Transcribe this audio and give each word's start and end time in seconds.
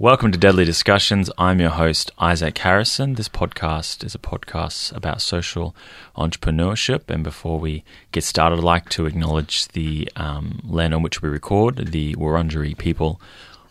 Welcome 0.00 0.32
to 0.32 0.38
Deadly 0.38 0.64
Discussions. 0.64 1.30
I'm 1.36 1.60
your 1.60 1.68
host, 1.68 2.10
Isaac 2.18 2.56
Harrison. 2.56 3.16
This 3.16 3.28
podcast 3.28 4.02
is 4.02 4.14
a 4.14 4.18
podcast 4.18 4.96
about 4.96 5.20
social 5.20 5.76
entrepreneurship. 6.16 7.10
And 7.10 7.22
before 7.22 7.58
we 7.60 7.84
get 8.10 8.24
started, 8.24 8.60
I'd 8.60 8.64
like 8.64 8.88
to 8.88 9.04
acknowledge 9.04 9.68
the 9.68 10.10
um, 10.16 10.62
land 10.64 10.94
on 10.94 11.02
which 11.02 11.20
we 11.20 11.28
record, 11.28 11.76
the 11.88 12.14
Wurundjeri 12.14 12.78
people 12.78 13.20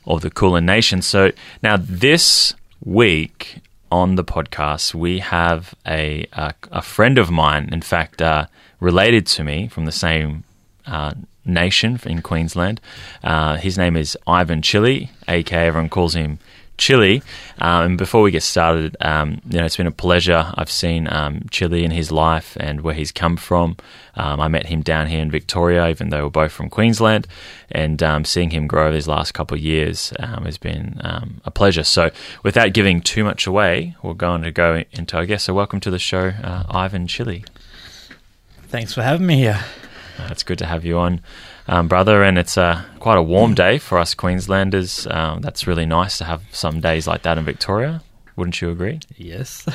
of 0.06 0.22
the 0.22 0.30
Kulin 0.30 0.68
Nation. 0.68 1.02
So 1.02 1.32
now, 1.64 1.78
this 1.80 2.54
week 2.86 3.62
on 3.92 4.14
the 4.14 4.24
podcast, 4.24 4.94
we 4.94 5.18
have 5.18 5.74
a, 5.88 6.28
a, 6.34 6.54
a 6.72 6.84
friend 6.84 7.18
of 7.18 7.32
mine, 7.32 7.70
in 7.72 7.82
fact, 7.82 8.22
uh, 8.22 8.46
related 8.80 9.26
to 9.26 9.44
me 9.44 9.68
from 9.68 9.86
the 9.86 9.92
same 9.92 10.44
uh, 10.90 11.14
nation 11.46 12.00
in 12.06 12.22
Queensland. 12.22 12.82
Uh, 13.24 13.58
his 13.58 13.78
name 13.78 13.96
is 13.96 14.18
Ivan 14.28 14.62
Chili, 14.62 15.12
aka 15.28 15.68
everyone 15.68 15.90
calls 15.90 16.16
him 16.16 16.40
Chili. 16.78 17.22
Um, 17.60 17.86
and 17.86 17.98
before 17.98 18.22
we 18.22 18.32
get 18.32 18.42
started, 18.42 18.96
um, 19.02 19.42
you 19.50 19.60
know, 19.60 19.66
it's 19.66 19.78
been 19.78 19.86
a 19.86 19.92
pleasure. 19.92 20.52
I've 20.56 20.72
seen 20.72 21.12
um, 21.12 21.46
Chili 21.52 21.84
in 21.84 21.92
his 21.92 22.10
life 22.12 22.58
and 22.60 22.82
where 22.82 22.94
he's 22.94 23.12
come 23.12 23.36
from. 23.38 23.76
Um, 24.16 24.40
I 24.40 24.48
met 24.48 24.66
him 24.68 24.82
down 24.82 25.08
here 25.08 25.22
in 25.22 25.30
Victoria, 25.30 25.90
even 25.90 26.10
though 26.10 26.24
we're 26.24 26.30
both 26.30 26.52
from 26.52 26.70
Queensland, 26.70 27.28
and 27.70 28.02
um, 28.02 28.26
seeing 28.26 28.50
him 28.50 28.66
grow 28.66 28.92
these 28.92 29.08
last 29.08 29.34
couple 29.34 29.56
of 29.56 29.62
years 29.62 30.14
um, 30.20 30.46
has 30.46 30.58
been 30.58 31.00
a 31.46 31.52
pleasure. 31.52 31.84
So, 31.84 32.12
without 32.44 32.74
giving 32.74 33.02
too 33.02 33.24
much 33.24 33.46
away, 33.46 33.96
we're 34.02 34.14
going 34.14 34.42
to 34.42 34.52
go 34.52 34.84
into 34.92 35.18
our 35.18 35.26
guest. 35.26 35.46
So, 35.46 35.54
welcome 35.54 35.80
to 35.82 35.92
the 35.92 36.00
show, 36.00 36.34
uh, 36.44 36.64
Ivan 36.70 37.08
Chili. 37.08 37.46
Thanks 38.68 38.94
for 38.94 39.04
having 39.04 39.28
me 39.28 39.38
here. 39.38 39.64
Uh, 40.20 40.28
it's 40.32 40.44
good 40.44 40.58
to 40.60 40.66
have 40.66 40.84
you 40.84 40.98
on, 40.98 41.22
um, 41.68 41.88
brother. 41.88 42.24
And 42.24 42.38
it's 42.38 42.58
uh, 42.58 42.84
quite 43.00 43.18
a 43.18 43.24
warm 43.24 43.54
day 43.54 43.78
for 43.78 43.98
us 43.98 44.14
Queenslanders. 44.14 45.08
Um, 45.08 45.42
that's 45.42 45.66
really 45.66 45.86
nice 45.86 46.18
to 46.18 46.26
have 46.26 46.44
some 46.52 46.82
days 46.82 47.08
like 47.08 47.22
that 47.24 47.38
in 47.38 47.46
Victoria. 47.46 48.02
Wouldn't 48.40 48.62
you 48.62 48.70
agree? 48.70 49.02
Yes. 49.18 49.68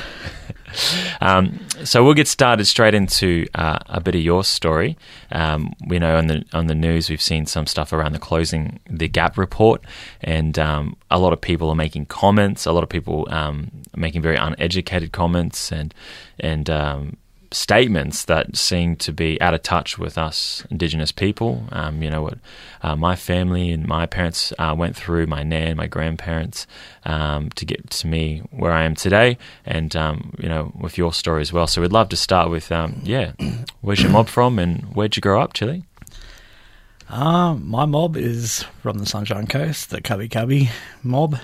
um, 1.21 1.59
so 1.83 2.03
we'll 2.03 2.15
get 2.15 2.27
started 2.27 2.65
straight 2.65 2.95
into 2.95 3.45
uh, 3.53 3.77
a 3.85 4.01
bit 4.01 4.15
of 4.15 4.21
your 4.21 4.43
story. 4.43 4.97
Um, 5.31 5.73
we 5.85 5.99
know 5.99 6.17
on 6.17 6.25
the 6.25 6.43
on 6.51 6.65
the 6.65 6.73
news 6.73 7.07
we've 7.07 7.21
seen 7.21 7.45
some 7.45 7.67
stuff 7.67 7.93
around 7.93 8.13
the 8.13 8.19
closing 8.19 8.79
the 8.89 9.07
gap 9.07 9.37
report, 9.37 9.83
and 10.21 10.57
um, 10.57 10.97
a 11.11 11.19
lot 11.19 11.31
of 11.31 11.41
people 11.41 11.69
are 11.69 11.75
making 11.75 12.07
comments. 12.07 12.65
A 12.65 12.71
lot 12.71 12.81
of 12.81 12.89
people 12.89 13.27
um, 13.29 13.69
making 13.95 14.23
very 14.23 14.35
uneducated 14.35 15.11
comments, 15.11 15.71
and 15.71 15.93
and 16.39 16.67
um, 16.67 17.17
statements 17.51 18.25
that 18.25 18.55
seem 18.55 18.95
to 18.97 19.11
be 19.11 19.39
out 19.41 19.53
of 19.53 19.63
touch 19.63 19.97
with 19.97 20.17
us 20.17 20.65
Indigenous 20.69 21.11
people. 21.11 21.67
Um, 21.71 22.01
you 22.01 22.09
know 22.09 22.21
what 22.21 22.37
uh, 22.81 22.95
my 22.95 23.15
family 23.15 23.71
and 23.71 23.87
my 23.87 24.05
parents 24.05 24.53
uh, 24.59 24.75
went 24.77 24.95
through, 24.95 25.27
my 25.27 25.43
nan, 25.43 25.77
my 25.77 25.87
grandparents, 25.87 26.67
um, 27.05 27.49
to 27.51 27.65
get 27.65 27.89
to 27.89 28.07
me 28.07 28.39
where 28.51 28.71
I 28.71 28.83
am 28.83 28.95
today, 28.95 29.37
and 29.65 29.95
um, 29.95 30.33
you 30.39 30.49
know 30.49 30.71
with 30.79 30.97
your 30.97 31.13
story 31.13 31.41
as 31.41 31.51
well. 31.51 31.67
So 31.67 31.81
we'd 31.81 31.91
love 31.91 32.09
to 32.09 32.17
start 32.17 32.49
with, 32.49 32.71
um, 32.71 33.01
yeah, 33.03 33.31
where's 33.81 34.01
your 34.01 34.11
mob 34.11 34.27
from, 34.27 34.59
and 34.59 34.95
where'd 34.95 35.15
you 35.15 35.21
grow 35.21 35.41
up, 35.41 35.53
Chili? 35.53 35.83
Uh, 37.07 37.53
my 37.55 37.85
mob 37.85 38.17
is 38.17 38.63
from 38.81 38.97
the 38.97 39.05
Sunshine 39.05 39.47
Coast, 39.47 39.91
the 39.91 40.01
Kabi 40.01 40.27
Kabi 40.27 40.69
mob. 41.03 41.37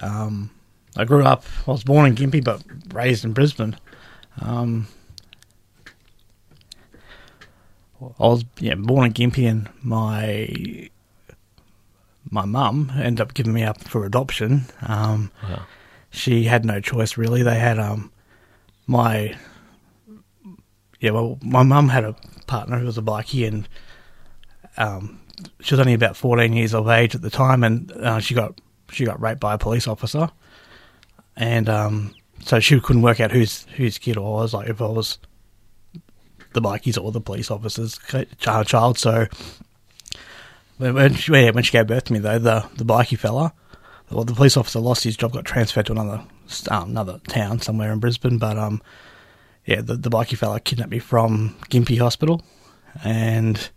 Um, 0.00 0.50
I 0.96 1.04
grew 1.04 1.24
up. 1.24 1.44
I 1.66 1.72
was 1.72 1.82
born 1.82 2.06
in 2.06 2.14
Gympie, 2.14 2.44
but 2.44 2.62
raised 2.92 3.24
in 3.24 3.32
Brisbane. 3.32 3.76
Um, 4.40 4.88
I 8.00 8.26
was 8.26 8.44
yeah 8.58 8.74
born 8.74 9.06
in 9.06 9.12
Gympie, 9.12 9.48
and 9.48 9.68
my 9.82 10.88
my 12.30 12.44
mum 12.44 12.92
ended 12.96 13.20
up 13.20 13.34
giving 13.34 13.52
me 13.52 13.62
up 13.62 13.80
for 13.80 14.04
adoption. 14.04 14.66
Um, 14.82 15.30
wow. 15.42 15.62
She 16.10 16.44
had 16.44 16.64
no 16.64 16.80
choice 16.80 17.16
really. 17.16 17.42
They 17.42 17.58
had 17.58 17.78
um 17.78 18.12
my 18.86 19.36
yeah 21.00 21.10
well 21.10 21.38
my 21.42 21.62
mum 21.62 21.88
had 21.88 22.04
a 22.04 22.14
partner 22.46 22.78
who 22.78 22.86
was 22.86 22.98
a 22.98 23.02
bikie 23.02 23.46
and 23.46 23.68
um 24.76 25.20
she 25.60 25.74
was 25.74 25.80
only 25.80 25.94
about 25.94 26.16
fourteen 26.16 26.52
years 26.52 26.74
of 26.74 26.88
age 26.88 27.14
at 27.14 27.22
the 27.22 27.30
time, 27.30 27.64
and 27.64 27.90
uh, 27.92 28.20
she 28.20 28.34
got 28.34 28.60
she 28.90 29.04
got 29.04 29.20
raped 29.20 29.40
by 29.40 29.54
a 29.54 29.58
police 29.58 29.88
officer, 29.88 30.30
and 31.36 31.68
um 31.68 32.14
so 32.40 32.60
she 32.60 32.80
couldn't 32.80 33.02
work 33.02 33.20
out 33.20 33.32
whose 33.32 33.64
whose 33.76 33.98
kid 33.98 34.16
I 34.16 34.20
was, 34.20 34.54
like 34.54 34.68
if 34.68 34.80
I 34.80 34.86
was 34.86 35.18
the 36.52 36.62
bikies 36.62 37.02
or 37.02 37.12
the 37.12 37.20
police 37.20 37.50
officer's 37.50 37.98
child. 38.38 38.98
So 38.98 39.26
when 40.78 41.14
she, 41.14 41.30
when 41.32 41.62
she 41.62 41.72
gave 41.72 41.86
birth 41.86 42.04
to 42.04 42.12
me, 42.12 42.18
though, 42.18 42.38
the 42.38 42.68
the 42.76 42.84
bikie 42.84 43.18
fella, 43.18 43.52
well, 44.10 44.24
the 44.24 44.34
police 44.34 44.56
officer 44.56 44.80
lost 44.80 45.04
his 45.04 45.16
job, 45.16 45.32
got 45.32 45.44
transferred 45.44 45.86
to 45.86 45.92
another 45.92 46.24
um, 46.70 46.90
another 46.90 47.20
town 47.28 47.60
somewhere 47.60 47.92
in 47.92 47.98
Brisbane. 47.98 48.38
But 48.38 48.58
um, 48.58 48.82
yeah, 49.66 49.80
the 49.80 49.96
the 49.96 50.10
bikie 50.10 50.38
fella 50.38 50.60
kidnapped 50.60 50.90
me 50.90 50.98
from 50.98 51.56
Gympie 51.70 51.98
Hospital, 51.98 52.42
and 53.04 53.68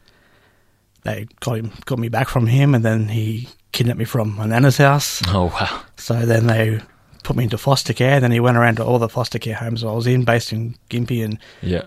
they 1.03 1.27
got 1.39 1.57
him 1.57 1.71
got 1.85 1.99
me 1.99 2.09
back 2.09 2.29
from 2.29 2.47
him, 2.47 2.73
and 2.75 2.83
then 2.83 3.09
he 3.09 3.49
kidnapped 3.71 3.99
me 3.99 4.05
from 4.05 4.35
my 4.35 4.45
nana's 4.45 4.77
house. 4.77 5.21
Oh 5.27 5.45
wow! 5.45 5.83
So 5.97 6.25
then 6.25 6.47
they 6.47 6.81
put 7.27 7.35
me 7.35 7.43
into 7.43 7.57
foster 7.57 7.91
care. 7.91 8.21
Then 8.21 8.31
he 8.31 8.39
went 8.39 8.55
around 8.55 8.77
to 8.77 8.85
all 8.85 8.99
the 8.99 9.09
foster 9.09 9.37
care 9.37 9.55
homes 9.55 9.83
I 9.83 9.91
was 9.91 10.07
in, 10.07 10.23
based 10.23 10.53
in 10.53 10.75
Gympie, 10.89 11.25
and 11.25 11.37
yeah. 11.61 11.83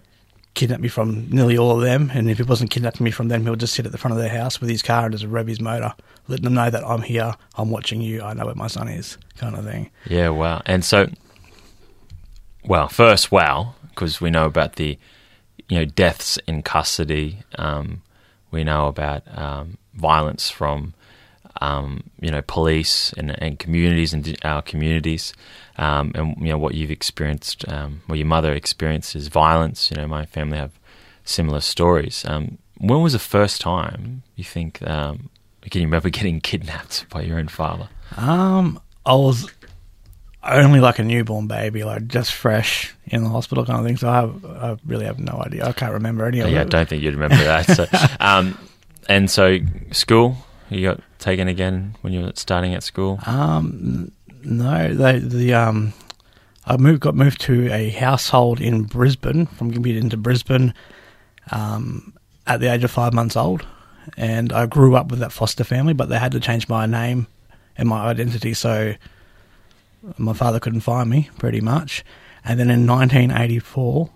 kidnapped 0.52 0.82
me 0.82 0.88
from 0.88 1.30
nearly 1.30 1.56
all 1.56 1.70
of 1.70 1.80
them. 1.80 2.10
And 2.12 2.28
if 2.28 2.36
he 2.36 2.42
wasn't 2.42 2.70
kidnapping 2.70 3.02
me 3.02 3.10
from 3.10 3.28
them, 3.28 3.44
he 3.44 3.48
would 3.48 3.58
just 3.58 3.72
sit 3.72 3.86
at 3.86 3.92
the 3.92 3.96
front 3.96 4.12
of 4.12 4.20
their 4.20 4.28
house 4.28 4.60
with 4.60 4.68
his 4.68 4.82
car 4.82 5.06
and 5.06 5.12
just 5.12 5.24
rev 5.24 5.46
his 5.46 5.58
motor, 5.58 5.94
letting 6.28 6.44
them 6.44 6.52
know 6.52 6.68
that 6.68 6.84
I'm 6.84 7.00
here, 7.00 7.34
I'm 7.56 7.70
watching 7.70 8.02
you, 8.02 8.20
I 8.20 8.34
know 8.34 8.44
where 8.44 8.54
my 8.54 8.66
son 8.66 8.88
is, 8.88 9.16
kind 9.38 9.56
of 9.56 9.64
thing. 9.64 9.90
Yeah, 10.04 10.28
wow. 10.28 10.60
And 10.66 10.84
so, 10.84 11.08
well, 12.66 12.88
first, 12.88 13.32
wow, 13.32 13.76
because 13.88 14.20
we 14.20 14.28
know 14.28 14.44
about 14.44 14.74
the, 14.74 14.98
you 15.70 15.78
know, 15.78 15.86
deaths 15.86 16.38
in 16.46 16.62
custody. 16.62 17.38
Um, 17.54 18.02
we 18.50 18.62
know 18.62 18.88
about 18.88 19.22
um, 19.38 19.78
violence 19.94 20.50
from 20.50 20.92
um, 21.60 22.04
you 22.20 22.30
know, 22.30 22.42
police 22.42 23.12
and, 23.14 23.30
and 23.42 23.58
communities 23.58 24.12
and 24.12 24.36
our 24.44 24.62
communities, 24.62 25.32
um, 25.76 26.12
and 26.14 26.36
you 26.38 26.48
know 26.48 26.58
what 26.58 26.74
you've 26.74 26.90
experienced, 26.90 27.68
um, 27.68 28.02
what 28.06 28.18
your 28.18 28.26
mother 28.26 28.52
experienced 28.52 29.16
is 29.16 29.28
violence. 29.28 29.90
You 29.90 29.96
know, 29.96 30.06
my 30.06 30.26
family 30.26 30.58
have 30.58 30.72
similar 31.24 31.60
stories. 31.60 32.24
Um, 32.26 32.58
when 32.78 33.02
was 33.02 33.12
the 33.12 33.18
first 33.18 33.60
time 33.60 34.22
you 34.36 34.44
think? 34.44 34.82
Um, 34.82 35.30
can 35.62 35.80
you 35.80 35.86
remember 35.86 36.10
getting 36.10 36.40
kidnapped 36.40 37.08
by 37.10 37.22
your 37.22 37.38
own 37.38 37.48
father? 37.48 37.88
Um, 38.16 38.80
I 39.04 39.14
was 39.14 39.50
only 40.42 40.80
like 40.80 40.98
a 40.98 41.04
newborn 41.04 41.46
baby, 41.46 41.84
like 41.84 42.06
just 42.06 42.32
fresh 42.32 42.94
in 43.06 43.24
the 43.24 43.28
hospital 43.30 43.64
kind 43.64 43.80
of 43.80 43.86
thing. 43.86 43.96
So 43.96 44.08
I, 44.08 44.20
have, 44.20 44.44
I 44.44 44.76
really 44.86 45.04
have 45.04 45.18
no 45.18 45.42
idea. 45.44 45.66
I 45.66 45.72
can't 45.72 45.92
remember 45.92 46.24
any 46.24 46.40
of 46.40 46.46
yeah, 46.46 46.52
it. 46.52 46.54
Yeah, 46.54 46.60
I 46.62 46.64
don't 46.64 46.88
think 46.88 47.02
you'd 47.02 47.14
remember 47.14 47.36
that. 47.36 47.66
So, 47.66 47.86
um, 48.20 48.58
and 49.08 49.30
so 49.30 49.58
school, 49.92 50.36
you 50.70 50.88
got 50.88 51.00
taken 51.18 51.48
again 51.48 51.96
when 52.00 52.12
you 52.12 52.22
were 52.22 52.32
starting 52.34 52.74
at 52.74 52.82
school? 52.82 53.18
Um, 53.26 54.12
no, 54.42 54.94
they, 54.94 55.18
the 55.18 55.54
um, 55.54 55.92
I 56.66 56.76
moved 56.76 57.00
got 57.00 57.14
moved 57.14 57.40
to 57.42 57.70
a 57.72 57.90
household 57.90 58.60
in 58.60 58.84
Brisbane 58.84 59.46
from 59.46 59.72
Gympie 59.72 59.98
into 59.98 60.16
Brisbane 60.16 60.74
um, 61.50 62.14
at 62.46 62.60
the 62.60 62.72
age 62.72 62.84
of 62.84 62.90
five 62.90 63.12
months 63.12 63.36
old, 63.36 63.66
and 64.16 64.52
I 64.52 64.66
grew 64.66 64.96
up 64.96 65.10
with 65.10 65.20
that 65.20 65.32
foster 65.32 65.64
family, 65.64 65.92
but 65.92 66.08
they 66.08 66.18
had 66.18 66.32
to 66.32 66.40
change 66.40 66.68
my 66.68 66.86
name 66.86 67.26
and 67.76 67.88
my 67.88 68.06
identity, 68.06 68.54
so 68.54 68.94
my 70.16 70.32
father 70.32 70.60
couldn't 70.60 70.80
find 70.80 71.10
me 71.10 71.30
pretty 71.38 71.60
much. 71.60 72.04
And 72.44 72.58
then 72.58 72.70
in 72.70 72.86
1984, 72.86 74.10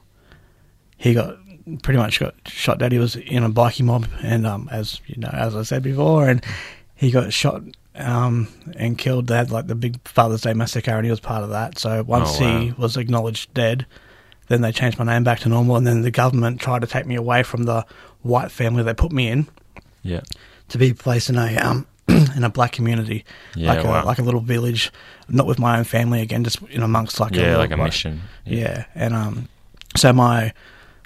he 0.97 1.15
got 1.15 1.37
pretty 1.83 1.99
much 1.99 2.21
got 2.21 2.35
shot 2.47 2.79
dead. 2.79 2.93
He 2.93 2.99
was 2.99 3.17
in 3.17 3.43
a 3.43 3.51
bikie 3.51 3.85
mob, 3.85 4.07
and 4.23 4.47
um, 4.47 4.69
as 4.71 5.01
you 5.07 5.21
know, 5.21 5.31
as 5.33 5.57
I 5.57 5.63
said 5.63 5.83
before, 5.83 6.29
and 6.29 6.45
he 6.95 7.11
got 7.11 7.33
shot 7.33 7.63
um, 7.95 8.49
and 8.77 8.99
killed. 8.99 9.27
They 9.27 9.37
had 9.37 9.51
like 9.51 9.67
the 9.67 9.75
big 9.75 10.07
Father's 10.07 10.43
Day 10.43 10.55
massacre, 10.55 10.93
and 10.93 11.05
he 11.05 11.11
was 11.11 11.21
part 11.21 11.43
of 11.43 11.51
that. 11.51 11.79
So 11.79 12.03
once 12.03 12.41
oh, 12.41 12.45
wow. 12.45 12.61
he 12.61 12.73
was 12.73 12.97
acknowledged 12.97 13.53
dead, 13.55 13.87
then 14.49 14.61
they 14.61 14.73
changed 14.73 14.99
my 14.99 15.05
name 15.05 15.25
back 15.25 15.41
to 15.41 15.49
normal, 15.49 15.77
and 15.77 15.87
then 15.87 16.03
the 16.03 16.11
government 16.11 16.61
tried 16.61 16.81
to 16.83 16.87
take 16.87 17.07
me 17.07 17.15
away 17.15 17.43
from 17.43 17.65
the 17.65 17.85
white 18.23 18.51
family 18.51 18.83
they 18.83 18.95
put 18.95 19.13
me 19.13 19.29
in. 19.29 19.47
Yeah. 20.03 20.21
To 20.69 20.79
be 20.79 20.93
placed 20.93 21.31
in 21.31 21.37
a 21.37 21.57
um, 21.57 21.87
in 22.09 22.45
a 22.45 22.51
black 22.51 22.73
community, 22.73 23.25
yeah, 23.55 23.73
like 23.73 23.85
a 23.85 23.89
wow. 23.89 24.05
like 24.05 24.19
a 24.19 24.23
little 24.23 24.41
village, 24.41 24.93
not 25.29 25.47
with 25.47 25.59
my 25.59 25.79
own 25.79 25.85
family 25.85 26.21
again, 26.21 26.45
just 26.45 26.61
in 26.63 26.83
amongst 26.83 27.21
like 27.21 27.35
yeah, 27.35 27.57
a 27.57 27.59
like 27.59 27.71
a 27.71 27.77
mission. 27.77 28.23
Yeah. 28.45 28.59
yeah, 28.59 28.85
and 28.95 29.15
um, 29.15 29.49
so 29.97 30.13
my 30.13 30.53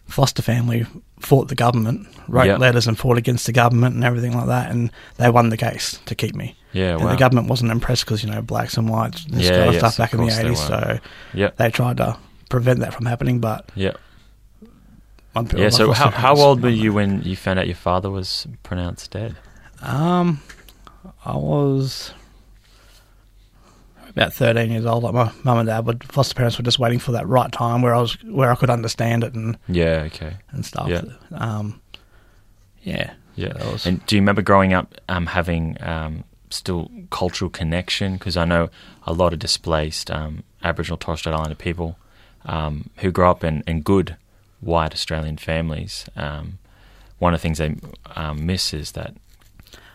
foster 0.09 0.43
family 0.43 0.87
fought 1.21 1.49
the 1.49 1.55
government, 1.55 2.09
wrote 2.29 2.47
yep. 2.47 2.59
letters 2.59 2.87
and 2.87 2.99
fought 2.99 3.19
against 3.19 3.47
the 3.47 3.53
government 3.53 3.95
and 3.95 4.05
everything 4.05 4.33
like 4.33 4.47
that, 4.47 4.71
and 4.71 4.91
they 5.17 5.31
won 5.31 5.51
the 5.51 5.57
case 5.57 6.01
to 6.07 6.15
keep 6.15 6.35
me. 6.35 6.57
Yeah, 6.73 6.95
and 6.95 7.05
wow. 7.05 7.11
the 7.11 7.17
government 7.17 7.49
wasn't 7.49 7.71
impressed 7.71 8.05
because 8.05 8.23
you 8.23 8.31
know 8.31 8.43
blacks 8.43 8.77
and 8.77 8.89
whites 8.89 9.25
this 9.27 9.45
yeah, 9.45 9.51
kind 9.51 9.69
of 9.69 9.75
yes, 9.75 9.81
stuff 9.81 9.97
back 9.99 10.13
in 10.13 10.27
the 10.27 10.39
eighties, 10.39 10.61
so 10.61 10.99
yep. 11.35 11.57
they 11.57 11.71
tried 11.71 11.99
to 11.99 12.19
prevent 12.51 12.81
that 12.81 12.95
from 12.95 13.07
happening. 13.07 13.41
But 13.41 13.71
yeah, 13.75 13.93
yeah. 15.55 15.69
So 15.71 15.93
how 15.93 16.11
how 16.25 16.37
old 16.37 16.63
were 16.63 16.69
you 16.83 16.93
when 16.93 17.23
you 17.23 17.37
found 17.37 17.59
out 17.59 17.67
your 17.67 17.77
father 17.77 18.11
was 18.11 18.47
pronounced 18.63 19.11
dead? 19.11 19.37
Um, 19.81 20.43
I 21.25 21.37
was 21.37 22.13
about 24.19 24.33
thirteen 24.35 24.71
years 24.71 24.85
old, 24.87 25.03
like 25.05 25.15
my 25.15 25.33
mum 25.45 25.59
and 25.59 25.67
dad, 25.67 25.87
would 25.87 26.05
foster 26.05 26.35
parents 26.35 26.59
were 26.59 26.65
just 26.65 26.79
waiting 26.79 26.99
for 26.99 27.13
that 27.13 27.27
right 27.27 27.51
time 27.53 27.83
where 27.83 27.95
I 27.95 28.01
was 28.01 28.15
where 28.25 28.51
I 28.51 28.55
could 28.55 28.71
understand 28.71 29.25
it 29.25 29.35
and 29.35 29.57
Yeah, 29.69 30.03
okay. 30.07 30.35
and 30.51 30.65
stuff. 30.65 30.89
Yeah. 30.89 31.03
Um, 31.33 31.81
yeah, 32.83 33.13
Yeah. 33.37 33.53
that 33.55 33.73
was- 33.73 33.87
And 33.87 34.05
do 34.07 34.17
you 34.17 34.23
remember 34.23 34.43
growing 34.43 34.73
up 34.73 34.95
um, 35.09 35.27
having 35.27 35.77
um, 35.83 36.25
still 36.51 36.91
cultural 37.11 37.51
connection? 37.51 38.15
Because 38.15 38.37
I 38.37 38.45
know 38.45 38.71
a 39.07 39.13
lot 39.13 39.33
of 39.33 39.39
displaced 39.39 40.11
um, 40.11 40.43
Aboriginal 40.63 40.97
Torres 40.97 41.21
Strait 41.21 41.35
Islander 41.35 41.55
people 41.55 41.99
um, 42.45 42.91
who 42.99 43.11
grow 43.11 43.31
up 43.31 43.45
in, 43.45 43.63
in 43.67 43.83
good 43.83 44.17
white 44.61 44.93
Australian 44.93 45.37
families. 45.39 46.07
Um, 46.17 46.59
one 47.19 47.35
of 47.35 47.41
the 47.41 47.43
things 47.43 47.59
they 47.59 47.77
um, 48.17 48.47
miss 48.47 48.73
is 48.73 48.93
that 48.93 49.15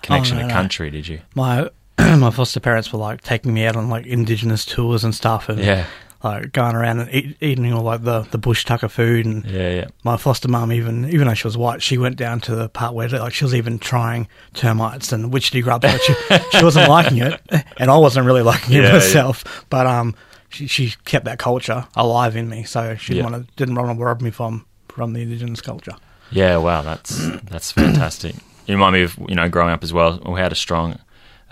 connection 0.01 0.37
Oh, 0.37 0.41
no, 0.41 0.47
to 0.47 0.53
no. 0.53 0.53
country. 0.53 0.89
Did 0.91 1.07
you? 1.07 1.21
my 1.35 1.69
my 2.17 2.31
foster 2.31 2.59
parents 2.59 2.91
were 2.91 2.99
like 2.99 3.21
taking 3.21 3.53
me 3.53 3.65
out 3.65 3.75
on 3.75 3.89
like 3.89 4.05
indigenous 4.05 4.65
tours 4.65 5.03
and 5.03 5.13
stuff, 5.15 5.49
and 5.49 5.59
Yeah, 5.59 5.85
like 6.23 6.51
going 6.53 6.75
around 6.75 6.99
and 6.99 7.13
eat, 7.13 7.37
eating 7.41 7.71
all 7.73 7.83
like 7.83 8.03
the 8.03 8.21
the 8.31 8.37
bush 8.37 8.63
tucker 8.65 8.87
food 8.89 9.25
and 9.25 9.43
yeah, 9.45 9.69
yeah. 9.69 9.87
my 10.03 10.15
foster 10.17 10.47
mum 10.47 10.71
even 10.71 11.09
even 11.09 11.27
though 11.27 11.33
she 11.33 11.45
was 11.47 11.57
white 11.57 11.81
she 11.81 11.97
went 11.97 12.15
down 12.15 12.39
to 12.41 12.55
the 12.55 12.69
part 12.69 12.93
where 12.93 13.09
like 13.09 13.33
she 13.33 13.43
was 13.43 13.53
even 13.53 13.77
trying 13.77 14.27
termites 14.53 15.11
and 15.11 15.33
witchetty 15.33 15.61
grubs 15.61 15.83
like 15.83 15.99
she, 16.01 16.13
she 16.57 16.63
wasn't 16.63 16.87
liking 16.89 17.17
it 17.17 17.41
and 17.77 17.91
I 17.91 17.97
wasn't 17.97 18.25
really 18.25 18.41
liking 18.41 18.75
it 18.75 18.83
Yeah, 18.83 18.87
yeah. 18.87 18.93
myself 18.93 19.65
but 19.69 19.85
um 19.85 20.15
she, 20.49 20.67
she 20.67 20.93
kept 21.03 21.25
that 21.25 21.39
culture 21.39 21.85
alive 21.95 22.37
in 22.37 22.47
me 22.47 22.63
so 22.63 22.95
she 22.95 23.13
didn't 23.15 23.25
Yeah. 23.25 23.31
want 23.31 23.47
to 23.47 23.53
didn't 23.57 23.75
want 23.75 23.97
to 23.97 24.03
rob 24.03 24.21
me 24.21 24.31
from 24.31 24.65
from 24.87 25.11
the 25.13 25.21
indigenous 25.23 25.59
culture 25.59 25.95
Yeah, 26.31 26.55
wow, 26.57 26.83
that's 26.83 27.17
that's 27.51 27.71
fantastic. 27.73 28.35
You 28.65 28.75
remind 28.75 28.93
me 28.93 29.01
of 29.03 29.17
you 29.27 29.35
know 29.35 29.49
growing 29.49 29.71
up 29.73 29.83
as 29.83 29.91
well. 29.91 30.21
We 30.25 30.39
had 30.39 30.51
a 30.53 30.55
strong 30.55 30.99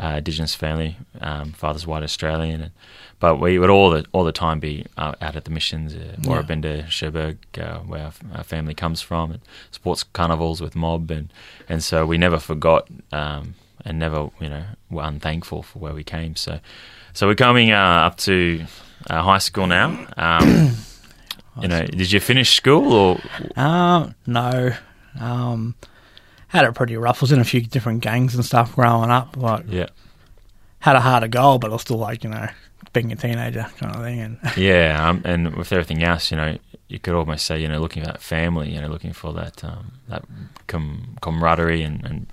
uh, 0.01 0.15
Indigenous 0.18 0.56
family. 0.56 0.98
Um, 1.21 1.51
father's 1.51 1.86
white 1.86 2.03
Australian, 2.03 2.62
and, 2.62 2.71
but 3.19 3.39
we 3.39 3.59
would 3.59 3.69
all 3.69 3.92
the 3.92 4.06
all 4.12 4.24
the 4.24 4.31
time 4.31 4.59
be 4.59 4.86
uh, 4.98 5.13
out 5.21 5.36
at 5.36 5.44
the 5.45 5.51
missions, 5.51 5.94
uh, 5.94 5.98
Yeah. 5.98 6.27
Woorabinda, 6.30 6.88
Cherbourg, 6.89 7.38
uh, 7.57 7.80
where 7.80 8.06
our, 8.06 8.13
our 8.36 8.44
family 8.44 8.74
comes 8.74 9.01
from, 9.01 9.31
and 9.31 9.42
sports 9.71 10.03
carnivals 10.03 10.62
with 10.62 10.75
mob, 10.75 11.12
and 11.12 11.31
and 11.69 11.83
so 11.83 12.06
we 12.06 12.18
never 12.18 12.39
forgot 12.39 12.88
um, 13.12 13.53
and 13.86 14.00
never 14.00 14.30
you 14.39 14.50
know 14.50 14.63
were 14.89 15.03
unthankful 15.03 15.62
for 15.63 15.80
where 15.80 15.94
we 15.94 16.03
came. 16.03 16.36
So 16.36 16.59
so 17.13 17.27
we're 17.27 17.36
coming 17.36 17.71
uh, 17.71 18.07
up 18.07 18.18
to 18.18 18.65
uh, 19.09 19.21
high 19.21 19.38
school 19.39 19.68
now. 19.68 20.07
Um, 20.18 20.75
you 21.62 21.68
know, 21.68 21.86
did 21.86 22.12
you 22.12 22.19
finish 22.19 22.56
school 22.56 22.94
or 22.94 23.19
Um, 23.56 24.15
no. 24.25 24.74
Had 26.51 26.65
it 26.65 26.75
pretty 26.75 26.98
rough. 26.98 27.21
was 27.21 27.31
in 27.31 27.39
a 27.39 27.45
few 27.45 27.62
different 27.62 28.01
gangs 28.01 28.36
and 28.36 28.44
stuff 28.44 28.75
growing 28.75 29.09
up. 29.09 29.38
Like, 29.38 29.65
yeah? 29.69 29.88
had 30.80 30.95
a 30.95 31.00
harder 31.00 31.27
goal, 31.27 31.59
but 31.59 31.69
I 31.69 31.74
was 31.74 31.81
still 31.81 31.98
like, 31.98 32.24
you 32.24 32.30
know, 32.30 32.48
being 32.92 33.12
a 33.12 33.15
teenager 33.15 33.68
kind 33.77 33.95
of 33.95 34.01
thing. 34.01 34.19
And 34.19 34.38
Yeah, 34.57 35.07
um, 35.07 35.21
and 35.24 35.56
with 35.56 35.71
everything 35.71 36.03
else, 36.03 36.30
you 36.30 36.38
know, 36.38 36.57
you 36.89 37.00
could 37.00 37.13
almost 37.13 37.45
say, 37.45 37.62
you 37.62 37.69
know, 37.69 37.80
looking 37.80 38.03
for 38.03 38.07
that 38.07 38.21
family, 38.21 38.74
you 38.74 38.81
know, 38.81 38.88
looking 38.88 39.13
for 39.13 39.31
that 39.33 39.63
um, 39.63 39.94
that 40.09 40.25
com- 40.68 41.15
camaraderie 41.21 41.83
and, 41.83 42.03
and 42.03 42.27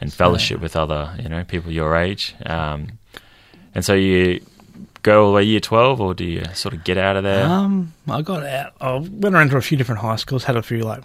and 0.00 0.12
fellowship 0.12 0.60
with 0.60 0.76
other, 0.76 1.14
you 1.22 1.28
know, 1.28 1.44
people 1.44 1.72
your 1.72 1.96
age. 1.96 2.34
Um, 2.44 2.98
and 3.74 3.84
so 3.84 3.94
you 3.94 4.44
go 5.02 5.22
all 5.22 5.30
the 5.30 5.36
way 5.36 5.42
year 5.44 5.60
twelve, 5.60 6.00
or 6.00 6.12
do 6.12 6.24
you 6.24 6.44
sort 6.52 6.74
of 6.74 6.84
get 6.84 6.98
out 6.98 7.16
of 7.16 7.22
there? 7.24 7.46
um, 7.46 7.94
I 8.08 8.20
got 8.20 8.44
out. 8.44 8.74
I 8.80 8.96
went 8.96 9.34
around 9.34 9.50
to 9.50 9.56
a 9.56 9.62
few 9.62 9.78
different 9.78 10.00
high 10.02 10.16
schools. 10.16 10.44
Had 10.44 10.56
a 10.56 10.62
few 10.62 10.82
like 10.82 11.02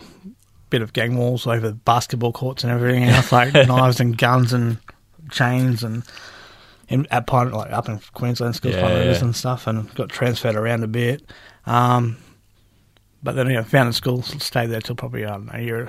bit 0.70 0.82
of 0.82 0.94
gang 0.94 1.18
wars 1.18 1.48
over 1.48 1.72
basketball 1.72 2.32
courts 2.32 2.64
and 2.64 2.72
everything 2.72 3.04
else, 3.04 3.32
like 3.32 3.54
knives 3.68 4.00
and 4.00 4.18
guns 4.18 4.54
and 4.54 4.78
chains 5.32 5.84
and. 5.84 6.04
In, 6.92 7.06
at 7.12 7.28
Pine, 7.28 7.52
like 7.52 7.72
up 7.72 7.88
in 7.88 8.00
Queensland 8.16 8.56
schools, 8.56 8.74
Yeah, 8.74 8.82
Pine 8.82 8.98
Rivers 8.98 9.20
yeah. 9.20 9.26
and 9.26 9.36
stuff, 9.36 9.68
and 9.68 9.94
got 9.94 10.10
transferred 10.10 10.56
around 10.56 10.84
a 10.84 10.88
bit. 10.88 11.22
Um, 11.68 12.18
but 13.22 13.36
then, 13.36 13.46
you 13.46 13.54
know, 13.58 13.64
found 13.64 13.86
in 13.86 13.94
school, 13.94 14.24
stayed 14.24 14.72
there 14.72 14.82
till 14.82 14.96
probably 14.96 15.24
I 15.24 15.34
don't 15.34 15.54
know, 15.54 15.60
year 15.60 15.88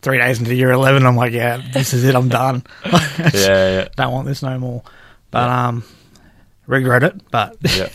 three 0.00 0.18
days 0.18 0.38
into 0.38 0.54
year 0.54 0.70
eleven. 0.70 1.06
I'm 1.06 1.16
like, 1.16 1.32
yeah, 1.32 1.60
this 1.72 1.92
is 1.92 2.04
it. 2.04 2.14
I'm 2.14 2.28
done. 2.28 2.62
yeah, 2.86 3.30
yeah, 3.34 3.88
Don't 3.96 4.12
want 4.12 4.28
this 4.28 4.40
no 4.40 4.56
more. 4.60 4.84
But 5.32 5.48
um, 5.48 5.82
regret 6.68 7.02
it. 7.02 7.20
But 7.32 7.56
yeah. 7.74 7.88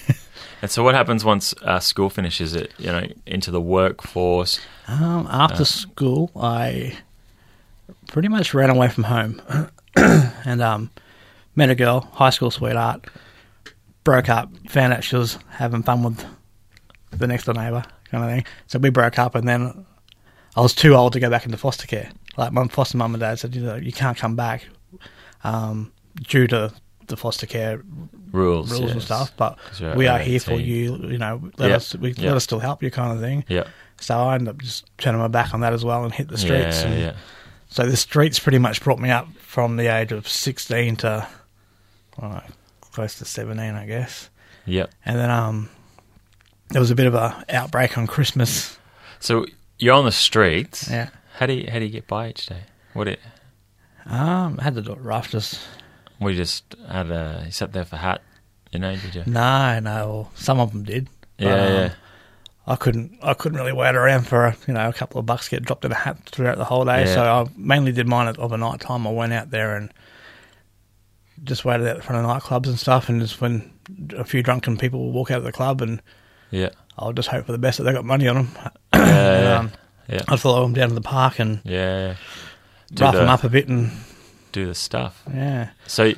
And 0.64 0.72
so, 0.72 0.82
what 0.82 0.96
happens 0.96 1.26
once 1.26 1.54
uh, 1.64 1.82
school 1.82 2.10
finishes? 2.10 2.56
It 2.56 2.72
you 2.78 2.88
know 2.88 3.06
into 3.26 3.52
the 3.52 3.60
workforce. 3.60 4.62
um, 4.88 5.28
after 5.30 5.66
school, 5.66 6.32
I 6.38 6.98
pretty 8.08 8.30
much 8.30 8.54
ran 8.54 8.70
away 8.70 8.88
from 8.88 9.04
home 9.04 9.42
and 9.98 10.62
um, 10.62 10.90
met 11.54 11.70
a 11.70 11.76
girl, 11.76 12.08
high 12.14 12.30
school 12.30 12.50
sweetheart. 12.50 13.06
Broke 14.06 14.30
up. 14.30 14.52
Found 14.70 14.94
out 14.94 15.04
she 15.04 15.18
was 15.18 15.38
having 15.50 15.84
fun 15.84 16.02
with 16.02 16.26
the 17.12 17.28
next 17.28 17.44
door 17.44 17.56
neighbour, 17.56 17.84
kind 18.10 18.24
of 18.24 18.30
thing. 18.30 18.46
So 18.68 18.80
we 18.80 18.90
broke 18.90 19.20
up, 19.20 19.36
and 19.36 19.46
then 19.46 19.86
I 20.56 20.62
was 20.62 20.74
too 20.74 20.96
old 20.96 21.12
to 21.12 21.20
go 21.20 21.30
back 21.30 21.44
into 21.44 21.58
foster 21.58 21.88
care. 21.88 22.10
Like 22.38 22.54
my 22.54 22.66
foster 22.70 22.96
mum 22.96 23.14
and 23.14 23.20
dad 23.20 23.38
said, 23.38 23.54
you 23.54 23.64
know, 23.64 23.76
you 23.76 23.92
can't 23.92 24.18
come 24.18 24.38
back 24.38 24.66
um, 25.44 25.92
due 26.22 26.48
to 26.48 26.72
the 27.08 27.18
foster 27.18 27.48
care 27.48 27.84
Rules, 28.34 28.72
rules 28.72 28.92
and 28.92 29.02
stuff. 29.02 29.32
But 29.38 29.58
we 29.96 30.08
are 30.08 30.16
over 30.16 30.24
here 30.24 30.40
for 30.42 30.56
you. 30.56 30.98
You 30.98 31.18
know, 31.18 31.50
let 31.58 31.70
Yeah, 31.70 31.76
us 31.78 31.96
we, 31.96 32.12
yeah. 32.14 32.28
let 32.30 32.36
us 32.38 32.44
still 32.44 32.60
help 32.60 32.84
you, 32.84 32.92
kind 32.92 33.14
of 33.14 33.20
thing. 33.22 33.46
Yeah, 33.48 33.66
So 34.02 34.18
I 34.20 34.36
ended 34.36 34.50
up 34.50 34.58
just 34.62 34.86
turning 34.98 35.22
my 35.22 35.28
back 35.30 35.54
on 35.54 35.62
that 35.62 35.72
as 35.72 35.86
well 35.86 36.04
and 36.04 36.14
hit 36.14 36.28
the 36.28 36.38
streets. 36.38 36.82
yeah, 36.82 36.88
and 36.90 37.00
yeah. 37.00 37.14
So 37.70 37.86
the 37.86 37.96
streets 37.96 38.40
pretty 38.40 38.58
much 38.60 38.84
brought 38.84 39.00
me 39.00 39.10
up 39.12 39.28
from 39.38 39.78
the 39.78 39.88
age 39.88 40.12
of 40.12 40.28
sixteen 40.28 40.96
to 40.98 41.28
I 42.18 42.22
don't 42.22 42.32
know, 42.32 42.44
close 42.92 43.18
to 43.20 43.26
seventeen, 43.26 43.76
I 43.76 43.86
guess. 43.86 44.30
Yep. 44.66 44.92
And 45.06 45.18
then 45.20 45.30
um, 45.30 45.70
there 46.70 46.80
was 46.82 46.92
a 46.92 46.96
bit 46.96 47.06
of 47.08 47.14
a 47.16 47.46
outbreak 47.50 47.98
on 47.98 48.08
Christmas. 48.08 48.78
So 49.20 49.46
you're 49.78 49.94
on 49.94 50.06
the 50.06 50.12
streets. 50.12 50.90
Yeah. 50.90 51.10
How 51.38 51.46
do 51.46 51.54
you 51.54 51.70
how 51.72 51.80
do 51.80 51.86
you 51.86 51.92
get 51.92 52.08
by 52.08 52.30
each 52.30 52.46
day? 52.48 52.62
What 52.94 53.08
it? 53.08 53.20
Um, 54.06 54.58
I 54.60 54.64
had 54.64 54.76
to 54.76 54.82
do 54.82 54.92
it 54.94 55.00
rough. 55.02 55.30
Just 55.30 55.60
We 56.20 56.36
just 56.36 56.76
had 56.90 57.12
a 57.12 57.48
sat 57.52 57.74
there 57.74 57.86
for 57.86 57.98
hat, 57.98 58.22
you 58.72 58.80
know? 58.80 58.96
Did 58.96 59.16
you? 59.16 59.24
no, 59.26 59.80
no. 59.80 60.08
Well, 60.08 60.32
some 60.36 60.60
of 60.60 60.72
them 60.72 60.84
did. 60.84 61.10
but, 61.38 61.46
Yeah, 61.46 61.54
um, 61.66 61.74
yeah. 61.74 61.94
I 62.66 62.76
couldn't. 62.78 63.18
I 63.22 63.34
couldn't 63.34 63.58
really 63.58 63.74
wait 63.74 63.94
around 63.96 64.26
for 64.26 64.56
you 64.68 64.74
know 64.74 64.88
a 64.88 64.94
couple 64.94 65.20
of 65.20 65.26
bucks 65.26 65.46
to 65.46 65.52
get 65.52 65.64
dropped 65.66 65.84
in 65.84 65.92
a 65.92 65.96
hat 65.96 66.18
throughout 66.30 66.58
the 66.58 66.64
whole 66.64 66.86
day. 66.86 67.04
Yeah. 67.06 67.14
So 67.14 67.24
I 67.24 67.46
mainly 67.58 67.92
did 67.92 68.08
mine 68.08 68.28
at- 68.30 68.38
of 68.40 68.54
a 68.54 68.58
night 68.58 68.80
time. 68.80 69.06
I 69.06 69.12
went 69.12 69.34
out 69.34 69.50
there 69.52 69.76
and 69.76 69.92
just 71.44 71.66
waited 71.66 71.88
out 71.88 71.98
in 71.98 72.02
front 72.02 72.26
of 72.26 72.32
nightclubs 72.32 72.68
and 72.68 72.80
stuff. 72.80 73.10
And 73.10 73.20
just 73.20 73.42
when 73.42 73.70
a 74.16 74.24
few 74.24 74.42
drunken 74.42 74.78
people 74.78 75.12
walk 75.12 75.30
out 75.30 75.40
of 75.40 75.44
the 75.44 75.52
club, 75.52 75.82
and 75.82 76.02
Yeah. 76.52 76.70
I'll 76.98 77.12
just 77.12 77.28
hope 77.28 77.46
for 77.48 77.52
the 77.52 77.58
best 77.58 77.80
that 77.80 77.84
they 77.84 77.92
got 77.92 78.06
money 78.06 78.28
on 78.30 78.36
them. 78.36 78.50
Yeah, 78.94 79.02
and, 79.02 79.44
yeah. 79.44 79.58
um, 79.58 79.72
Yeah. 80.08 80.22
I'd 80.30 80.40
follow 80.40 80.62
them 80.64 80.74
down 80.74 80.88
to 80.90 80.96
the 80.96 81.02
park 81.02 81.40
and 81.40 81.60
Yeah. 81.66 82.08
yeah. 82.10 82.16
Do 82.94 83.04
rough 83.04 83.14
the, 83.14 83.20
them 83.22 83.30
up 83.30 83.44
a 83.44 83.50
bit. 83.50 83.68
And 83.68 83.92
do 84.54 84.66
the 84.68 84.76
stuff. 84.76 85.22
yeah, 85.34 85.70
So, 85.88 86.14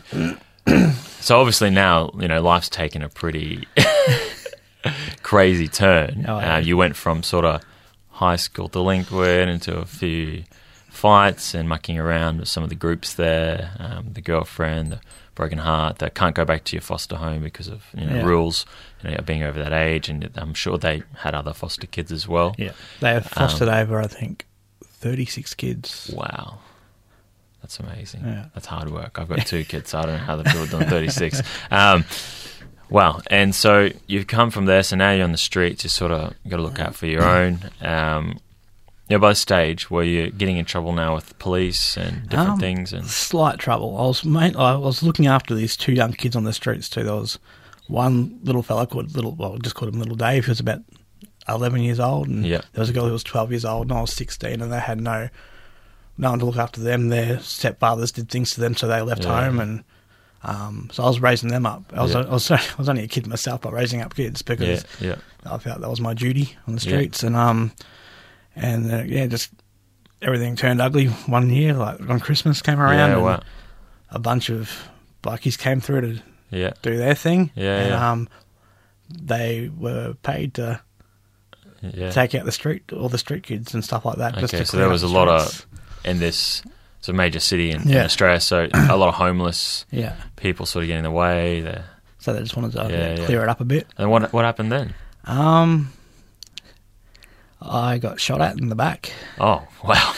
so 1.21 1.39
obviously 1.39 1.69
now 1.71 2.11
you 2.19 2.27
know 2.27 2.41
life's 2.41 2.69
taken 2.69 3.01
a 3.01 3.09
pretty 3.09 3.67
crazy 5.23 5.67
turn. 5.67 6.25
Oh, 6.27 6.39
yeah. 6.39 6.55
uh, 6.55 6.59
you 6.59 6.77
went 6.77 6.95
from 6.95 7.23
sort 7.23 7.45
of 7.45 7.61
high 8.09 8.35
school 8.35 8.67
delinquent 8.67 9.49
into 9.49 9.77
a 9.77 9.85
few 9.85 10.43
fights 10.89 11.53
and 11.53 11.67
mucking 11.67 11.97
around 11.97 12.39
with 12.39 12.47
some 12.47 12.63
of 12.63 12.69
the 12.69 12.75
groups 12.75 13.13
there. 13.15 13.71
Um, 13.79 14.13
the 14.13 14.21
girlfriend, 14.21 14.91
the 14.91 15.01
broken 15.33 15.57
heart 15.57 15.99
that 15.99 16.13
can't 16.15 16.35
go 16.35 16.45
back 16.45 16.63
to 16.65 16.75
your 16.75 16.81
foster 16.81 17.17
home 17.17 17.43
because 17.43 17.67
of 17.67 17.83
you 17.97 18.05
know 18.05 18.17
Yeah. 18.17 18.25
rules. 18.25 18.65
You 19.03 19.11
know, 19.11 19.17
being 19.25 19.43
over 19.43 19.61
that 19.63 19.73
age, 19.73 20.09
and 20.09 20.29
I'm 20.35 20.53
sure 20.53 20.77
they 20.77 21.03
had 21.19 21.35
other 21.35 21.53
foster 21.53 21.85
kids 21.87 22.11
as 22.11 22.27
well. 22.27 22.55
yeah. 22.57 22.71
They 23.01 23.09
have 23.13 23.25
Um, 23.37 23.47
fostered 23.49 23.67
over, 23.69 23.99
I 24.01 24.07
think, 24.07 24.45
thirty 24.83 25.25
six 25.25 25.53
kids. 25.53 26.09
Wow. 26.15 26.59
That's 27.65 27.79
amazing. 27.79 28.21
Yeah. 28.23 28.45
That's 28.53 28.67
hard 28.67 28.91
work. 28.91 29.17
I've 29.17 29.27
got 29.27 29.43
two 29.47 29.63
kids, 29.63 29.89
so 29.89 29.97
I 29.97 30.01
don't 30.03 30.11
know 30.13 30.17
how 30.19 30.35
they've 30.35 30.53
built 30.53 30.71
on 30.75 30.85
36. 30.85 31.41
Um, 31.71 32.05
wow. 32.91 33.21
And 33.31 33.55
so 33.55 33.89
you've 34.05 34.27
come 34.27 34.51
from 34.51 34.65
there, 34.65 34.83
so 34.83 34.95
now 34.95 35.11
you're 35.13 35.23
on 35.23 35.31
the 35.31 35.37
streets. 35.39 35.83
You 35.83 35.89
sort 35.89 36.11
of 36.11 36.35
got 36.47 36.57
to 36.57 36.61
look 36.61 36.79
out 36.79 36.93
for 36.93 37.07
your 37.07 37.23
own. 37.23 37.57
Um, 37.81 38.37
yeah, 39.09 39.17
by 39.17 39.29
the 39.29 39.35
stage 39.35 39.89
where 39.89 40.03
you're 40.03 40.29
getting 40.29 40.57
in 40.57 40.65
trouble 40.65 40.93
now 40.93 41.15
with 41.15 41.37
police 41.39 41.97
and 41.97 42.29
different 42.29 42.49
Um, 42.51 42.59
things. 42.59 42.93
And 42.93 43.07
slight 43.07 43.57
trouble. 43.57 43.97
I 43.97 44.01
was 44.03 44.23
main, 44.23 44.55
I 44.55 44.75
was 44.75 45.01
looking 45.01 45.25
after 45.25 45.55
these 45.55 45.75
two 45.75 45.93
young 45.93 46.13
kids 46.13 46.35
on 46.35 46.43
the 46.43 46.53
streets 46.53 46.87
too. 46.87 47.03
There 47.03 47.15
was 47.15 47.39
one 47.87 48.39
little 48.43 48.61
fella 48.61 48.85
called 48.85 49.15
little, 49.15 49.33
well, 49.33 49.57
just 49.57 49.73
called 49.75 49.91
him 49.91 49.99
Little 49.99 50.15
Dave. 50.15 50.45
He 50.45 50.51
was 50.51 50.59
about 50.59 50.81
eleven 51.49 51.81
years 51.81 51.99
old, 51.99 52.27
and 52.27 52.45
Yeah. 52.45 52.61
there 52.73 52.81
was 52.81 52.91
a 52.91 52.93
girl 52.93 53.07
who 53.07 53.11
was 53.13 53.23
twelve 53.23 53.51
years 53.51 53.65
old, 53.65 53.89
and 53.89 53.97
I 53.97 54.01
was 54.01 54.13
sixteen, 54.13 54.61
and 54.61 54.71
they 54.71 54.79
had 54.79 55.01
no 55.01 55.29
no 56.17 56.29
one 56.29 56.39
to 56.39 56.45
look 56.45 56.57
after 56.57 56.81
them. 56.81 57.09
Their 57.09 57.37
stepfathers 57.37 58.13
did 58.13 58.29
things 58.29 58.51
to 58.53 58.61
them, 58.61 58.75
so 58.75 58.87
they 58.87 59.01
left 59.01 59.23
Yeah. 59.23 59.43
home, 59.45 59.59
and 59.59 59.83
um, 60.43 60.89
so 60.93 61.03
I 61.03 61.07
was 61.07 61.19
raising 61.19 61.49
them 61.49 61.65
up. 61.65 61.91
I 61.95 62.03
was, 62.03 62.13
Yeah. 62.13 62.21
I 62.21 62.29
was 62.33 62.51
I 62.51 62.61
was 62.77 62.87
only 62.89 63.03
a 63.03 63.07
kid 63.07 63.27
myself, 63.27 63.61
but 63.61 63.73
raising 63.73 64.01
up 64.01 64.15
kids 64.15 64.41
because 64.41 64.85
yeah, 64.99 65.15
I 65.45 65.57
felt 65.57 65.81
that 65.81 65.89
was 65.89 66.01
my 66.01 66.13
duty 66.13 66.55
on 66.67 66.75
the 66.75 66.79
streets, 66.81 67.23
and 67.23 67.35
um, 67.35 67.71
and 68.55 68.91
uh, 68.91 69.03
yeah, 69.05 69.27
just 69.27 69.51
everything 70.21 70.55
turned 70.55 70.81
ugly 70.81 71.07
one 71.27 71.49
year. 71.49 71.73
Like 71.73 71.99
when 71.99 72.19
Christmas 72.19 72.61
came 72.61 72.79
around, 72.79 73.21
Wow. 73.21 73.41
a 74.09 74.19
bunch 74.19 74.49
of 74.49 74.71
bikies 75.23 75.57
came 75.57 75.81
through 75.81 76.01
to 76.51 76.73
do 76.81 76.97
their 76.97 77.15
thing. 77.15 77.51
Yeah, 77.55 77.77
and, 77.79 77.89
yeah. 77.89 78.11
um, 78.11 78.29
they 79.09 79.69
were 79.77 80.13
paid 80.23 80.53
to 80.55 80.79
take 82.11 82.33
out 82.33 82.45
the 82.45 82.51
street, 82.51 82.91
all 82.93 83.09
the 83.09 83.17
street 83.17 83.43
kids 83.43 83.73
and 83.73 83.83
stuff 83.83 84.05
like 84.05 84.17
that. 84.17 84.41
Okay, 84.43 84.63
so 84.63 84.77
there 84.77 84.89
was 84.89 85.01
the 85.01 85.07
a 85.07 85.09
lot 85.09 85.27
of 85.27 85.65
in 86.05 86.19
this 86.19 86.61
it's 86.99 87.09
a 87.09 87.13
major 87.13 87.39
city 87.39 87.69
in, 87.71 87.87
in 87.89 87.97
Australia, 87.97 88.39
so 88.39 88.67
a 88.73 88.97
lot 88.97 89.09
of 89.09 89.15
homeless 89.15 89.85
yeah. 89.91 90.15
people 90.37 90.65
sort 90.65 90.83
of 90.83 90.87
getting 90.87 90.99
in 90.99 91.03
the 91.03 91.11
way. 91.11 91.61
There. 91.61 91.85
So 92.19 92.33
they 92.33 92.39
just 92.39 92.55
wanted 92.55 92.71
to 92.71 92.77
Yeah, 92.83 92.87
yeah, 92.89 93.15
yeah. 93.19 93.25
clear 93.25 93.43
it 93.43 93.49
up 93.49 93.61
a 93.61 93.65
bit. 93.65 93.85
And 93.97 94.09
what 94.09 94.33
what 94.33 94.43
happened 94.45 94.71
then? 94.71 94.95
Um, 95.25 95.91
I 97.61 97.97
got 97.99 98.19
shot 98.19 98.41
at 98.41 98.59
in 98.59 98.69
the 98.69 98.75
back, 98.75 99.11
Oh 99.39 99.67
wow! 99.83 100.13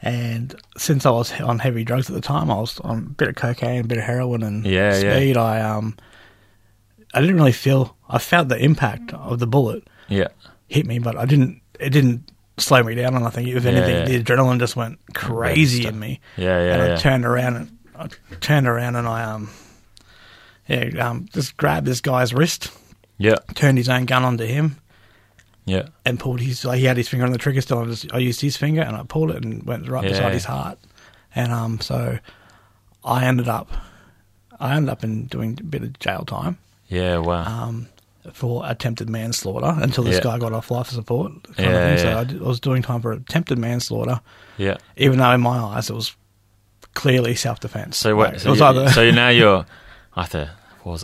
and 0.00 0.54
since 0.76 1.06
I 1.06 1.10
was 1.10 1.32
on 1.40 1.58
heavy 1.58 1.84
drugs 1.84 2.08
at 2.10 2.14
the 2.14 2.20
time, 2.20 2.50
I 2.50 2.54
was 2.60 2.78
on 2.80 2.98
a 2.98 3.00
bit 3.02 3.28
of 3.28 3.34
cocaine, 3.36 3.80
a 3.80 3.84
bit 3.84 3.98
of 3.98 4.04
heroin, 4.04 4.42
and 4.42 4.64
Yeah, 4.66 4.96
yeah. 4.98 5.16
speed. 5.16 5.36
I 5.36 5.60
um, 5.60 5.96
I 7.14 7.20
didn't 7.20 7.36
really 7.36 7.52
feel. 7.52 7.96
I 8.08 8.18
felt 8.18 8.48
the 8.48 8.58
impact 8.58 9.12
of 9.14 9.38
the 9.38 9.46
bullet 9.46 9.86
Yeah, 10.08 10.28
hit 10.68 10.86
me, 10.86 10.98
but 10.98 11.16
I 11.16 11.24
didn't. 11.24 11.60
It 11.80 11.90
didn't 11.90 12.30
slow 12.62 12.82
me 12.82 12.94
down 12.94 13.14
or 13.14 13.20
nothing. 13.20 13.46
If 13.48 13.64
Yeah, 13.64 13.70
anything, 13.70 13.96
yeah. 13.96 14.04
the 14.18 14.22
adrenaline 14.24 14.58
just 14.58 14.76
went 14.76 14.98
crazy 15.14 15.86
in 15.86 15.98
me. 15.98 16.20
yeah, 16.36 16.62
yeah, 16.64 16.72
and 16.74 16.82
I 16.82 16.86
yeah. 16.88 16.96
turned 16.96 17.24
around 17.24 17.56
and 17.56 17.78
I 17.96 18.08
turned 18.40 18.66
around 18.66 18.96
and 18.96 19.06
I 19.06 19.24
um, 19.24 19.50
yeah, 20.68 21.08
um, 21.08 21.26
just 21.32 21.56
grabbed 21.56 21.86
this 21.86 22.00
guy's 22.00 22.32
wrist, 22.32 22.70
yeah, 23.18 23.36
turned 23.54 23.78
his 23.78 23.88
own 23.88 24.06
gun 24.06 24.24
onto 24.24 24.44
him, 24.44 24.76
yeah. 25.64 25.88
and 26.04 26.18
pulled 26.18 26.40
his. 26.40 26.64
Like 26.64 26.78
he 26.78 26.84
had 26.86 26.96
his 26.96 27.08
finger 27.08 27.26
on 27.26 27.32
the 27.32 27.38
trigger 27.38 27.60
still. 27.60 27.80
I 27.80 27.84
just 27.86 28.12
I 28.12 28.18
used 28.18 28.40
his 28.40 28.56
finger 28.56 28.80
and 28.82 28.96
I 28.96 29.02
pulled 29.02 29.30
it 29.30 29.44
and 29.44 29.62
went 29.64 29.88
right 29.88 30.04
Yeah. 30.04 30.10
beside 30.10 30.32
his 30.32 30.44
heart, 30.44 30.78
and 31.34 31.52
um, 31.52 31.80
so 31.80 32.18
I 33.04 33.24
ended 33.24 33.48
up, 33.48 33.70
I 34.60 34.74
ended 34.76 34.90
up 34.90 35.02
in 35.04 35.26
doing 35.26 35.58
a 35.60 35.64
bit 35.64 35.82
of 35.82 35.98
jail 35.98 36.24
time, 36.24 36.58
Yeah, 36.88 37.18
wow. 37.18 37.44
um, 37.44 37.88
for 38.32 38.62
attempted 38.66 39.10
manslaughter 39.10 39.74
until 39.82 40.04
this 40.04 40.16
Yeah. 40.16 40.22
guy 40.22 40.38
got 40.38 40.52
off 40.52 40.70
life 40.70 40.88
support. 40.88 41.32
Kind 41.42 41.58
Yeah, 41.58 41.66
of 41.70 41.88
thing. 41.88 41.98
So 41.98 42.10
yeah. 42.10 42.20
I, 42.20 42.24
did- 42.24 42.42
I 42.42 42.44
was 42.46 42.60
doing 42.60 42.82
time 42.82 43.00
for 43.02 43.12
attempted 43.12 43.58
manslaughter, 43.58 44.20
yeah. 44.58 44.76
even 44.96 45.18
though 45.18 45.30
in 45.32 45.40
my 45.40 45.58
eyes 45.58 45.90
it 45.90 45.94
was 45.94 46.14
clearly 46.94 47.34
self 47.34 47.58
defense. 47.60 47.96
So 47.96 48.14
what? 48.14 48.34
it 48.34 48.40
So, 48.40 48.50
was 48.50 48.60
you, 48.60 48.66
either 48.66 48.90
so 48.90 49.10
now 49.10 49.28
you're. 49.28 49.66
I 50.14 50.22
have 50.22 50.30
to. 50.30 50.50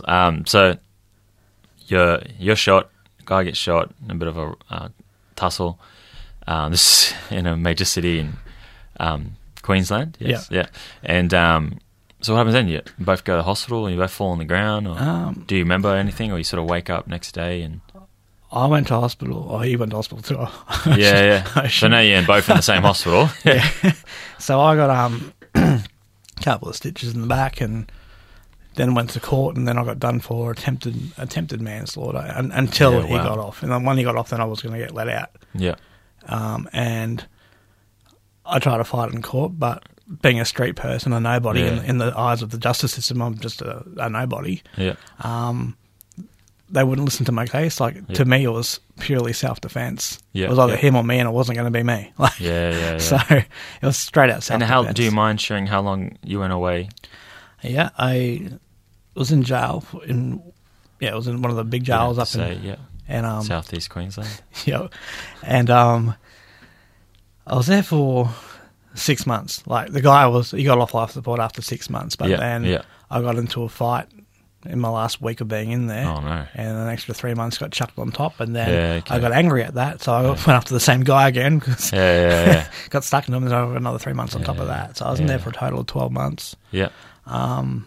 Um. 0.07 0.45
So 0.45 0.77
you're 1.87 2.21
you're 2.37 2.55
shot. 2.55 2.89
Guy 3.25 3.43
gets 3.43 3.57
shot. 3.57 3.91
In 4.05 4.11
a 4.11 4.15
bit 4.15 4.27
of 4.27 4.37
a 4.37 4.53
uh, 4.69 4.89
tussle. 5.35 5.79
Um. 6.47 6.71
This 6.71 7.11
is 7.11 7.13
in 7.31 7.47
a 7.47 7.57
major 7.57 7.85
city 7.85 8.19
in 8.19 8.33
um 8.99 9.35
Queensland. 9.61 10.17
Yes. 10.19 10.47
Yeah. 10.51 10.67
And 11.03 11.33
um. 11.33 11.79
So 12.21 12.33
what 12.33 12.39
happens 12.39 12.53
then? 12.53 12.67
You 12.67 12.81
both 12.99 13.23
go 13.23 13.33
to 13.33 13.37
the 13.37 13.43
hospital 13.43 13.85
and 13.85 13.95
you 13.95 14.01
both 14.01 14.11
fall 14.11 14.31
on 14.31 14.39
the 14.39 14.45
ground, 14.45 14.87
or 14.87 14.97
Um, 14.99 15.43
do 15.47 15.55
you 15.55 15.63
remember 15.63 15.95
anything, 15.95 16.31
or 16.31 16.37
you 16.37 16.43
sort 16.43 16.61
of 16.61 16.69
wake 16.69 16.89
up 16.89 17.07
next 17.07 17.31
day 17.33 17.61
and 17.61 17.81
I 18.51 18.65
went 18.65 18.87
to 18.87 18.95
hospital. 18.99 19.47
Oh, 19.49 19.59
he 19.59 19.75
went 19.75 19.91
to 19.91 19.97
hospital 19.97 20.23
too. 20.23 20.47
yeah, 20.89 21.21
yeah. 21.21 21.47
I 21.55 21.67
So 21.67 21.87
now 21.87 21.99
you're 21.99 22.23
both 22.23 22.49
in 22.49 22.55
the 22.57 22.61
same 22.63 22.81
hospital. 22.81 23.29
yeah. 23.45 23.69
so 24.39 24.59
I 24.59 24.75
got 24.75 24.89
um 24.89 25.33
a 25.55 25.83
couple 26.41 26.67
of 26.67 26.75
stitches 26.75 27.13
in 27.13 27.21
the 27.21 27.27
back 27.27 27.61
and 27.61 27.91
then 28.75 28.95
went 28.95 29.11
to 29.11 29.19
court 29.19 29.55
and 29.55 29.67
then 29.67 29.77
I 29.77 29.83
got 29.83 29.99
done 29.99 30.19
for 30.19 30.51
attempted 30.51 30.95
attempted 31.17 31.61
manslaughter 31.61 32.17
un 32.35 32.51
until 32.51 32.93
Yeah, 33.01 33.05
he 33.07 33.13
wow. 33.13 33.23
got 33.23 33.37
off. 33.37 33.61
And 33.63 33.71
then 33.71 33.83
when 33.83 33.97
he 33.97 34.03
got 34.03 34.15
off, 34.15 34.29
then 34.29 34.41
I 34.41 34.45
was 34.45 34.61
going 34.63 34.73
to 34.73 34.79
get 34.79 34.93
let 34.95 35.09
out. 35.09 35.29
yeah. 35.53 35.75
Um, 36.27 36.67
and 36.73 37.25
I 38.45 38.57
tried 38.59 38.77
to 38.77 38.83
fight 38.83 39.11
in 39.11 39.21
court, 39.21 39.53
but 39.59 39.83
being 40.21 40.39
a 40.39 40.45
street 40.45 40.75
person, 40.75 41.13
a 41.13 41.19
nobody 41.19 41.61
in, 41.67 41.75
Yeah. 41.77 41.83
in 41.83 41.97
the 41.99 42.17
eyes 42.17 42.41
of 42.41 42.49
the 42.49 42.57
justice 42.57 42.91
system, 42.93 43.21
I'm 43.21 43.37
just 43.37 43.61
a, 43.61 43.83
a 43.97 44.09
nobody. 44.09 44.61
Yeah. 44.77 44.95
Um, 45.21 45.75
they 46.71 46.83
wouldn't 46.83 47.05
listen 47.05 47.25
to 47.25 47.31
my 47.31 47.45
case. 47.47 47.79
Like 47.79 47.95
Yeah. 48.07 48.15
to 48.15 48.25
me, 48.25 48.43
it 48.43 48.49
was 48.49 48.79
purely 48.99 49.33
self 49.33 49.59
defense. 49.61 50.19
Yeah, 50.33 50.45
it 50.45 50.49
was 50.49 50.59
either 50.59 50.73
yeah. 50.73 50.79
him 50.79 50.95
or 50.95 51.03
me, 51.03 51.19
and 51.19 51.27
it 51.27 51.31
wasn't 51.31 51.57
going 51.57 51.71
to 51.71 51.77
be 51.77 51.83
me. 51.83 52.11
Like, 52.17 52.39
Yeah. 52.39 52.71
Yeah. 52.71 52.91
yeah. 52.91 52.97
so 52.97 53.17
it 53.29 53.45
was 53.85 53.97
straight 53.97 54.29
out 54.29 54.43
self 54.43 54.59
defense. 54.59 54.71
and 54.71 54.85
how 54.87 54.91
do 54.91 55.03
you 55.03 55.11
mind 55.11 55.41
sharing 55.41 55.67
how 55.67 55.81
long 55.81 56.17
you 56.23 56.39
went 56.39 56.53
away? 56.53 56.89
Yeah, 57.61 57.89
I 57.97 58.49
was 59.15 59.31
in 59.31 59.43
jail 59.43 59.83
in 60.05 60.41
yeah, 60.99 61.09
it 61.09 61.15
was 61.15 61.27
in 61.27 61.41
one 61.41 61.49
of 61.51 61.57
the 61.57 61.63
big 61.63 61.83
jails 61.83 62.17
up 62.17 62.27
say, 62.27 62.55
in 62.55 62.63
yeah, 62.63 62.75
and 63.07 63.25
um 63.25 63.43
southeast 63.43 63.89
Queensland. 63.89 64.41
yeah, 64.65 64.87
and 65.43 65.69
um 65.69 66.15
I 67.47 67.55
was 67.55 67.67
there 67.67 67.83
for 67.83 68.29
six 68.95 69.25
months. 69.25 69.65
Like 69.67 69.91
the 69.91 70.01
guy 70.01 70.27
was, 70.27 70.51
he 70.51 70.63
got 70.63 70.77
off 70.79 70.93
life 70.93 71.11
support 71.11 71.39
after 71.39 71.61
six 71.61 71.89
months, 71.89 72.15
but 72.15 72.29
Yeah, 72.29 72.37
then 72.37 72.63
yeah. 72.63 72.81
I 73.09 73.21
got 73.21 73.37
into 73.37 73.63
a 73.63 73.69
fight 73.69 74.07
in 74.65 74.79
my 74.79 74.89
last 74.89 75.21
week 75.21 75.39
of 75.39 75.47
being 75.47 75.71
in 75.71 75.87
there. 75.87 76.05
Oh 76.05 76.19
no. 76.19 76.45
And 76.53 76.77
an 76.77 76.89
extra 76.89 77.13
three 77.13 77.33
months 77.33 77.57
got 77.57 77.71
chucked 77.71 77.97
on 77.97 78.11
top, 78.11 78.39
and 78.39 78.55
then 78.55 78.69
Yeah, 78.69 78.97
okay. 78.97 79.15
I 79.15 79.19
got 79.19 79.31
angry 79.31 79.63
at 79.63 79.75
that, 79.75 80.01
so 80.01 80.11
I 80.11 80.21
went 80.23 80.47
after 80.47 80.73
the 80.73 80.79
same 80.79 81.01
guy 81.01 81.27
again 81.29 81.59
because 81.59 81.91
Yeah, 81.93 82.29
yeah, 82.29 82.45
yeah, 82.45 82.71
got 82.89 83.03
stuck 83.03 83.27
in 83.27 83.33
him, 83.33 83.43
and 83.43 83.51
then 83.51 83.77
another 83.77 83.99
three 83.99 84.13
months 84.13 84.35
on 84.35 84.43
top 84.43 84.59
of 84.59 84.67
that. 84.67 84.97
So 84.97 85.05
I 85.05 85.11
was 85.11 85.19
in 85.19 85.27
there 85.27 85.37
yeah. 85.37 85.43
for 85.43 85.49
a 85.51 85.53
total 85.53 85.79
of 85.81 85.87
twelve 85.87 86.11
months. 86.11 86.55
yeah, 86.71 86.89
Um, 87.25 87.85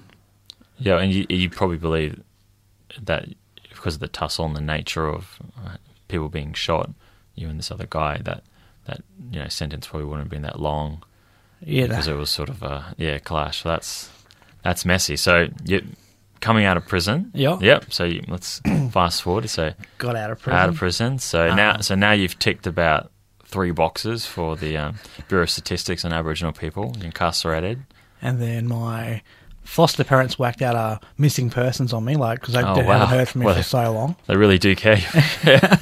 yeah. 0.79 0.99
And 0.99 1.13
you, 1.13 1.27
you 1.29 1.51
probably 1.51 1.77
believe 1.77 2.23
that 3.03 3.27
because 3.71 3.95
of 3.95 4.01
the 4.01 4.09
tussle 4.09 4.47
and 4.47 4.57
the 4.57 4.61
nature 4.61 5.07
of 5.07 5.39
uh, 5.65 5.77
people 6.09 6.29
being 6.29 6.53
shot, 6.55 6.91
you 7.35 7.49
and 7.49 7.59
this 7.59 7.71
other 7.71 7.87
guy, 7.89 8.19
that 8.25 8.45
that 8.87 9.01
you 9.31 9.39
know 9.41 9.49
sentence 9.49 9.87
probably 9.87 10.07
wouldn't 10.07 10.25
have 10.27 10.31
been 10.31 10.43
that 10.43 10.61
long 10.61 11.03
yeah, 11.65 11.87
because 11.87 12.09
it 12.09 12.15
was 12.15 12.31
sort 12.31 12.49
of 12.49 12.62
a 12.62 12.95
yeah 12.99 13.19
clash. 13.19 13.62
So 13.62 13.69
that's 13.69 14.11
that's 14.62 14.85
messy. 14.85 15.17
So 15.17 15.49
you 15.65 15.83
coming 16.41 16.65
out 16.65 16.77
of 16.77 16.87
prison. 16.87 17.31
Yeah. 17.35 17.59
Yep. 17.61 17.93
So 17.93 18.05
you, 18.05 18.23
let's 18.29 18.61
fast 18.91 19.23
forward. 19.23 19.49
So 19.49 19.73
got 19.99 20.17
out 20.17 20.31
of 20.33 20.41
prison. 20.41 20.59
out 20.59 20.69
of 20.69 20.75
prison. 20.77 21.19
So 21.21 21.49
Um, 21.51 21.57
now, 21.57 21.79
so 21.81 21.95
now 21.95 22.11
you've 22.12 22.37
ticked 22.41 22.67
about 22.67 23.12
three 23.45 23.71
boxes 23.71 24.27
for 24.27 24.57
the 24.57 24.77
um, 24.77 24.97
Bureau 25.29 25.45
of 25.45 25.51
Statistics 25.51 26.05
on 26.05 26.12
Aboriginal 26.12 26.53
people 26.53 26.97
incarcerated. 27.01 27.85
and 28.21 28.41
then 28.43 28.67
my 28.67 29.23
foster 29.62 30.03
parents 30.03 30.37
whacked 30.39 30.62
out 30.62 30.75
a 30.75 30.99
missing 31.17 31.49
persons 31.49 31.93
on 31.93 32.05
me, 32.05 32.17
like 32.17 32.41
because 32.41 32.55
they 32.55 32.62
Oh, 32.62 32.75
hadn't 32.75 32.87
wow. 32.87 33.07
heard 33.07 33.29
from 33.29 33.43
me 33.43 33.47
Well, 33.47 33.55
for 33.55 33.62
so 33.62 33.93
long. 33.93 34.17
They 34.27 34.37
really 34.37 34.59
do 34.59 34.75
care. 34.75 34.99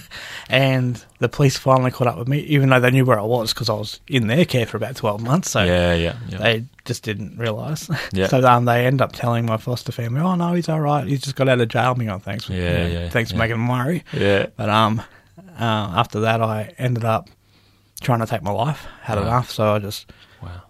And 0.50 1.02
the 1.20 1.28
police 1.28 1.56
finally 1.56 1.90
caught 1.90 2.08
up 2.08 2.18
with 2.18 2.26
me, 2.28 2.40
even 2.40 2.68
though 2.70 2.80
they 2.80 2.90
knew 2.90 3.04
where 3.04 3.18
I 3.20 3.22
was 3.22 3.54
because 3.54 3.68
I 3.70 3.74
was 3.74 4.00
in 4.08 4.26
their 4.26 4.44
care 4.44 4.66
for 4.66 4.76
about 4.76 4.96
twelve 4.96 5.22
months. 5.22 5.50
So 5.50 5.62
yeah, 5.62 5.94
yeah, 5.94 6.16
yeah. 6.28 6.38
they 6.38 6.64
just 6.84 7.02
didn't 7.04 7.38
realise. 7.38 7.88
Yeah. 8.12 8.26
so 8.26 8.44
um, 8.46 8.64
they 8.64 8.84
end 8.86 9.00
up 9.00 9.12
telling 9.12 9.46
my 9.46 9.56
foster 9.58 9.92
family, 9.92 10.20
"Oh 10.20 10.34
no, 10.34 10.54
he's 10.54 10.68
all 10.68 10.80
right. 10.80 11.06
He's 11.06 11.20
just 11.22 11.36
got 11.36 11.48
out 11.48 11.60
of 11.60 11.68
jail." 11.68 11.94
Me, 11.94 12.08
on 12.08 12.18
thanks. 12.20 12.46
For, 12.46 12.52
Yeah, 12.52 12.86
you 12.86 12.94
know, 12.94 13.00
yeah, 13.02 13.08
Thanks 13.10 13.30
for 13.30 13.36
making 13.38 13.56
them 13.58 13.68
worry. 13.68 14.04
yeah. 14.12 14.46
But 14.56 14.68
um, 14.70 15.00
uh, 15.38 15.92
after 15.96 16.20
that, 16.20 16.42
I 16.42 16.74
ended 16.78 17.04
up 17.04 17.30
trying 18.00 18.20
to 18.20 18.26
take 18.26 18.42
my 18.42 18.50
life. 18.50 18.86
Had 19.02 19.18
Wow. 19.18 19.22
enough, 19.22 19.50
so 19.50 19.74
I 19.74 19.78
just 19.78 20.10
Wow. 20.42 20.62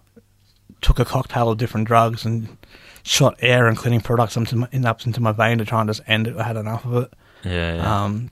took 0.81 0.99
a 0.99 1.05
cocktail 1.05 1.49
of 1.49 1.57
different 1.57 1.87
drugs 1.87 2.25
and 2.25 2.55
shot 3.03 3.35
air 3.39 3.67
and 3.67 3.75
cleaning 3.77 4.01
products 4.01 4.35
into 4.37 4.55
my, 4.57 4.67
in, 4.71 4.85
up 4.85 5.03
into 5.07 5.19
my 5.21 5.31
vein 5.31 5.57
to 5.57 5.65
try 5.65 5.79
and 5.81 5.89
just 5.89 6.01
end 6.07 6.27
it. 6.27 6.37
I 6.37 6.43
had 6.43 6.57
enough 6.57 6.85
of 6.85 6.93
it. 7.03 7.13
Yeah, 7.43 7.75
yeah. 7.77 8.03
Um, 8.03 8.29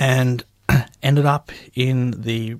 and 0.00 0.44
ended 1.02 1.26
up 1.26 1.50
in 1.74 2.10
the 2.22 2.56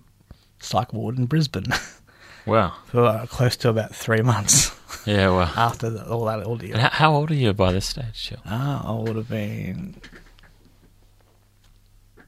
psych 0.61 0.93
ward 0.93 1.19
in 1.19 1.27
Brisbane 1.27 1.67
wow. 2.47 2.73
for 2.87 3.05
uh, 3.05 3.27
close 3.27 3.57
to 3.59 3.69
about 3.69 3.95
three 3.95 4.23
months 4.23 4.71
Yeah, 5.07 5.31
well. 5.31 5.53
after 5.57 5.91
the, 5.91 6.09
all 6.09 6.27
that 6.27 6.45
ordeal. 6.47 6.79
How, 6.79 6.89
how 6.91 7.15
old 7.15 7.31
are 7.31 7.35
you 7.35 7.53
by 7.53 7.73
this 7.73 7.87
stage, 7.87 8.29
Jill? 8.29 8.39
Ah, 8.47 8.89
I 8.89 9.01
would 9.01 9.17
have 9.17 9.29
been 9.29 9.97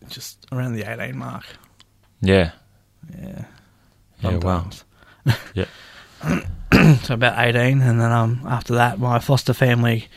just 0.08 0.44
around 0.52 0.74
the 0.74 0.82
18 0.90 1.16
mark. 1.16 1.44
Yeah. 2.20 2.52
Yeah. 3.18 3.44
Yeah, 4.20 4.36
wow. 4.36 4.70
Yeah. 5.54 5.66
so 7.02 7.14
about 7.14 7.38
18 7.38 7.80
and 7.82 8.00
then 8.00 8.10
um 8.10 8.40
after 8.46 8.74
that 8.74 8.98
my 8.98 9.18
foster 9.18 9.52
family 9.52 10.08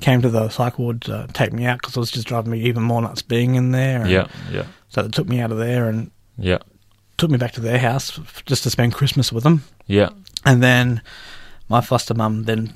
came 0.00 0.22
to 0.22 0.28
the 0.30 0.48
psych 0.48 0.78
ward 0.78 1.02
to 1.02 1.26
take 1.32 1.52
me 1.52 1.64
out 1.66 1.78
because 1.80 1.96
it 1.96 2.00
was 2.00 2.10
just 2.10 2.26
driving 2.28 2.52
me 2.52 2.60
even 2.62 2.82
more 2.82 3.02
nuts 3.02 3.22
being 3.22 3.54
in 3.56 3.72
there 3.72 4.00
and 4.02 4.10
Yeah, 4.10 4.28
yeah, 4.50 4.66
so 4.88 5.02
they 5.02 5.08
took 5.08 5.28
me 5.28 5.40
out 5.40 5.50
of 5.52 5.58
there 5.58 5.88
and 5.88 6.10
yeah, 6.36 6.58
took 7.16 7.30
me 7.30 7.38
back 7.38 7.52
to 7.52 7.60
their 7.60 7.78
house 7.78 8.18
just 8.46 8.62
to 8.62 8.70
spend 8.70 8.92
christmas 8.94 9.32
with 9.32 9.42
them 9.44 9.64
yeah. 9.86 10.10
and 10.44 10.62
then 10.62 11.02
my 11.68 11.80
foster 11.80 12.14
mum 12.14 12.44
then 12.44 12.72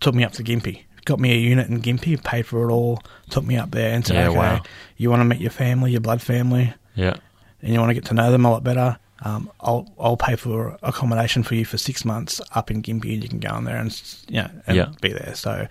took 0.00 0.14
me 0.14 0.24
up 0.24 0.32
to 0.32 0.42
Gympie 0.44 0.82
got 1.06 1.18
me 1.18 1.32
a 1.32 1.36
unit 1.36 1.68
in 1.68 1.80
Gympie 1.80 2.22
paid 2.22 2.44
for 2.46 2.68
it 2.68 2.72
all 2.72 3.02
took 3.30 3.44
me 3.44 3.56
up 3.56 3.70
there 3.70 3.94
and 3.94 4.06
said 4.06 4.16
Yeah, 4.16 4.28
okay 4.28 4.36
wow. 4.38 4.62
you 4.98 5.08
want 5.10 5.20
to 5.20 5.24
meet 5.24 5.40
your 5.40 5.50
family 5.50 5.90
your 5.92 6.00
blood 6.02 6.20
family 6.20 6.74
Yeah. 6.94 7.16
and 7.62 7.72
you 7.72 7.80
want 7.80 7.90
to 7.90 7.94
get 7.94 8.04
to 8.06 8.14
know 8.14 8.30
them 8.30 8.44
a 8.44 8.50
lot 8.50 8.62
better, 8.64 8.98
um, 9.22 9.50
I'll 9.60 9.86
I'll 9.98 10.16
pay 10.16 10.36
for 10.36 10.78
accommodation 10.82 11.42
for 11.42 11.54
you 11.54 11.64
for 11.66 11.76
six 11.78 12.04
months 12.06 12.40
up 12.54 12.70
in 12.70 12.80
Gympie, 12.82 13.12
and 13.14 13.22
you 13.22 13.28
can 13.28 13.38
go 13.38 13.54
in 13.58 13.64
there 13.64 13.76
and 13.76 13.90
you 14.28 14.40
know 14.42 14.50
and 14.66 14.76
Yeah. 14.76 14.92
be 15.02 15.12
there. 15.12 15.34
So 15.34 15.66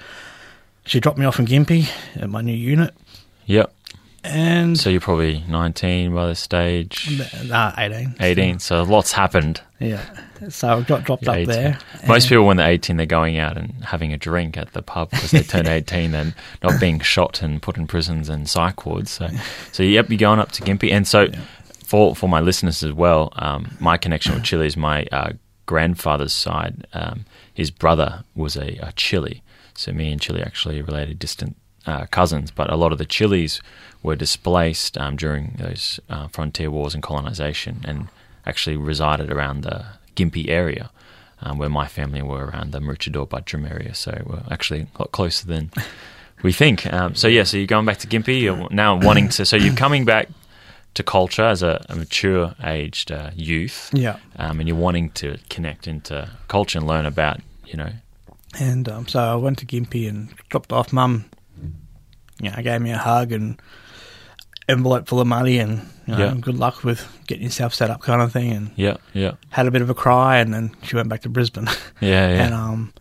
she 0.90 1.00
dropped 1.00 1.18
me 1.18 1.26
off 1.26 1.40
in 1.40 1.46
Gympie 1.46 1.90
at 2.16 2.30
my 2.30 2.42
new 2.42 2.56
unit, 2.56 2.94
Yep. 3.46 3.72
and 4.24 4.78
So 4.78 4.90
you're 4.90 5.00
probably 5.02 5.44
19 5.48 6.14
by 6.14 6.28
this 6.28 6.40
stage, 6.40 7.22
uh, 7.52 7.72
18. 7.78 8.16
18. 8.20 8.60
So 8.60 8.84
lots 8.84 9.12
happened. 9.12 9.62
Yeah. 9.80 10.02
So 10.50 10.78
I 10.78 10.82
got 10.82 11.04
dropped 11.04 11.24
You're 11.24 11.32
up 11.32 11.38
18. 11.38 11.48
there. 11.48 11.80
Most 12.08 12.28
people, 12.30 12.46
when 12.46 12.58
they're 12.58 12.70
18, 12.72 12.98
they're 12.98 13.06
going 13.06 13.38
out 13.38 13.58
and 13.58 13.74
having 13.84 14.14
a 14.14 14.18
drink 14.18 14.58
at 14.58 14.74
the 14.74 14.82
pub 14.82 15.10
because 15.12 15.32
they 15.32 15.44
turn 15.44 15.68
18 15.80 16.14
and 16.16 16.34
not 16.64 16.80
being 16.80 17.00
shot 17.02 17.42
and 17.42 17.62
put 17.62 17.78
in 17.78 17.88
prisons 17.88 18.30
and 18.30 18.50
psych 18.50 18.86
wards. 18.86 19.12
So, 19.12 19.30
so 19.72 19.84
yep, 19.84 20.10
you're 20.10 20.18
going 20.18 20.40
up 20.40 20.52
to 20.54 20.62
Gympie. 20.64 20.92
And 20.92 21.08
so, 21.08 21.28
for 21.86 22.16
for 22.16 22.28
my 22.30 22.40
listeners 22.40 22.84
as 22.84 22.94
well, 22.94 23.32
um, 23.36 23.76
my 23.80 23.98
connection 23.98 24.34
with 24.34 24.44
Chile 24.44 24.66
is 24.68 24.76
my 24.78 25.06
uh, 25.12 25.32
grandfather's 25.66 26.34
side. 26.34 26.86
Um, 26.94 27.26
his 27.54 27.72
brother 27.72 28.24
was 28.36 28.56
a, 28.58 28.78
a 28.82 28.92
Chile. 28.96 29.42
So 29.80 29.92
me 29.92 30.12
and 30.12 30.20
Chile 30.22 30.42
actually 30.44 30.82
related 30.82 31.20
distant 31.20 31.56
uh, 31.86 32.06
cousins, 32.08 32.52
but 32.52 32.70
a 32.72 32.76
lot 32.76 32.92
of 32.92 32.98
the 32.98 33.06
Chiles 33.06 33.62
were 34.04 34.16
displaced 34.16 34.98
um, 34.98 35.16
during 35.16 35.56
those 35.58 36.00
uh, 36.10 36.28
frontier 36.28 36.70
wars 36.70 36.94
and 36.94 37.02
colonization 37.02 37.82
and 37.86 38.08
actually 38.46 38.78
resided 38.78 39.32
around 39.32 39.62
the 39.64 39.86
Gympie 40.16 40.50
area, 40.50 40.90
um, 41.42 41.58
where 41.58 41.70
my 41.70 41.88
family 41.88 42.22
were 42.22 42.46
around 42.48 42.72
the 42.72 42.80
Maroochydore 42.80 43.28
Buderim 43.28 43.70
area. 43.70 43.94
So 43.96 44.22
we're 44.26 44.44
actually 44.52 44.82
a 44.96 45.00
lot 45.02 45.12
closer 45.14 45.48
than 45.48 45.72
we 46.44 46.52
think. 46.52 46.86
Um, 46.92 47.16
so 47.16 47.28
yeah, 47.28 47.44
so 47.44 47.58
you're 47.58 47.66
going 47.68 47.86
back 47.86 47.98
to 48.00 48.08
Gympie, 48.08 48.42
you're 48.42 48.68
now 48.72 48.98
wanting 49.00 49.30
to, 49.30 49.46
so 49.46 49.56
you're 49.56 49.76
coming 49.76 50.04
back 50.06 50.28
to 50.96 51.04
culture 51.04 51.44
as 51.44 51.64
a, 51.64 51.86
a 51.88 51.96
mature 51.96 52.56
aged 52.64 53.12
uh, 53.12 53.30
youth, 53.36 53.90
Yeah. 53.94 54.18
um, 54.38 54.60
and 54.60 54.68
you're 54.68 54.78
wanting 54.78 55.12
to 55.12 55.38
connect 55.50 55.88
into 55.88 56.30
culture 56.50 56.80
and 56.80 56.88
learn 56.88 57.06
about, 57.06 57.40
you 57.66 57.78
know, 57.78 57.92
And 58.60 58.88
um, 58.90 59.08
so 59.08 59.20
I 59.20 59.36
went 59.36 59.60
to 59.60 59.66
Gympie 59.66 60.08
and 60.10 60.30
dropped 60.50 60.72
off 60.72 60.92
mum. 60.94 61.26
You 62.42 62.52
know, 62.52 62.62
gave 62.64 62.80
me 62.82 62.92
a 62.92 62.98
hug 62.98 63.32
and 63.34 63.62
envelope 64.70 65.08
full 65.08 65.20
of 65.20 65.28
money 65.28 65.58
and 65.60 65.82
you 66.08 66.16
know, 66.16 66.26
Yeah. 66.28 66.34
good 66.40 66.58
luck 66.58 66.84
with 66.84 67.06
getting 67.28 67.44
yourself 67.44 67.74
set 67.74 67.90
up 67.90 68.02
kind 68.02 68.22
of 68.22 68.32
thing. 68.32 68.52
And 68.54 68.72
yeah, 68.76 68.98
yeah, 69.14 69.34
had 69.50 69.68
a 69.68 69.72
bit 69.72 69.82
of 69.82 69.90
a 69.90 69.94
cry 69.94 70.38
and 70.38 70.54
then 70.54 70.72
she 70.84 70.96
went 70.96 71.10
back 71.10 71.22
to 71.22 71.30
Brisbane. 71.30 71.66
yeah, 72.02 72.30
yeah. 72.30 72.46
And 72.46 72.54
um, 72.54 72.94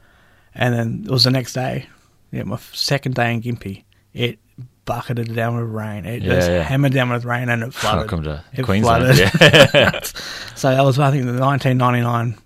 and 0.54 0.74
then 0.74 1.02
it 1.06 1.10
was 1.10 1.24
the 1.24 1.30
next 1.30 1.52
day. 1.52 1.86
Yeah, 2.32 2.42
my 2.44 2.58
second 2.72 3.14
day 3.14 3.32
in 3.32 3.42
Gympie. 3.42 3.84
It 4.12 4.38
bucketed 4.86 5.34
down 5.36 5.56
with 5.56 5.66
rain. 5.72 6.04
It 6.04 6.22
Yeah, 6.22 6.34
just 6.34 6.50
yeah. 6.50 6.62
hammered 6.62 6.92
down 6.92 7.10
with 7.10 7.24
rain 7.24 7.48
and 7.48 7.62
it 7.62 7.72
flooded. 7.74 8.10
Welcome 8.10 8.24
to 8.24 8.44
It 8.54 8.64
Queensland. 8.64 9.16
flooded. 9.16 9.70
Yeah. 9.74 10.00
So 10.56 10.70
that 10.74 10.82
was, 10.82 10.98
I 10.98 11.12
think, 11.12 11.24
the 11.26 11.38
1999. 11.38 12.36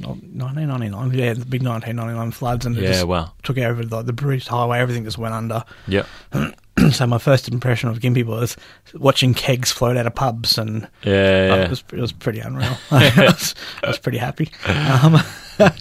No, 0.00 0.10
1999, 0.10 1.12
yeah, 1.18 1.32
the 1.34 1.44
big 1.44 1.62
1999 1.62 2.30
floods, 2.32 2.66
and 2.66 2.76
it 2.76 2.82
yeah, 2.82 2.92
just 2.92 3.06
well, 3.06 3.34
took 3.42 3.58
over 3.58 3.84
the, 3.84 4.02
the 4.02 4.12
Bruce 4.12 4.46
Highway. 4.46 4.78
Everything 4.78 5.04
just 5.04 5.18
went 5.18 5.34
under. 5.34 5.64
yeah, 5.86 6.06
so 6.92 7.06
my 7.06 7.18
first 7.18 7.48
impression 7.48 7.88
of 7.88 7.98
Gympie 7.98 8.24
was 8.24 8.56
watching 8.94 9.34
kegs 9.34 9.70
float 9.70 9.96
out 9.96 10.06
of 10.06 10.14
pubs, 10.14 10.58
and 10.58 10.88
yeah, 11.02 11.12
uh, 11.12 11.14
yeah. 11.14 11.54
it, 11.64 11.70
was, 11.70 11.84
it 11.92 12.00
was 12.00 12.12
pretty 12.12 12.40
unreal. 12.40 12.76
I, 12.90 13.12
was, 13.16 13.54
I 13.82 13.88
was 13.88 13.98
pretty 13.98 14.18
happy. 14.18 14.50
Um, 14.78 15.20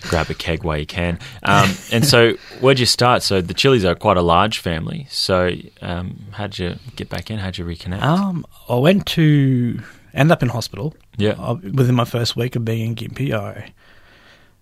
grab 0.02 0.30
a 0.30 0.34
keg 0.34 0.64
while 0.64 0.78
you 0.78 0.86
can. 0.88 1.20
Um, 1.44 1.70
and 1.92 2.04
so, 2.04 2.34
where'd 2.62 2.80
you 2.80 2.86
start? 2.88 3.22
So 3.22 3.42
the 3.42 3.54
Chili's 3.54 3.86
are 3.86 3.94
quite 3.94 4.18
a 4.18 4.22
large 4.24 4.58
family. 4.58 5.06
So, 5.10 5.52
um, 5.82 6.26
how'd 6.32 6.58
you 6.58 6.78
get 6.96 7.10
back 7.10 7.30
in? 7.30 7.38
How'd 7.38 7.58
you 7.58 7.66
reconnect? 7.66 8.02
um, 8.02 8.46
I 8.68 8.76
went 8.76 9.06
to 9.08 9.80
end 10.16 10.32
up 10.32 10.42
in 10.42 10.50
hospital. 10.50 10.96
yeah, 11.18 11.34
uh, 11.34 11.56
within 11.56 11.96
my 11.96 12.06
first 12.06 12.36
week 12.36 12.56
of 12.56 12.66
being 12.66 12.88
in 12.88 12.96
Gympie, 12.96 13.34
I 13.34 13.72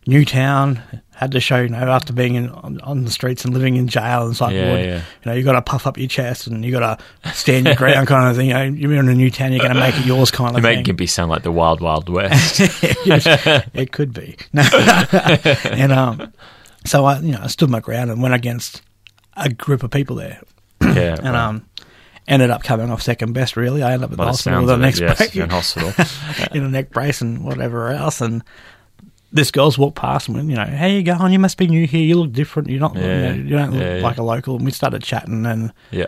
new 0.07 0.23
town 0.25 0.81
had 1.15 1.31
to 1.31 1.39
show 1.39 1.61
you 1.61 1.69
know 1.69 1.77
after 1.77 2.11
being 2.11 2.35
in, 2.35 2.49
on, 2.49 2.79
on 2.81 3.05
the 3.05 3.09
streets 3.09 3.45
and 3.45 3.53
living 3.53 3.77
in 3.77 3.87
jail 3.87 4.25
and 4.25 4.35
psych 4.35 4.53
Yeah, 4.53 4.75
yeah. 4.77 4.95
you 4.97 5.01
know 5.25 5.33
you 5.33 5.43
got 5.43 5.53
to 5.53 5.61
puff 5.61 5.87
up 5.87 5.97
your 5.97 6.07
chest 6.07 6.45
and 6.47 6.63
you 6.63 6.71
got 6.71 6.99
to 7.23 7.33
stand 7.33 7.65
your 7.65 7.75
ground 7.75 8.07
kind 8.09 8.29
of 8.29 8.35
thing. 8.35 8.47
You 8.47 8.53
know, 8.53 8.63
you're 8.63 8.93
in 8.93 9.07
a 9.07 9.15
new 9.15 9.31
town, 9.31 9.51
you're 9.51 9.61
going 9.61 9.73
to 9.73 9.79
make 9.79 9.97
it 9.97 10.05
yours 10.05 10.31
kind 10.31 10.51
of 10.51 10.57
you 10.57 10.63
make 10.63 10.85
thing. 10.85 10.95
Gympie 10.95 11.09
sound 11.09 11.31
like 11.31 11.43
the 11.43 11.51
wild, 11.51 11.79
wild 11.81 12.09
west. 12.09 12.59
it 12.59 13.91
could 13.91 14.13
be. 14.13 14.37
And 15.75 15.91
um, 15.91 16.33
so 16.85 17.05
I, 17.05 17.19
you 17.19 17.31
know, 17.31 17.39
I 17.41 17.47
stood 17.47 17.69
my 17.69 17.79
ground 17.79 18.11
and 18.11 18.21
went 18.21 18.33
against 18.33 18.81
a 19.35 19.49
group 19.49 19.83
of 19.83 19.91
people 19.91 20.15
there, 20.17 20.41
yeah, 20.81 21.15
and 21.23 21.35
um, 21.35 21.65
ended 22.27 22.49
up 22.49 22.63
coming 22.63 22.89
off 22.89 23.01
second 23.01 23.33
best. 23.33 23.55
Really, 23.55 23.83
I 23.83 23.93
ended 23.93 24.11
up 24.11 24.17
by 24.17 24.25
the 24.25 24.31
hospital 24.31 24.61
with 24.61 24.69
a 24.69 24.73
of 24.73 24.79
next 24.79 24.99
it, 25.01 25.03
yes, 25.03 25.35
in 25.35 25.49
hospital. 25.49 25.93
in 26.53 26.63
a 26.63 26.69
neck 26.69 26.91
brace 26.91 27.21
and 27.21 27.43
whatever 27.43 27.89
else. 27.89 28.21
And 28.21 28.43
this 29.31 29.51
girl's 29.51 29.77
walked 29.77 29.97
past 29.97 30.27
and 30.27 30.37
went, 30.37 30.49
you 30.49 30.55
know, 30.55 30.65
how 30.65 30.85
you 30.85 31.03
going? 31.03 31.33
You 31.33 31.39
must 31.39 31.57
be 31.57 31.67
new 31.67 31.85
here. 31.85 32.01
You 32.01 32.19
look 32.19 32.31
different. 32.31 32.69
You're 32.69 32.79
not, 32.79 32.95
you, 32.95 33.01
know, 33.01 33.33
you 33.33 33.49
don't 33.49 33.71
look 33.71 33.81
yeah, 33.81 33.97
yeah. 33.97 34.03
like 34.03 34.17
a 34.17 34.23
local. 34.23 34.55
And 34.55 34.65
we 34.65 34.71
started 34.71 35.03
chatting, 35.03 35.45
and 35.45 35.73
yeah. 35.91 36.05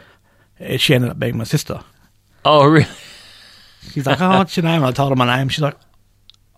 she 0.78 0.96
ended 0.96 1.10
up 1.10 1.20
being 1.20 1.38
my 1.38 1.44
sister. 1.44 1.82
Oh, 2.46 2.66
really? 2.66 2.88
She's 3.92 4.06
like, 4.06 4.22
oh, 4.22 4.38
what's 4.38 4.56
your 4.56 4.64
name? 4.64 4.78
And 4.78 4.86
I 4.86 4.92
told 4.92 5.10
her 5.10 5.16
my 5.16 5.38
name. 5.38 5.50
She's 5.50 5.62
like, 5.62 5.78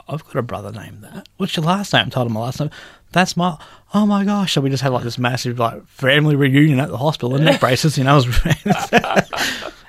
I've 0.07 0.23
got 0.25 0.37
a 0.37 0.41
brother 0.41 0.71
named 0.71 1.03
that. 1.03 1.27
What's 1.37 1.55
your 1.55 1.65
last 1.65 1.93
name? 1.93 2.07
I 2.07 2.09
told 2.09 2.27
her 2.27 2.33
my 2.33 2.41
last 2.41 2.59
name. 2.59 2.71
That's 3.11 3.37
my. 3.37 3.57
Oh 3.93 4.05
my 4.05 4.23
gosh! 4.23 4.53
So 4.53 4.61
we 4.61 4.69
just 4.69 4.83
had 4.83 4.91
like 4.91 5.03
this 5.03 5.17
massive 5.17 5.57
like 5.57 5.85
family 5.87 6.35
reunion 6.35 6.79
at 6.79 6.89
the 6.89 6.97
hospital 6.97 7.35
and 7.35 7.45
neck 7.45 7.59
braces. 7.59 7.97
You 7.97 8.03
know, 8.03 8.15
was 8.15 8.25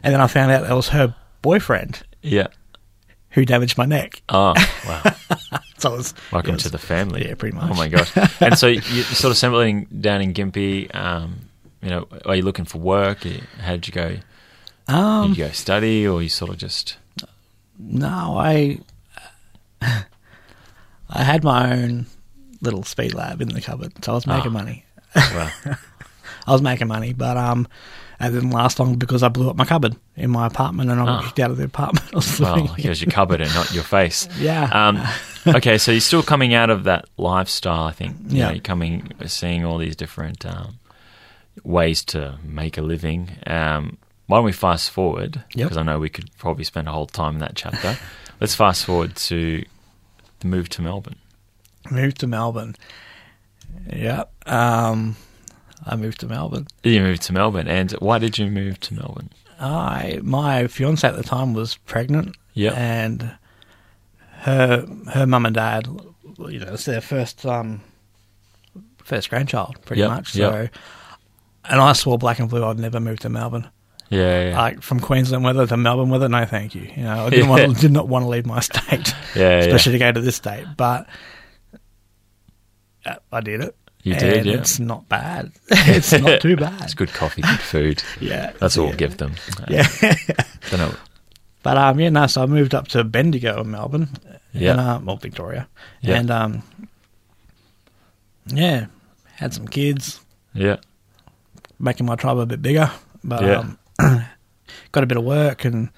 and 0.02 0.14
then 0.14 0.20
I 0.20 0.26
found 0.26 0.52
out 0.52 0.62
that 0.62 0.74
was 0.74 0.88
her 0.88 1.14
boyfriend 1.42 2.02
Yeah. 2.22 2.48
who 3.30 3.44
damaged 3.44 3.76
my 3.76 3.86
neck. 3.86 4.22
Oh, 4.28 4.54
wow. 4.86 5.02
So 5.80 5.90
was 5.96 6.14
Welcome 6.30 6.54
was- 6.54 6.62
to 6.64 6.70
the 6.70 6.78
family. 6.78 7.26
Yeah, 7.26 7.34
pretty 7.34 7.56
much. 7.56 7.70
Oh 7.70 7.74
my 7.74 7.88
gosh! 7.88 8.12
And 8.40 8.58
so 8.58 8.66
you- 8.68 8.82
you're 8.92 9.04
sort 9.04 9.30
of 9.32 9.36
settling 9.38 9.86
down 10.00 10.20
in 10.22 10.34
Gympie. 10.34 10.94
Um, 10.94 11.48
you 11.82 11.88
know, 11.90 12.06
are 12.26 12.36
you 12.36 12.42
looking 12.42 12.66
for 12.66 12.78
work? 12.78 13.24
How 13.60 13.72
did 13.72 13.86
you 13.88 13.92
go? 13.94 14.16
Um, 14.88 15.28
Did 15.30 15.38
you 15.38 15.44
go 15.46 15.50
study, 15.52 16.06
or 16.06 16.20
you 16.22 16.28
sort 16.28 16.50
of 16.50 16.58
just? 16.58 16.96
No, 17.78 18.36
I 18.38 18.80
I 19.82 21.22
had 21.24 21.42
my 21.44 21.72
own 21.72 22.06
little 22.60 22.82
speed 22.82 23.14
lab 23.14 23.40
in 23.40 23.48
the 23.48 23.60
cupboard, 23.60 23.92
so 24.04 24.12
I 24.12 24.14
was 24.14 24.26
making 24.26 24.50
Ah. 24.50 24.58
money. 24.58 24.84
Well, 25.14 25.52
I 26.46 26.52
was 26.52 26.62
making 26.62 26.88
money, 26.88 27.12
but 27.12 27.36
um, 27.36 27.66
it 28.20 28.30
didn't 28.30 28.50
last 28.50 28.78
long 28.78 28.96
because 28.96 29.22
I 29.22 29.28
blew 29.28 29.48
up 29.50 29.56
my 29.56 29.64
cupboard 29.64 29.96
in 30.16 30.30
my 30.30 30.46
apartment, 30.46 30.90
and 30.90 31.00
I 31.00 31.04
got 31.06 31.18
Ah. 31.20 31.26
kicked 31.26 31.38
out 31.40 31.50
of 31.50 31.56
the 31.56 31.64
apartment. 31.64 32.38
Well, 32.38 32.66
here's 32.76 33.00
your 33.00 33.10
cupboard 33.10 33.40
and 33.40 33.52
not 33.54 33.72
your 33.72 33.84
face. 33.84 34.28
yeah, 34.38 34.64
Um, 34.72 35.02
okay, 35.56 35.78
so 35.78 35.92
you're 35.92 36.00
still 36.00 36.22
coming 36.22 36.54
out 36.54 36.70
of 36.70 36.84
that 36.84 37.06
lifestyle. 37.16 37.84
I 37.84 37.92
think. 37.92 38.16
You 38.28 38.38
Yeah. 38.38 38.46
know, 38.46 38.52
you're 38.52 38.60
coming, 38.60 39.12
seeing 39.26 39.64
all 39.64 39.78
these 39.78 39.96
different 39.96 40.44
um, 40.46 40.78
ways 41.64 42.04
to 42.06 42.38
make 42.44 42.78
a 42.78 42.82
living. 42.82 43.36
Um, 43.46 43.98
why 44.26 44.36
don't 44.38 44.44
we 44.44 44.52
fast 44.52 44.90
forward? 44.90 45.42
Yep. 45.54 45.66
Because 45.66 45.76
I 45.76 45.82
know 45.82 45.98
we 45.98 46.08
could 46.08 46.30
probably 46.38 46.64
spend 46.64 46.88
a 46.88 46.92
whole 46.92 47.06
time 47.06 47.34
in 47.34 47.40
that 47.40 47.56
chapter. 47.56 47.96
Let's 48.40 48.54
fast 48.54 48.84
forward 48.84 49.16
to 49.16 49.64
the 50.40 50.46
move 50.46 50.68
to 50.70 50.82
Melbourne. 50.82 51.16
moved 51.90 52.18
to 52.20 52.26
Melbourne. 52.26 52.76
Yeah, 53.92 54.24
um, 54.46 55.16
I 55.86 55.96
moved 55.96 56.20
to 56.20 56.26
Melbourne. 56.26 56.66
You 56.82 57.00
moved 57.00 57.22
to 57.22 57.32
Melbourne, 57.32 57.68
and 57.68 57.90
why 57.92 58.18
did 58.18 58.38
you 58.38 58.46
move 58.50 58.78
to 58.80 58.94
Melbourne? 58.94 59.30
I 59.58 60.20
my 60.22 60.66
fiance 60.66 61.06
at 61.06 61.16
the 61.16 61.22
time 61.22 61.52
was 61.54 61.76
pregnant, 61.76 62.36
Yeah. 62.54 62.72
and 62.72 63.32
her 64.40 64.86
her 65.12 65.26
mum 65.26 65.46
and 65.46 65.54
dad, 65.54 65.86
you 66.38 66.58
know, 66.60 66.74
it's 66.74 66.84
their 66.84 67.00
first 67.00 67.44
um 67.46 67.80
first 69.04 69.30
grandchild, 69.30 69.76
pretty 69.84 70.00
Yep, 70.00 70.10
much. 70.10 70.34
yep. 70.36 70.52
So, 70.52 70.68
and 71.64 71.80
I 71.80 71.92
swore 71.94 72.18
black 72.18 72.38
and 72.38 72.48
blue 72.48 72.64
I'd 72.64 72.78
never 72.78 73.00
move 73.00 73.18
to 73.20 73.28
Melbourne. 73.28 73.68
Yeah, 74.08 74.48
yeah, 74.50 74.58
Like 74.60 74.82
from 74.82 74.98
Queensland 74.98 75.44
weather 75.44 75.66
to 75.68 75.76
Melbourne 75.76 76.08
weather, 76.10 76.28
no, 76.28 76.44
thank 76.44 76.74
you. 76.74 76.90
You 76.96 77.04
know, 77.04 77.26
I 77.26 77.30
didn't 77.30 77.48
want 77.50 77.76
to, 77.76 77.80
did 77.80 77.92
not 77.92 78.08
want 78.08 78.24
to 78.24 78.28
leave 78.28 78.44
my 78.44 78.58
state, 78.60 78.80
yeah, 79.36 79.42
yeah. 79.42 79.58
especially 79.58 79.92
to 79.92 79.98
go 79.98 80.10
to 80.12 80.20
this 80.20 80.34
state. 80.36 80.66
But 80.76 81.06
uh, 83.06 83.14
I 83.32 83.40
did 83.40 83.60
it. 83.60 83.76
You 84.02 84.14
did, 84.14 84.38
and 84.38 84.46
yeah. 84.46 84.54
It's 84.54 84.80
not 84.80 85.08
bad. 85.08 85.52
it's 85.70 86.12
not 86.12 86.40
too 86.40 86.56
bad. 86.56 86.80
It's 86.82 86.94
good 86.94 87.10
coffee, 87.10 87.42
good 87.42 87.60
food. 87.60 88.02
Yeah, 88.20 88.52
That's 88.58 88.78
all 88.78 88.84
yeah. 88.84 88.90
we'll 88.90 88.98
give 88.98 89.16
them. 89.18 89.34
Yeah. 89.68 89.86
don't 90.70 90.78
know. 90.80 90.94
But 91.62 91.76
um, 91.76 92.00
yeah, 92.00 92.08
no. 92.08 92.26
So 92.26 92.42
I 92.42 92.46
moved 92.46 92.74
up 92.74 92.88
to 92.88 93.04
Bendigo 93.04 93.60
in 93.60 93.70
Melbourne, 93.70 94.08
Yeah. 94.52 94.72
and, 94.72 94.80
uh, 94.80 95.00
well, 95.04 95.16
Victoria, 95.16 95.68
Yeah. 96.00 96.16
and 96.18 96.30
um, 96.30 96.62
yeah, 98.46 98.86
had 99.36 99.54
some 99.54 99.68
kids, 99.68 100.20
Yeah, 100.54 100.76
making 101.78 102.06
my 102.06 102.16
tribe 102.16 102.38
a 102.38 102.46
bit 102.46 102.62
bigger, 102.62 102.90
but 103.22 103.42
Yeah. 103.44 103.74
um, 103.98 104.24
got 104.92 105.04
a 105.04 105.06
bit 105.06 105.16
of 105.18 105.24
work 105.24 105.64
and 105.64 105.90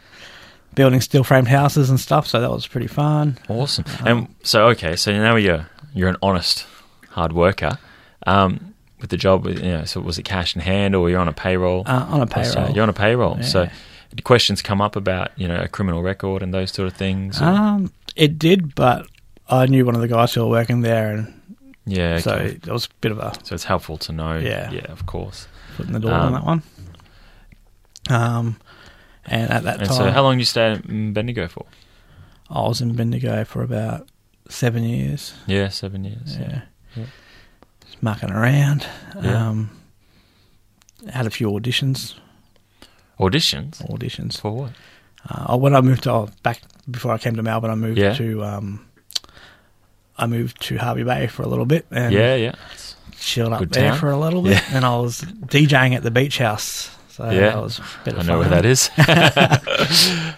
building 0.74 1.00
steel 1.00 1.22
framed 1.24 1.48
houses 1.48 1.90
and 1.90 2.00
stuff. 2.00 2.26
So 2.26 2.40
that 2.40 2.50
was 2.50 2.66
pretty 2.66 2.86
fun. 2.86 3.38
awesome. 3.48 3.84
And 4.04 4.34
so, 4.42 4.66
okay, 4.68 4.96
so 4.96 5.12
now 5.12 5.36
you're 5.36 5.66
you're 5.94 6.08
an 6.08 6.16
honest, 6.22 6.66
hard 7.10 7.32
worker. 7.32 7.78
Um, 8.26 8.74
with 9.00 9.10
the 9.10 9.16
job, 9.16 9.46
you 9.46 9.54
know, 9.60 9.84
so 9.84 10.00
was 10.00 10.16
it 10.18 10.22
cash 10.24 10.54
in 10.54 10.60
hand, 10.62 10.94
or 10.94 11.10
you're 11.10 11.18
on 11.18 11.28
a 11.28 11.32
payroll? 11.32 11.82
Uh, 11.86 12.06
on 12.08 12.20
a 12.20 12.26
payroll. 12.26 12.70
You're 12.70 12.84
on 12.84 12.88
a 12.88 12.92
payroll. 12.92 13.42
So, 13.42 13.68
Questions 14.24 14.62
come 14.62 14.80
up 14.80 14.96
about 14.96 15.30
you 15.36 15.48
know 15.48 15.60
a 15.60 15.68
criminal 15.68 16.02
record 16.02 16.42
and 16.42 16.52
those 16.52 16.70
sort 16.72 16.86
of 16.88 16.94
things. 16.94 17.40
or- 17.40 17.44
Um, 17.46 17.92
it 18.16 18.38
did, 18.38 18.74
but 18.74 19.06
I 19.48 19.66
knew 19.66 19.84
one 19.86 19.94
of 19.94 20.00
the 20.00 20.08
guys 20.08 20.34
who 20.34 20.42
were 20.42 20.50
working 20.50 20.82
there, 20.82 21.14
and 21.14 21.40
yeah, 21.86 22.18
so 22.18 22.32
okay. 22.34 22.46
it 22.56 22.66
was 22.68 22.86
a 22.86 22.88
bit 23.00 23.10
of 23.12 23.18
a 23.18 23.32
So 23.42 23.54
it's 23.54 23.64
helpful 23.64 23.96
to 23.98 24.12
know. 24.12 24.36
Yeah. 24.38 24.70
yeah, 24.70 24.90
of 24.92 25.06
course. 25.06 25.48
Putting 25.76 25.92
the 25.94 26.00
door 26.00 26.12
Um, 26.12 26.26
on 26.26 26.32
that 26.32 26.44
one. 26.44 26.62
Um, 28.10 28.56
and 29.24 29.50
at 29.50 29.62
that 29.64 29.78
And 29.80 29.88
time, 29.88 29.96
so, 29.96 30.10
how 30.10 30.22
long 30.22 30.34
did 30.34 30.40
you 30.40 30.44
stay 30.46 30.80
in 30.88 31.12
Bendigo 31.12 31.48
for? 31.48 31.64
I 32.50 32.60
was 32.62 32.80
in 32.80 32.94
Bendigo 32.94 33.44
for 33.44 33.62
about 33.62 34.08
seven 34.48 34.82
years. 34.84 35.32
Yeah, 35.46 35.68
seven 35.68 36.04
years. 36.04 36.36
Yeah. 36.38 36.62
Yeah. 36.96 37.04
Just 37.86 38.02
mucking 38.02 38.30
around. 38.30 38.86
Yeah. 39.22 39.48
Um, 39.48 39.70
had 41.10 41.26
a 41.26 41.30
few 41.30 41.48
auditions. 41.50 42.14
Auditions 43.30 43.82
Auditions. 43.88 44.40
for 44.40 44.52
what? 44.52 44.70
Uh, 45.28 45.56
when 45.56 45.74
I 45.74 45.80
moved 45.80 46.02
to 46.04 46.12
oh, 46.12 46.28
back 46.42 46.60
before 46.90 47.12
I 47.12 47.18
came 47.18 47.36
to 47.36 47.42
Melbourne, 47.42 47.70
I 47.70 47.74
moved 47.76 47.98
Yeah. 47.98 48.14
to 48.14 48.44
um, 48.44 48.86
I 50.18 50.26
moved 50.26 50.60
to 50.62 50.76
Hervey 50.78 51.04
Bay 51.04 51.26
for 51.28 51.42
a 51.42 51.48
little 51.48 51.66
bit 51.66 51.86
and 51.90 52.12
yeah, 52.12 52.34
yeah. 52.34 52.54
chilled 53.18 53.52
up 53.52 53.60
Good 53.60 53.70
there 53.72 53.94
for 53.94 54.10
a 54.10 54.18
little 54.18 54.42
bit. 54.42 54.60
And 54.72 54.84
I 54.84 54.96
was 54.96 55.20
DJing 55.22 55.94
at 55.94 56.02
the 56.02 56.10
beach 56.10 56.38
house. 56.38 56.90
So 57.08 57.24
Yeah. 57.30 57.40
that 57.50 57.62
was 57.62 57.78
a 57.78 57.82
bit 58.04 58.14
I 58.18 58.22
know 58.22 58.38
where 58.38 58.48
that 58.48 58.64
is. 58.64 58.90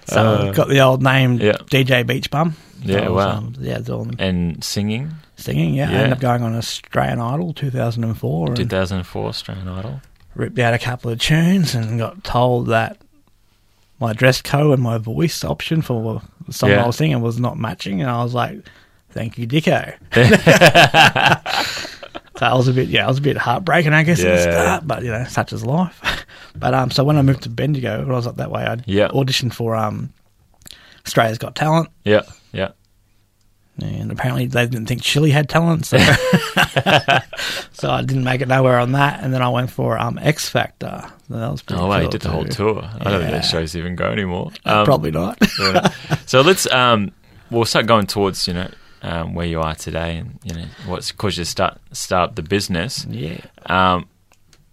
So 0.07 0.21
Uh, 0.21 0.53
got 0.53 0.69
the 0.69 0.81
old 0.81 1.03
name 1.03 1.39
yeah. 1.41 1.53
DJ 1.71 2.07
Beach 2.07 2.31
Bum. 2.31 2.57
Yeah, 2.83 3.09
was, 3.09 3.25
wow. 3.25 3.37
um, 3.39 3.55
yeah, 3.61 3.79
doing 3.79 4.15
and 4.19 4.63
singing, 4.63 5.11
singing. 5.37 5.73
Yeah, 5.73 5.89
I 5.91 5.95
ended 5.95 6.13
up 6.13 6.21
going 6.21 6.43
on 6.43 6.55
Australian 6.55 7.19
Idol 7.19 7.55
2004 7.55 8.49
and 8.49 8.57
2004 8.57 9.27
Australian 9.29 9.69
Idol. 9.69 10.03
Ripped 10.35 10.59
out 10.59 10.75
a 10.75 10.79
couple 10.79 11.11
of 11.11 11.21
tunes 11.21 11.75
and 11.75 11.99
got 11.99 12.25
told 12.25 12.69
that 12.69 12.99
my 14.01 14.13
dress 14.13 14.43
code 14.43 14.75
and 14.75 14.83
my 14.83 14.99
voice 14.99 15.45
option 15.45 15.83
for 15.83 16.21
the 16.47 16.53
song 16.53 16.71
Yeah. 16.71 16.83
I 16.83 16.87
was 16.87 16.97
singing 16.97 17.21
was 17.21 17.39
not 17.39 17.59
matching, 17.59 18.01
and 18.01 18.11
I 18.11 18.23
was 18.23 18.35
like, 18.35 18.61
"Thank 19.11 19.39
you, 19.39 19.47
Dicko." 19.47 19.95
so 22.37 22.47
I 22.47 22.55
was 22.55 22.69
a 22.69 22.73
bit, 22.73 22.89
yeah, 22.89 23.05
I 23.05 23.09
was 23.09 23.19
a 23.19 23.23
bit 23.23 23.37
heartbreaking, 23.37 23.93
I 23.93 24.03
guess, 24.03 24.21
at 24.23 24.37
the 24.37 24.43
start, 24.43 24.87
but 24.87 25.03
you 25.05 25.11
know, 25.11 25.25
such 25.25 25.53
is 25.53 25.65
life. 25.65 26.01
but 26.57 26.75
um, 26.75 26.91
so 26.91 27.05
when 27.05 27.17
I 27.17 27.23
moved 27.23 27.43
to 27.45 27.49
Bendigo, 27.49 28.01
when 28.01 28.11
I 28.11 28.15
was 28.15 28.27
up 28.27 28.37
that 28.37 28.51
way, 28.51 28.65
I 28.65 28.79
Yeah. 28.87 29.09
auditioned 29.09 29.55
for 29.55 29.77
um, 29.77 30.13
Australia's 31.07 31.39
Got 31.39 31.55
Talent. 31.55 31.89
Yeah, 32.05 32.15
yeah. 32.15 32.23
And 33.83 34.13
apparently 34.13 34.47
they 34.47 34.67
didn't 34.67 34.87
think 34.87 35.03
Chile 35.03 35.31
had 35.31 35.49
talent, 35.49 35.85
so 35.87 35.99
so 37.73 37.91
I 37.91 38.03
didn't 38.03 38.25
make 38.25 38.41
it 38.41 38.49
nowhere 38.49 38.79
on 38.79 38.93
that. 38.93 39.23
And 39.23 39.33
then 39.35 39.43
I 39.43 39.49
went 39.49 39.71
for 39.71 39.99
um, 39.99 40.19
X 40.23 40.49
Factor. 40.49 41.05
So 41.29 41.35
that 41.35 41.51
was 41.51 41.63
pretty 41.63 41.83
Oh, 41.83 41.87
wow, 41.89 41.99
you 41.99 42.09
did 42.09 42.21
the 42.23 42.31
whole 42.31 42.45
too. 42.45 42.51
tour. 42.53 42.83
I 42.85 43.05
don't 43.11 43.21
think 43.21 43.33
Yeah. 43.33 43.39
those 43.41 43.49
shows 43.49 43.77
even 43.77 43.97
go 43.97 44.11
anymore. 44.11 44.53
Uh, 44.65 44.81
Um, 44.81 44.85
Probably 44.85 45.11
not. 45.11 45.39
So 46.27 46.41
let's 46.41 46.71
um 46.73 47.11
we'll 47.51 47.65
start 47.65 47.87
going 47.87 48.07
towards 48.07 48.47
you 48.49 48.55
know 48.55 48.71
um, 49.03 49.35
where 49.35 49.47
you 49.47 49.61
are 49.61 49.75
today 49.75 50.17
and 50.19 50.39
you 50.45 50.55
know 50.55 50.65
what's 50.87 51.13
caused 51.13 51.39
you 51.39 51.45
to 51.45 51.51
start 51.51 51.79
start 51.93 52.31
up 52.31 52.37
the 52.37 52.43
business 52.43 53.05
yeah. 53.11 53.39
um 53.67 54.09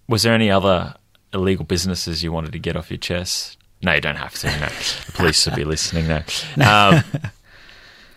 was 0.07 0.23
there 0.23 0.33
any 0.33 0.49
other 0.49 0.95
illegal 1.33 1.65
businesses 1.65 2.23
you 2.23 2.31
wanted 2.31 2.51
to 2.53 2.59
get 2.59 2.75
off 2.77 2.89
your 2.89 2.97
chest 2.97 3.57
no 3.83 3.91
you 3.93 3.99
don't 4.01 4.15
have 4.15 4.33
to 4.35 4.47
no. 4.47 4.67
the 5.05 5.11
police 5.13 5.45
will 5.45 5.55
be 5.55 5.65
listening 5.65 6.07
now 6.07 6.23
um, 6.89 7.03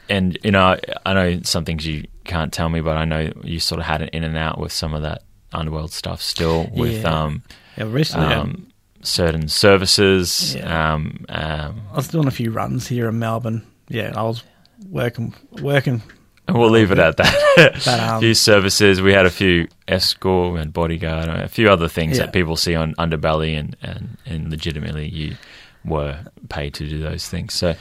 and 0.09 0.39
you 0.43 0.51
know 0.51 0.77
I 1.07 1.13
know 1.15 1.41
some 1.43 1.65
things 1.65 1.87
you 1.87 2.05
can't 2.25 2.53
tell 2.53 2.69
me 2.69 2.81
but 2.81 2.97
I 2.97 3.05
know 3.05 3.33
you 3.43 3.61
sort 3.61 3.81
of 3.81 3.87
had 3.87 4.03
an 4.03 4.09
in 4.13 4.25
and 4.25 4.37
out 4.37 4.59
with 4.59 4.73
some 4.73 4.95
of 4.95 5.03
that 5.03 5.23
underworld 5.53 5.93
stuff 5.93 6.21
still 6.23 6.69
with 6.73 7.03
Yeah. 7.03 7.23
um, 7.25 7.43
Yeah, 7.77 7.85
recently 7.91 8.27
um, 8.35 8.41
um 8.41 8.67
certain 9.03 9.49
services 9.49 10.55
Yeah. 10.55 10.95
um, 10.95 11.25
um 11.29 11.83
I 11.93 11.97
was 11.97 12.09
doing 12.09 12.27
a 12.27 12.31
few 12.31 12.51
runs 12.51 12.87
here 12.89 13.09
in 13.09 13.19
Melbourne. 13.19 13.63
Yeah, 13.89 14.13
I 14.17 14.23
was 14.23 14.43
working 14.91 15.35
working. 15.63 16.03
And 16.47 16.59
we'll 16.59 16.71
leave 16.71 16.91
it 16.93 16.99
at 16.99 17.17
that. 17.17 17.35
But, 17.57 17.89
um, 17.89 18.17
a 18.17 18.21
few 18.21 18.35
services. 18.35 19.01
We 19.01 19.13
had 19.15 19.25
a 19.25 19.31
few 19.31 19.67
escort 19.89 20.61
and 20.61 20.73
bodyguard, 20.75 21.29
a 21.29 21.49
few 21.49 21.71
other 21.71 21.89
things 21.89 22.19
that 22.19 22.33
people 22.35 22.57
see 22.57 22.75
on 22.75 22.95
Underbelly, 22.97 23.59
and, 23.59 23.75
and, 23.81 24.19
and 24.27 24.51
legitimately 24.51 25.09
you 25.09 25.37
were 25.87 26.19
paid 26.51 26.75
to 26.75 26.87
do 26.89 26.99
those 27.01 27.29
things. 27.31 27.55
So, 27.55 27.75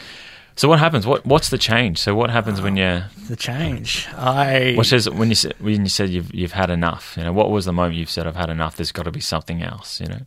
so 0.56 0.68
what 0.70 0.80
happens? 0.80 1.06
What 1.08 1.26
what's 1.26 1.50
the 1.50 1.58
change? 1.58 1.98
So 2.00 2.14
what 2.16 2.30
happens 2.30 2.62
when 2.62 2.78
you 2.78 3.02
The 3.28 3.36
change. 3.36 4.08
I 4.16 4.74
what 4.76 4.86
says 4.86 5.10
when 5.10 5.30
you 5.30 5.36
said 5.36 5.56
when 5.60 5.84
you 5.84 5.90
said 5.90 6.10
you've 6.10 6.34
you've 6.34 6.52
had 6.54 6.70
enough? 6.70 7.16
You 7.18 7.24
know, 7.24 7.34
what 7.34 7.50
was 7.52 7.66
the 7.66 7.74
moment 7.74 7.96
you've 7.96 8.10
said 8.10 8.28
I've 8.28 8.36
had 8.36 8.50
enough? 8.50 8.76
There's 8.76 8.92
got 8.92 9.04
to 9.04 9.12
be 9.12 9.20
something 9.22 9.62
else. 9.64 10.00
You 10.02 10.08
know. 10.08 10.22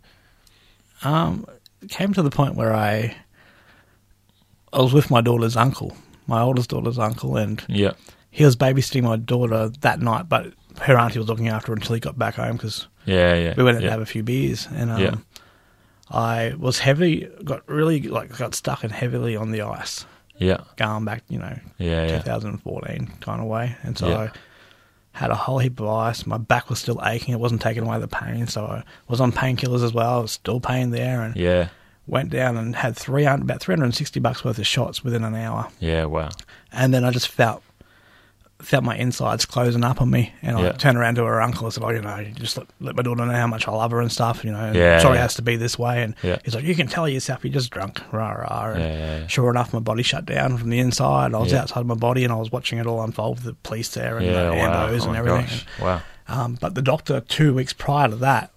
um 1.02 1.46
came 1.88 2.12
to 2.14 2.22
the 2.22 2.30
point 2.30 2.54
where 2.56 2.74
I 2.74 3.14
I 4.72 4.80
was 4.80 4.92
with 4.92 5.10
my 5.10 5.20
daughter's 5.20 5.56
uncle, 5.56 5.96
my 6.26 6.40
oldest 6.40 6.70
daughter's 6.70 6.98
uncle, 6.98 7.36
and 7.36 7.62
Yeah. 7.68 7.92
he 8.30 8.44
was 8.44 8.56
babysitting 8.56 9.04
my 9.04 9.16
daughter 9.16 9.68
that 9.80 10.00
night, 10.00 10.28
but 10.28 10.52
her 10.82 10.98
auntie 10.98 11.18
was 11.18 11.28
looking 11.28 11.48
after 11.48 11.68
her 11.72 11.74
until 11.76 11.94
he 11.94 12.00
got 12.00 12.18
back 12.18 12.34
home 12.34 12.56
because 12.56 12.88
Yeah. 13.04 13.34
Yeah. 13.34 13.54
we 13.56 13.62
went 13.62 13.76
in 13.76 13.82
yeah. 13.82 13.88
to 13.88 13.92
have 13.92 14.00
a 14.02 14.06
few 14.06 14.22
beers, 14.22 14.66
and 14.74 14.90
um, 14.90 15.00
Yeah. 15.00 15.14
I 16.10 16.54
was 16.58 16.78
heavy, 16.80 17.28
got 17.44 17.66
really 17.68 18.00
like 18.02 18.36
got 18.36 18.54
stuck 18.54 18.84
and 18.84 18.92
heavily 18.92 19.36
on 19.36 19.50
the 19.50 19.62
ice, 19.62 20.04
Yeah. 20.38 20.58
going 20.76 21.04
back, 21.04 21.22
you 21.28 21.38
know, 21.38 21.58
Yeah. 21.78 22.06
Yeah. 22.06 22.18
2014 22.18 23.12
kind 23.20 23.40
of 23.40 23.46
way, 23.46 23.76
and 23.82 23.96
so. 23.96 24.08
I 24.08 24.30
had 25.12 25.30
a 25.30 25.34
whole 25.34 25.58
heap 25.58 25.80
of 25.80 25.88
ice. 25.88 26.26
My 26.26 26.36
back 26.36 26.68
was 26.68 26.78
still 26.78 27.00
aching; 27.02 27.32
it 27.32 27.40
wasn't 27.40 27.62
taking 27.62 27.84
away 27.84 27.98
the 27.98 28.06
pain, 28.06 28.46
so 28.48 28.66
I 28.66 28.82
was 29.08 29.18
on 29.18 29.32
painkillers 29.32 29.82
as 29.82 29.94
well. 29.94 30.18
I 30.18 30.20
was 30.20 30.32
still 30.32 30.60
pain 30.60 30.90
there, 30.90 31.22
and 31.22 31.34
Yeah. 31.34 31.68
went 32.06 32.28
down 32.28 32.58
and 32.58 32.76
had 32.76 32.96
three 32.96 33.24
hundred 33.24 33.44
about 33.44 33.60
360 33.60 34.20
bucks 34.20 34.44
worth 34.44 34.58
of 34.58 34.66
shots 34.66 35.02
within 35.02 35.24
an 35.24 35.34
hour, 35.34 35.68
Yeah. 35.80 36.04
Wow. 36.04 36.28
and 36.70 36.92
then 36.92 37.02
I 37.02 37.10
just 37.12 37.28
felt 37.28 37.62
felt 38.60 38.82
my 38.84 38.96
insides 38.96 39.44
closing 39.44 39.84
up 39.84 40.00
on 40.00 40.10
me, 40.10 40.32
and 40.42 40.58
Yeah. 40.58 40.68
I 40.68 40.72
turned 40.72 40.96
around 40.96 41.16
to 41.16 41.24
her 41.24 41.42
uncle 41.42 41.66
and 41.66 41.74
said, 41.74 41.82
"Oh, 41.84 41.90
you 41.90 42.00
know, 42.00 42.16
you 42.16 42.32
just 42.32 42.56
let, 42.56 42.66
let 42.80 42.96
my 42.96 43.02
daughter 43.02 43.24
know 43.26 43.32
how 43.32 43.46
much 43.46 43.68
I 43.68 43.72
love 43.72 43.90
her 43.90 44.00
and 44.00 44.10
stuff, 44.10 44.44
you 44.44 44.50
know. 44.52 44.58
And 44.58 44.74
Yeah, 44.74 44.98
sorry, 44.98 45.14
yeah. 45.16 45.20
it 45.20 45.22
has 45.22 45.34
to 45.34 45.42
be 45.42 45.56
this 45.56 45.78
way." 45.78 46.02
And 46.02 46.14
Yeah. 46.22 46.38
he's 46.44 46.54
like, 46.54 46.64
"You 46.64 46.74
can 46.74 46.86
tell 46.86 47.06
yourself 47.08 47.44
you're 47.44 47.52
just 47.52 47.70
drunk, 47.70 48.00
rah 48.12 48.32
rah." 48.32 48.72
And. 48.74 49.30
Sure 49.30 49.50
enough, 49.50 49.72
my 49.72 49.78
body 49.80 50.02
shut 50.02 50.24
down 50.26 50.56
from 50.56 50.70
the 50.70 50.78
inside. 50.78 51.34
I 51.34 51.38
was 51.38 51.52
outside 51.52 51.84
my 51.86 51.94
body, 51.94 52.24
and 52.24 52.32
I 52.32 52.36
was 52.36 52.50
watching 52.50 52.78
it 52.78 52.86
all 52.86 53.02
unfold 53.02 53.36
with 53.36 53.44
the 53.44 53.54
police 53.62 53.88
there 53.90 54.16
and 54.18 54.26
the 54.28 54.32
Wow. 54.32 54.54
ambos 54.54 55.02
Oh 55.04 55.08
and 55.08 55.16
everything. 55.16 55.60
Wow. 55.80 56.00
Um, 56.28 56.56
but 56.60 56.74
the 56.74 56.82
doctor, 56.82 57.20
two 57.20 57.54
weeks 57.54 57.72
prior 57.72 58.08
to 58.08 58.16
that, 58.16 58.50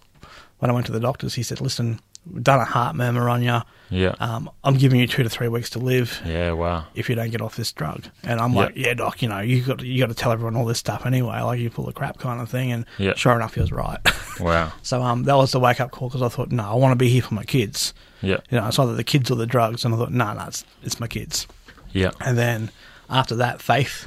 when 0.59 0.71
I 0.71 0.73
went 0.73 0.85
to 0.87 0.91
the 0.91 0.99
doctors, 0.99 1.35
he 1.35 1.43
said, 1.43 1.59
"Listen, 1.61 1.99
done 2.41 2.59
a 2.59 2.65
heart 2.65 2.95
murmur 2.95 3.27
on 3.29 3.41
you. 3.41 3.59
Yeah. 3.89 4.13
Um, 4.19 4.49
I'm 4.63 4.75
giving 4.77 4.99
you 4.99 5.07
two 5.07 5.23
to 5.23 5.29
three 5.29 5.47
weeks 5.47 5.71
to 5.71 5.79
live 5.79 6.21
Yeah. 6.25 6.51
Wow. 6.51 6.85
if 6.93 7.09
you 7.09 7.15
don't 7.15 7.31
get 7.31 7.41
off 7.41 7.55
this 7.55 7.71
drug." 7.71 8.05
And 8.23 8.39
I'm 8.39 8.53
like, 8.53 8.73
"Yeah, 8.75 8.93
doc, 8.93 9.21
you 9.23 9.29
know, 9.29 9.39
you 9.39 9.61
got 9.63 9.81
you 9.81 9.99
got 9.99 10.09
to 10.09 10.13
tell 10.15 10.31
everyone 10.31 10.55
all 10.55 10.65
this 10.65 10.77
stuff 10.77 11.05
anyway, 11.05 11.41
like 11.41 11.59
you 11.59 11.69
pull 11.71 11.85
the 11.85 11.93
crap 11.93 12.19
kind 12.19 12.39
of 12.39 12.49
thing." 12.49 12.71
And 12.71 12.85
Yeah. 12.99 13.15
sure 13.15 13.33
enough, 13.35 13.55
he 13.55 13.61
was 13.61 13.71
right. 13.71 13.99
Wow. 14.39 14.71
so 14.83 15.01
um, 15.03 15.23
that 15.23 15.35
was 15.35 15.51
the 15.51 15.59
wake 15.59 15.81
up 15.81 15.91
call 15.91 16.07
because 16.07 16.21
I 16.21 16.29
thought, 16.29 16.49
no, 16.51 16.63
I 16.63 16.75
want 16.75 16.91
to 16.93 16.95
be 16.95 17.09
here 17.09 17.21
for 17.21 17.33
my 17.33 17.43
kids. 17.43 17.93
Yeah. 18.21 18.37
You 18.49 18.57
know, 18.59 18.67
it's 18.67 18.79
either 18.79 18.95
the 18.95 19.03
kids 19.03 19.29
or 19.31 19.35
the 19.35 19.45
drugs, 19.47 19.83
and 19.83 19.93
I 19.93 19.97
thought, 19.97 20.13
no, 20.13 20.33
no, 20.33 20.45
it's, 20.47 20.63
it's 20.83 20.99
my 20.99 21.07
kids. 21.07 21.45
Yeah. 21.91 22.11
And 22.21 22.37
then 22.37 22.69
after 23.09 23.35
that, 23.35 23.61
faith, 23.61 24.05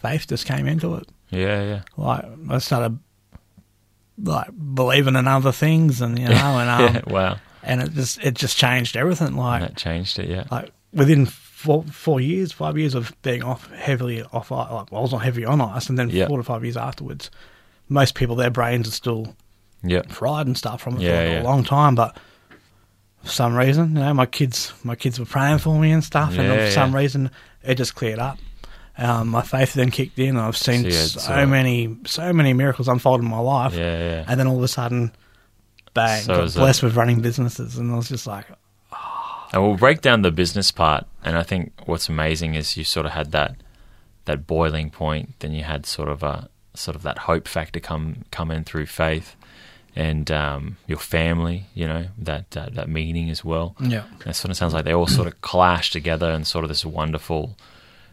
faith 0.00 0.28
just 0.28 0.46
came 0.46 0.66
into 0.68 0.94
it. 0.94 1.08
Yeah. 1.30 1.62
Yeah. 1.64 1.80
Like 1.96 2.24
I 2.50 2.58
started 2.58 2.98
like 4.22 4.48
believing 4.74 5.16
in 5.16 5.26
other 5.28 5.52
things, 5.52 6.00
and 6.00 6.18
you 6.18 6.28
know, 6.28 6.34
and 6.58 6.70
um, 6.70 6.94
yeah. 6.94 7.02
Wow. 7.06 7.36
and 7.62 7.80
it 7.82 7.92
just 7.92 8.22
it 8.22 8.34
just 8.34 8.56
changed 8.56 8.96
everything. 8.96 9.36
Like 9.36 9.60
That 9.62 9.76
changed 9.76 10.18
it. 10.18 10.28
Yeah. 10.28 10.44
like 10.50 10.70
within 10.92 11.26
four 11.26 11.82
four 11.84 12.20
years, 12.20 12.52
five 12.52 12.78
years 12.78 12.94
of 12.94 13.14
being 13.22 13.42
off 13.42 13.70
heavily 13.72 14.22
off 14.32 14.50
like 14.50 14.68
I 14.70 14.84
was 15.00 15.12
not 15.12 15.22
heavy 15.22 15.44
on 15.44 15.60
ice, 15.60 15.88
and 15.88 15.98
then 15.98 16.10
Yeah. 16.10 16.28
four 16.28 16.38
to 16.38 16.44
five 16.44 16.62
years 16.64 16.76
afterwards, 16.76 17.30
most 17.88 18.14
people 18.14 18.36
their 18.36 18.50
brains 18.50 18.86
are 18.88 18.92
still 18.92 19.34
Yeah. 19.82 20.02
fried 20.08 20.46
and 20.46 20.56
stuff 20.56 20.80
from 20.82 20.96
it 20.96 21.02
Yeah, 21.02 21.10
for 21.10 21.16
like 21.24 21.32
yeah. 21.32 21.42
a 21.42 21.44
long 21.44 21.64
time, 21.64 21.94
but. 21.94 22.16
For 23.22 23.30
some 23.30 23.54
reason, 23.54 23.96
you 23.96 24.02
know, 24.02 24.12
my 24.12 24.26
kids, 24.26 24.74
my 24.84 24.94
kids 24.96 25.18
were 25.18 25.24
praying 25.24 25.56
for 25.56 25.78
me 25.80 25.92
and 25.92 26.04
stuff, 26.04 26.36
and 26.36 26.46
Yeah, 26.46 26.66
for 26.66 26.70
some 26.70 26.94
reason, 26.94 27.30
it 27.62 27.76
just 27.76 27.94
cleared 27.94 28.18
up. 28.18 28.38
Um, 28.96 29.28
my 29.28 29.42
faith 29.42 29.74
then 29.74 29.90
kicked 29.90 30.18
in. 30.18 30.30
and 30.30 30.40
I've 30.40 30.56
seen 30.56 30.90
So, 30.90 31.18
so 31.20 31.34
uh, 31.34 31.46
many, 31.46 31.96
so 32.06 32.32
many 32.32 32.52
miracles 32.52 32.86
unfold 32.88 33.20
in 33.20 33.26
my 33.28 33.38
life. 33.40 33.74
Yeah. 33.74 33.98
Yeah. 33.98 34.24
And 34.28 34.38
then 34.38 34.46
all 34.46 34.56
of 34.56 34.62
a 34.62 34.68
sudden, 34.68 35.10
bang, 35.94 36.22
So 36.22 36.36
got 36.46 36.54
blessed 36.54 36.82
with 36.84 36.94
running 36.96 37.20
businesses. 37.20 37.76
And 37.76 37.90
I 37.92 37.96
was 37.96 38.08
just 38.08 38.26
like, 38.26 38.46
And 39.52 39.62
we'll 39.62 39.76
break 39.76 40.00
down 40.00 40.22
the 40.22 40.30
business 40.30 40.70
part. 40.70 41.06
And 41.24 41.36
I 41.36 41.42
think 41.42 41.72
what's 41.86 42.08
amazing 42.08 42.54
is 42.54 42.76
you 42.76 42.84
sort 42.84 43.06
of 43.06 43.12
had 43.12 43.32
that 43.32 43.56
that 44.26 44.46
boiling 44.46 44.90
point. 44.90 45.34
Then 45.40 45.52
you 45.52 45.64
had 45.64 45.86
sort 45.86 46.08
of 46.08 46.22
a 46.22 46.48
sort 46.74 46.96
of 46.96 47.02
that 47.02 47.18
hope 47.18 47.46
factor 47.48 47.80
come 47.80 48.24
come 48.30 48.50
in 48.50 48.64
through 48.64 48.86
faith, 48.86 49.36
and 49.94 50.30
um, 50.30 50.76
your 50.86 50.98
family. 50.98 51.66
You 51.74 51.86
know 51.88 52.06
that 52.18 52.56
uh, 52.56 52.68
that 52.72 52.88
meaning 52.88 53.28
as 53.30 53.44
well. 53.44 53.76
yeah, 53.80 54.04
And 54.20 54.28
it 54.28 54.34
sort 54.34 54.50
of 54.50 54.56
sounds 54.56 54.72
like 54.72 54.84
they 54.84 54.94
all 54.94 55.06
sort 55.06 55.26
of 55.28 55.40
clash 55.40 55.90
together 55.90 56.30
and 56.30 56.46
sort 56.46 56.64
of 56.64 56.68
this 56.68 56.84
wonderful 56.84 57.56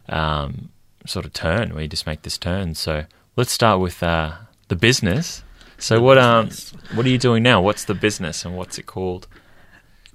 um, 0.08 0.70
sort 1.06 1.24
of 1.24 1.32
turn 1.32 1.74
where 1.74 1.82
you 1.82 1.88
just 1.88 2.06
make 2.06 2.22
this 2.22 2.38
turn. 2.38 2.74
So 2.74 3.04
let's 3.36 3.52
start 3.52 3.80
with 3.80 4.02
uh, 4.02 4.32
the 4.68 4.76
business. 4.76 5.42
So 5.78 6.00
what 6.00 6.16
um 6.16 6.50
what 6.94 7.04
are 7.06 7.08
you 7.08 7.18
doing 7.18 7.42
now? 7.42 7.60
What's 7.60 7.86
the 7.86 7.94
business 7.94 8.44
and 8.44 8.56
what's 8.56 8.78
it 8.78 8.86
called? 8.86 9.26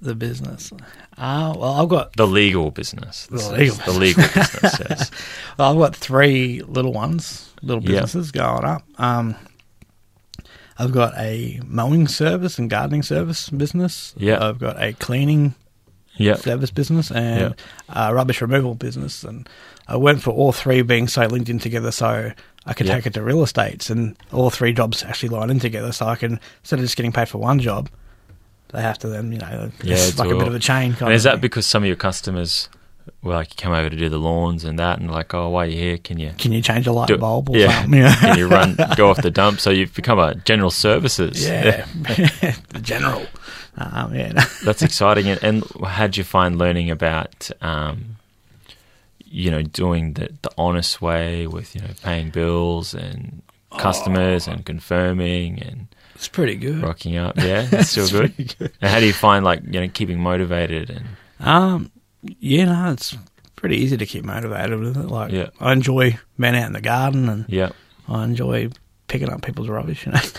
the 0.00 0.14
business. 0.14 0.72
Uh, 1.16 1.54
well, 1.56 1.82
I've 1.82 1.88
got 1.88 2.14
The 2.16 2.26
legal 2.26 2.70
business. 2.70 3.26
The 3.26 3.36
This 3.36 3.50
legal 3.50 3.74
is 3.74 3.78
the 3.78 3.92
legal 3.92 4.22
business. 4.22 4.80
Yes. 4.88 5.10
well, 5.58 5.72
I've 5.72 5.78
got 5.78 5.96
three 5.96 6.62
little 6.62 6.92
ones, 6.92 7.52
little 7.62 7.82
businesses 7.82 8.30
going 8.30 8.64
up. 8.64 8.84
Um, 8.98 9.34
I've 10.78 10.92
got 10.92 11.14
a 11.18 11.60
mowing 11.66 12.06
service 12.06 12.58
and 12.58 12.70
gardening 12.70 13.02
service 13.02 13.50
business. 13.50 14.14
Yeah. 14.16 14.46
I've 14.46 14.60
got 14.60 14.80
a 14.80 14.92
cleaning 14.92 15.56
Yeah. 16.18 16.34
service 16.36 16.70
business 16.70 17.10
and 17.10 17.54
a 17.88 18.12
rubbish 18.14 18.40
removal 18.40 18.74
business. 18.74 19.24
And 19.24 19.48
I 19.86 19.96
went 19.96 20.22
for 20.22 20.30
all 20.30 20.52
three 20.52 20.82
being 20.82 21.08
so 21.08 21.26
linked 21.26 21.48
in 21.48 21.58
together 21.58 21.90
so 21.90 22.32
I 22.66 22.72
could 22.74 22.86
Yeah. 22.86 22.96
take 22.96 23.06
it 23.06 23.14
to 23.14 23.22
real 23.22 23.42
estates 23.42 23.88
and 23.88 24.16
all 24.32 24.50
three 24.50 24.72
jobs 24.72 25.02
actually 25.04 25.30
line 25.30 25.48
in 25.50 25.58
together 25.60 25.92
so 25.92 26.06
I 26.06 26.16
can, 26.16 26.38
instead 26.62 26.78
of 26.80 26.84
just 26.84 26.96
getting 26.96 27.12
paid 27.12 27.28
for 27.28 27.38
one 27.38 27.58
job, 27.60 27.88
they 28.72 28.82
have 28.82 28.98
to 28.98 29.08
then, 29.08 29.32
you 29.32 29.38
know, 29.38 29.70
Yeah, 29.82 29.94
it's 29.94 30.08
it's 30.10 30.18
like 30.18 30.30
a 30.30 30.36
bit 30.36 30.48
of 30.48 30.54
a 30.54 30.58
chain 30.58 30.92
kind 30.92 31.02
And 31.08 31.12
is 31.14 31.22
that 31.22 31.34
thing. 31.34 31.40
because 31.40 31.64
some 31.64 31.82
of 31.82 31.86
your 31.86 31.96
customers, 31.96 32.68
well, 33.22 33.36
like, 33.38 33.50
you 33.50 33.56
come 33.56 33.72
over 33.72 33.88
to 33.90 33.96
do 33.96 34.08
the 34.08 34.18
lawns 34.18 34.64
and 34.64 34.78
that, 34.78 34.98
and 34.98 35.10
like, 35.10 35.32
oh, 35.34 35.48
why 35.50 35.64
are 35.64 35.68
you 35.68 35.76
here? 35.78 35.98
Can 35.98 36.18
you 36.18 36.32
Can 36.38 36.52
you 36.52 36.62
change 36.62 36.86
a 36.86 36.92
light 36.92 37.18
bulb 37.18 37.50
or 37.50 37.56
yeah. 37.56 37.80
something? 37.82 38.00
Yeah. 38.00 38.14
Can 38.20 38.38
you 38.38 38.48
run, 38.48 38.76
go 38.96 39.10
off 39.10 39.22
the 39.22 39.30
dump? 39.30 39.60
So 39.60 39.70
you've 39.70 39.94
become 39.94 40.18
a 40.18 40.34
general 40.34 40.70
services. 40.70 41.44
Yeah, 41.46 41.86
the 42.68 42.80
general. 42.82 43.26
Um, 43.76 44.14
yeah, 44.14 44.32
That's 44.64 44.82
exciting. 44.82 45.28
And, 45.28 45.42
and 45.44 45.64
how'd 45.86 46.16
you 46.16 46.24
find 46.24 46.58
learning 46.58 46.90
about, 46.90 47.48
um, 47.60 48.16
you 49.24 49.50
know, 49.50 49.62
doing 49.62 50.14
the, 50.14 50.30
the 50.42 50.50
honest 50.58 51.00
way 51.00 51.46
with, 51.46 51.74
you 51.74 51.82
know, 51.82 51.88
paying 52.02 52.30
bills 52.30 52.94
and 52.94 53.42
customers 53.78 54.48
and 54.48 54.64
confirming 54.64 55.62
and 55.62 55.86
it's 56.14 56.26
pretty 56.26 56.56
good. 56.56 56.82
rocking 56.82 57.16
up? 57.16 57.36
Yeah, 57.36 57.62
that's 57.66 57.90
still 57.90 58.02
It's 58.04 58.12
good. 58.12 58.58
good. 58.58 58.72
And 58.80 58.90
how 58.90 58.98
do 58.98 59.06
you 59.06 59.12
find, 59.12 59.44
like, 59.44 59.60
you 59.64 59.80
know, 59.80 59.88
keeping 59.88 60.18
motivated 60.20 60.90
and, 60.90 61.04
Um, 61.38 61.92
yeah, 62.22 62.64
no, 62.66 62.92
it's 62.92 63.16
pretty 63.56 63.76
easy 63.76 63.96
to 63.96 64.06
keep 64.06 64.24
motivated 64.24 64.78
with 64.78 64.96
it. 64.96 65.06
Like, 65.06 65.32
Yeah. 65.32 65.48
I 65.60 65.72
enjoy 65.72 66.18
being 66.38 66.56
out 66.56 66.66
in 66.66 66.72
the 66.72 66.80
garden 66.80 67.28
and 67.28 67.44
yeah. 67.48 67.70
I 68.08 68.24
enjoy 68.24 68.70
picking 69.08 69.30
up 69.30 69.42
people's 69.42 69.68
rubbish. 69.68 70.06
You 70.06 70.12
know? 70.12 70.18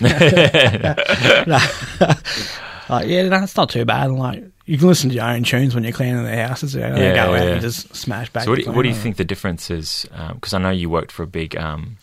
like, 2.88 3.06
yeah, 3.06 3.28
no, 3.28 3.42
it's 3.42 3.56
not 3.56 3.70
too 3.70 3.84
bad. 3.84 4.10
Like, 4.10 4.44
you 4.66 4.78
can 4.78 4.88
listen 4.88 5.10
to 5.10 5.16
your 5.16 5.24
own 5.24 5.42
tunes 5.42 5.74
when 5.74 5.84
you're 5.84 5.92
cleaning 5.92 6.22
the 6.24 6.36
houses. 6.46 6.74
You 6.74 6.80
know, 6.82 6.96
Yeah, 6.96 7.14
go 7.14 7.34
out 7.34 7.44
yeah. 7.44 7.50
and 7.52 7.60
just 7.60 7.94
smash 7.94 8.30
back. 8.30 8.44
So 8.44 8.50
what 8.50 8.56
do 8.58 8.62
you, 8.64 8.72
what 8.72 8.82
do 8.82 8.88
you 8.88 8.94
think 8.94 9.16
the 9.16 9.24
difference 9.24 9.70
is? 9.70 10.06
Because 10.34 10.54
I 10.54 10.58
know 10.58 10.70
you 10.70 10.88
worked 10.90 11.12
for 11.12 11.22
a 11.22 11.26
big 11.26 11.56
um, 11.56 11.96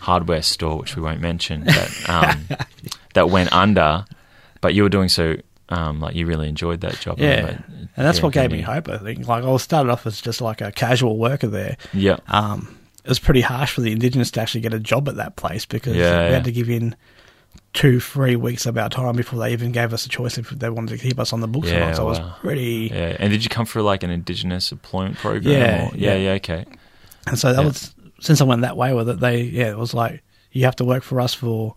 hardware 0.00 0.42
store, 0.42 0.78
which 0.78 0.96
we 0.96 1.02
won't 1.02 1.20
mention, 1.20 1.64
that 1.64 2.08
um, 2.08 2.58
that 3.14 3.30
went 3.30 3.52
under, 3.52 4.04
but 4.60 4.74
you 4.74 4.82
were 4.82 4.88
doing 4.88 5.08
so 5.08 5.36
um, 5.70 6.00
like 6.00 6.14
you 6.14 6.26
really 6.26 6.48
enjoyed 6.48 6.80
that 6.82 6.98
job. 7.00 7.18
Yeah, 7.18 7.42
But- 7.42 7.50
and 7.96 8.06
that's 8.06 8.18
yeah, 8.18 8.24
what 8.24 8.32
gave 8.32 8.50
me 8.52 8.60
hope. 8.60 8.88
I 8.88 8.98
think. 8.98 9.26
Like, 9.26 9.44
I 9.44 9.56
started 9.58 9.90
off 9.90 10.06
as 10.06 10.20
just 10.20 10.40
like 10.40 10.60
a 10.60 10.72
casual 10.72 11.16
worker 11.18 11.46
there. 11.48 11.76
Yeah, 11.92 12.18
um, 12.28 12.76
it 13.04 13.08
was 13.08 13.18
pretty 13.18 13.40
harsh 13.40 13.72
for 13.72 13.80
the 13.80 13.92
Indigenous 13.92 14.30
to 14.32 14.40
actually 14.40 14.60
get 14.60 14.74
a 14.74 14.80
job 14.80 15.08
at 15.08 15.16
that 15.16 15.36
place 15.36 15.64
because 15.66 15.96
Yeah, 15.96 16.18
we 16.18 16.24
yeah. 16.26 16.30
had 16.34 16.44
to 16.44 16.52
give 16.52 16.68
in 16.70 16.94
two, 17.72 18.00
three 18.00 18.36
weeks 18.36 18.66
of 18.66 18.76
our 18.76 18.88
time 18.88 19.16
before 19.16 19.38
they 19.38 19.52
even 19.52 19.72
gave 19.72 19.92
us 19.92 20.04
a 20.04 20.08
choice 20.08 20.38
if 20.38 20.50
they 20.50 20.68
wanted 20.70 20.98
to 20.98 21.02
keep 21.02 21.18
us 21.20 21.32
on 21.32 21.40
the 21.40 21.48
books 21.48 21.70
or 21.70 21.78
not. 21.80 21.96
So 21.96 22.02
it 22.02 22.04
wow. 22.04 22.10
was 22.10 22.20
pretty. 22.40 22.90
yeah. 22.92 23.16
And 23.18 23.30
did 23.32 23.42
you 23.44 23.48
come 23.50 23.64
through 23.66 23.82
like 23.82 24.02
an 24.02 24.10
Indigenous 24.10 24.72
employment 24.72 25.16
program? 25.16 25.52
Yeah, 25.54 25.88
or- 25.88 25.96
yeah, 25.96 26.14
yeah. 26.14 26.16
yeah. 26.16 26.30
Okay, 26.32 26.64
And 27.26 27.38
so 27.38 27.52
that 27.52 27.60
Yeah. 27.60 27.66
was 27.68 27.94
since 28.20 28.40
I 28.40 28.44
went 28.44 28.62
that 28.62 28.76
way 28.76 28.92
with 28.92 29.08
it. 29.08 29.20
They 29.20 29.42
yeah, 29.42 29.70
it 29.70 29.78
was 29.78 29.94
like 29.94 30.22
you 30.52 30.64
have 30.64 30.76
to 30.76 30.84
work 30.84 31.02
for 31.02 31.20
us 31.20 31.32
for 31.32 31.74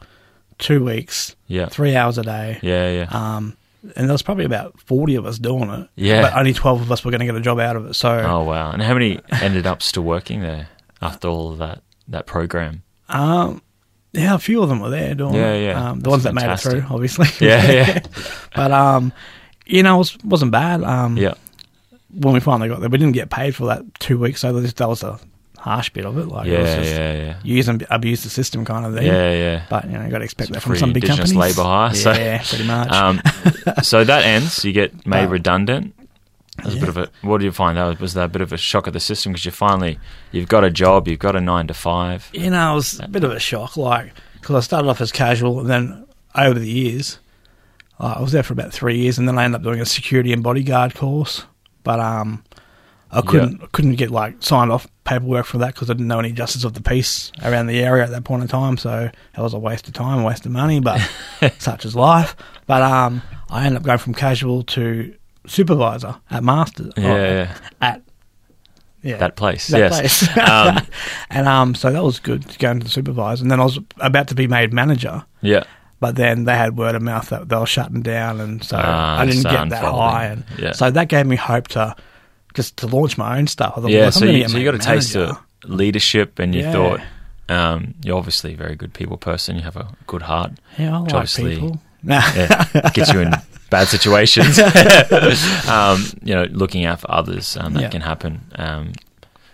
two 0.60 0.84
weeks, 0.84 1.36
yeah, 1.47 1.67
three 1.67 1.95
hours 1.95 2.17
a 2.17 2.23
day. 2.23 2.60
yeah, 2.62 2.89
yeah. 2.91 3.08
Um, 3.38 3.56
and 3.96 4.08
there 4.08 4.13
was 4.13 4.22
probably 4.22 4.46
about 4.46 4.80
forty 4.80 5.15
of 5.15 5.26
us 5.26 5.38
doing 5.39 5.69
it. 5.69 5.89
Yeah. 5.96 6.22
but 6.22 6.36
only 6.38 6.54
twelve 6.54 6.82
of 6.82 6.91
us 6.91 7.04
were 7.04 7.12
going 7.12 7.19
to 7.19 7.26
get 7.26 7.36
a 7.36 7.41
job 7.41 7.60
out 7.60 7.76
of 7.76 7.86
it. 7.88 7.93
So 7.96 8.10
oh 8.19 8.43
wow! 8.43 8.72
And 8.72 8.82
how 8.82 8.93
many 8.93 9.19
ended 9.41 9.67
up 9.67 9.82
still 9.82 10.04
working 10.04 10.41
there 10.41 10.67
after 11.02 11.28
all 11.28 11.52
of 11.52 11.58
that 11.60 11.82
that 12.08 12.26
program? 12.26 12.84
Um, 13.10 13.62
yeah, 14.13 14.36
a 14.36 14.39
few 14.39 14.62
of 14.63 14.69
them 14.69 14.80
were 14.80 14.89
there 14.89 15.15
doing 15.15 15.34
Yeah, 15.36 15.54
it. 15.54 15.65
yeah. 15.65 15.89
Um, 15.89 16.00
the 16.00 16.04
That's 16.04 16.12
ones 16.12 16.24
that 16.24 16.34
made 16.34 16.50
it 16.52 16.60
through, 16.60 16.86
obviously. 16.89 17.28
Yeah, 17.48 17.72
yeah. 17.72 18.00
but 18.56 18.72
um, 18.72 19.12
you 19.65 19.82
know, 19.84 19.96
it 19.96 19.98
was, 20.00 20.17
wasn't 20.24 20.52
bad. 20.52 20.84
Um, 20.84 21.17
Yeah, 21.17 21.34
when 22.13 22.34
we 22.34 22.39
finally 22.39 22.69
got 22.69 22.80
there, 22.80 22.89
we 22.89 22.98
didn't 22.98 23.13
get 23.15 23.30
paid 23.30 23.56
for 23.56 23.65
that 23.67 23.82
two 24.00 24.17
weeks, 24.19 24.41
so 24.41 24.54
that 24.54 24.76
that 24.76 24.88
was 24.88 25.04
a 25.04 25.19
harsh 25.63 25.89
bit 25.91 26.06
of 26.06 26.17
it. 26.17 26.28
Like, 26.28 26.47
it 26.47 26.60
was 26.60 26.69
yeah, 26.69 26.76
just 26.76 26.91
yeah, 26.91 27.13
yeah, 27.13 27.36
use 27.43 27.67
and 27.69 27.86
abuse 27.89 28.23
the 28.23 28.30
system 28.30 28.65
kind 28.65 28.86
of 28.86 28.93
thing. 28.95 29.08
yeah, 29.08 29.32
yeah. 29.34 29.65
But 29.69 29.86
you 29.86 29.91
know, 29.97 30.04
you 30.04 30.12
got 30.12 30.17
to 30.19 30.23
expect 30.26 30.47
Some 30.49 30.54
that 30.54 30.62
from 30.62 30.76
some 30.76 30.93
big 30.93 31.06
companies. 31.08 31.36
labour 31.36 31.63
hire, 31.63 31.93
so- 31.93 32.12
Yeah, 32.12 32.43
pretty 32.43 32.65
much. 32.67 32.91
Um, 32.91 33.21
so 33.82 34.04
that 34.04 34.23
ends. 34.26 34.63
You 34.65 34.73
get 34.73 35.08
made 35.08 35.26
Uh, 35.26 35.30
redundant. 35.30 35.95
That 36.58 36.65
was 36.65 36.76
a 36.76 36.80
bit 36.80 36.89
of 36.89 36.97
a. 36.97 37.10
What 37.21 37.39
do 37.39 37.45
you 37.45 37.52
find? 37.52 37.78
That 37.78 37.86
was, 37.86 37.99
was 37.99 38.13
that 38.13 38.26
a 38.26 38.28
bit 38.28 38.41
of 38.41 38.54
a 38.54 38.58
shock 38.58 38.86
of 38.88 38.93
the 38.93 38.99
system 38.99 39.32
because 39.32 39.45
you 39.45 39.52
finally 39.52 39.97
you've 40.32 40.49
got 40.49 40.63
a 40.63 40.69
job, 40.69 41.08
you've 41.08 41.19
got 41.19 41.36
a 41.36 41.41
nine 41.41 41.65
to 41.67 41.73
five. 41.73 42.30
you 42.34 42.49
know, 42.52 42.73
it 42.73 42.76
was 42.76 42.99
a 42.99 43.08
bit 43.08 43.23
of 43.23 43.32
a 43.32 43.39
shock, 43.39 43.76
like 43.78 44.13
because 44.39 44.56
I 44.56 44.60
started 44.60 44.88
off 44.89 45.02
as 45.02 45.12
casual, 45.12 45.60
and 45.62 45.69
then 45.69 46.06
over 46.36 46.60
the 46.60 46.69
years, 46.69 47.17
uh, 47.99 48.15
I 48.17 48.21
was 48.21 48.34
there 48.34 48.43
for 48.43 48.54
about 48.54 48.71
three 48.73 48.97
years, 48.97 49.17
and 49.17 49.28
then 49.28 49.39
I 49.39 49.45
ended 49.45 49.62
up 49.62 49.63
doing 49.63 49.80
a 49.82 49.86
security 49.86 50.32
and 50.34 50.43
bodyguard 50.43 50.93
course. 50.93 51.43
But 51.84 51.99
um, 51.99 52.43
I 53.13 53.21
couldn't 53.21 53.71
couldn't 53.71 53.95
get 53.95 54.10
like 54.12 54.41
signed 54.41 54.71
off 54.71 54.88
paperwork 55.04 55.45
for 55.45 55.58
that 55.60 55.73
because 55.73 55.89
I 55.89 55.93
didn't 55.93 56.08
know 56.08 56.19
any 56.19 56.32
justice 56.32 56.63
of 56.63 56.73
the 56.73 56.82
peace 56.82 57.32
around 57.43 57.67
the 57.67 57.80
area 57.82 58.04
at 58.04 58.10
that 58.12 58.23
point 58.23 58.41
in 58.41 58.47
time. 58.47 58.78
So 58.78 59.10
it 59.38 59.41
was 59.41 59.54
a 59.54 59.60
waste 59.60 59.88
of 59.88 59.93
time, 59.93 60.19
a 60.19 60.23
waste 60.23 60.45
of 60.45 60.52
money, 60.52 60.80
but 60.80 60.99
such 61.60 61.86
is 61.86 61.95
life. 61.95 62.36
But 62.67 62.82
um, 62.82 63.21
I 63.49 63.65
ended 63.65 63.78
up 63.78 63.84
going 63.84 63.97
from 63.99 64.13
casual 64.13 64.63
to 64.63 65.13
supervisor 65.45 66.15
at 66.32 66.43
Masters. 66.43 66.93
Yeah, 66.97 67.15
yeah. 67.17 67.58
at 67.82 68.02
yeah 69.02 69.17
That 69.17 69.36
place, 69.36 69.67
that 69.67 69.78
yes. 69.80 69.99
place. 69.99 70.38
Um, 70.49 70.78
and 71.30 71.47
um, 71.47 71.76
so 71.76 71.91
that 71.91 72.04
was 72.04 72.19
good 72.19 72.47
to 72.49 72.58
go 72.58 72.71
into 72.71 72.86
the 72.86 72.89
supervisor. 72.91 73.43
And 73.43 73.52
then 73.52 73.60
I 73.60 73.65
was 73.65 73.78
about 73.99 74.28
to 74.30 74.36
be 74.36 74.47
made 74.47 74.73
manager, 74.73 75.26
yeah, 75.41 75.63
but 75.99 76.15
then 76.15 76.45
they 76.45 76.56
had 76.56 76.78
word 76.78 76.95
of 76.95 77.02
mouth 77.02 77.30
that 77.30 77.49
they 77.49 77.56
were 77.58 77.65
shutting 77.65 78.02
down, 78.02 78.39
and 78.39 78.63
so 78.63 78.78
Ah, 78.80 79.19
I 79.19 79.26
didn't 79.26 79.41
so 79.41 79.49
get 79.52 79.69
that 79.69 79.84
high. 79.84 80.26
And 80.28 80.45
Yeah. 80.58 80.71
so 80.71 80.89
that 80.89 81.10
gave 81.10 81.26
me 81.26 81.36
hope 81.36 81.67
to 81.69 81.95
just 82.54 82.78
to 82.78 82.88
launch 82.88 83.18
my 83.18 83.38
own 83.38 83.48
stuff. 83.48 83.74
I 83.78 83.82
thought, 83.82 83.89
yeah. 83.92 84.10
So 84.10 84.26
you, 84.26 84.48
so 84.48 84.58
you 84.58 84.66
got 84.66 84.76
a 84.76 84.80
taste 84.80 85.16
of 85.16 85.38
leadership, 85.66 86.39
and 86.39 86.54
you 86.54 86.62
Yeah. 86.62 86.72
thought 86.74 87.00
um, 87.50 87.94
you're 88.04 88.18
obviously 88.18 88.54
a 88.54 88.58
very 88.58 88.76
good 88.76 88.94
people 88.94 89.18
person. 89.18 89.56
You 89.56 89.63
have 89.63 89.76
a 89.78 89.88
good 90.08 90.22
heart. 90.24 90.52
Yeah, 90.78 90.96
I 90.96 91.00
like 91.00 91.13
obviously- 91.13 91.56
people. 91.56 91.82
Yeah, 92.06 92.89
gets 92.94 93.13
you 93.13 93.22
in 93.22 93.32
bad 93.70 93.88
situations. 93.88 94.60
um, 95.70 96.04
you 96.24 96.34
know, 96.36 96.44
looking 96.52 96.86
out 96.86 97.00
for 97.00 97.10
others 97.12 97.56
um, 97.58 97.74
that 97.76 97.82
Yeah. 97.84 97.89
can 97.89 98.02
happen. 98.02 98.42
Um, 98.56 98.92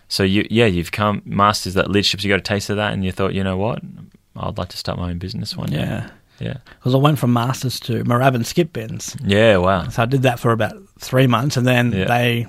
so 0.08 0.24
you, 0.24 0.48
yeah, 0.50 0.66
you've 0.66 0.92
come 0.92 1.22
masters 1.26 1.76
that 1.76 1.92
leadership. 1.92 2.24
You 2.24 2.30
got 2.30 2.40
a 2.40 2.42
taste 2.42 2.70
of 2.72 2.78
that, 2.78 2.94
and 2.94 3.06
you 3.06 3.12
thought, 3.12 3.34
you 3.36 3.44
know 3.44 3.58
what, 3.58 3.82
I'd 4.36 4.58
like 4.58 4.70
to 4.70 4.78
start 4.78 4.98
my 4.98 5.10
own 5.12 5.20
business 5.20 5.56
one 5.56 5.70
day. 5.70 5.78
yeah, 5.82 6.10
Yeah, 6.40 6.58
because 6.80 6.96
I 6.96 6.98
went 6.98 7.20
from 7.20 7.34
masters 7.34 7.80
to 7.82 8.04
Moorabbin 8.04 8.44
skip 8.46 8.74
bins. 8.74 9.16
yeah, 9.24 9.58
wow, 9.58 9.88
So 9.90 10.02
I 10.02 10.06
did 10.06 10.24
that 10.24 10.40
for 10.40 10.52
about 10.52 10.74
three 10.98 11.28
months, 11.28 11.56
and 11.58 11.68
then 11.68 11.92
Yeah. 11.92 12.06
they 12.06 12.48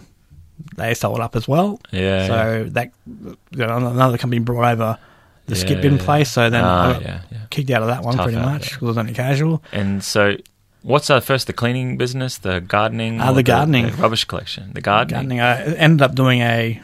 they 0.76 0.94
sold 0.94 1.20
up 1.20 1.34
as 1.36 1.46
well. 1.48 1.80
yeah. 1.90 2.26
so 2.26 2.64
that 2.70 2.90
you 3.06 3.36
know, 3.66 3.76
another 3.76 4.18
company 4.18 4.40
brought 4.40 4.72
over 4.72 4.98
the 5.46 5.54
Yeah, 5.54 5.60
skip 5.60 5.84
in 5.84 5.96
yeah. 5.96 6.04
place. 6.04 6.30
So 6.30 6.48
then 6.50 6.64
Ah, 6.64 6.88
I 6.90 6.92
got 6.92 7.02
yeah, 7.02 7.20
kicked 7.50 7.70
out 7.70 7.82
of 7.82 7.88
that 7.88 8.02
one 8.02 8.14
Tough 8.16 8.24
pretty 8.26 8.38
out, 8.38 8.44
much 8.46 8.70
because 8.70 8.82
I 8.82 8.86
was 8.86 8.98
only 8.98 9.14
casual. 9.14 9.62
And 9.72 10.02
so, 10.04 10.36
what's 10.82 11.10
uh, 11.10 11.20
first 11.20 11.46
the 11.46 11.52
cleaning 11.52 11.96
business, 11.96 12.38
the 12.38 12.60
gardening, 12.60 13.20
Ah, 13.20 13.32
the 13.32 13.42
gardening. 13.42 13.86
the 13.86 13.92
rubbish 14.02 14.24
collection, 14.24 14.72
the 14.74 14.80
gardening? 14.80 15.38
Gardening. 15.38 15.40
I 15.40 15.76
ended 15.76 16.02
up 16.02 16.14
doing 16.14 16.40
a 16.40 16.80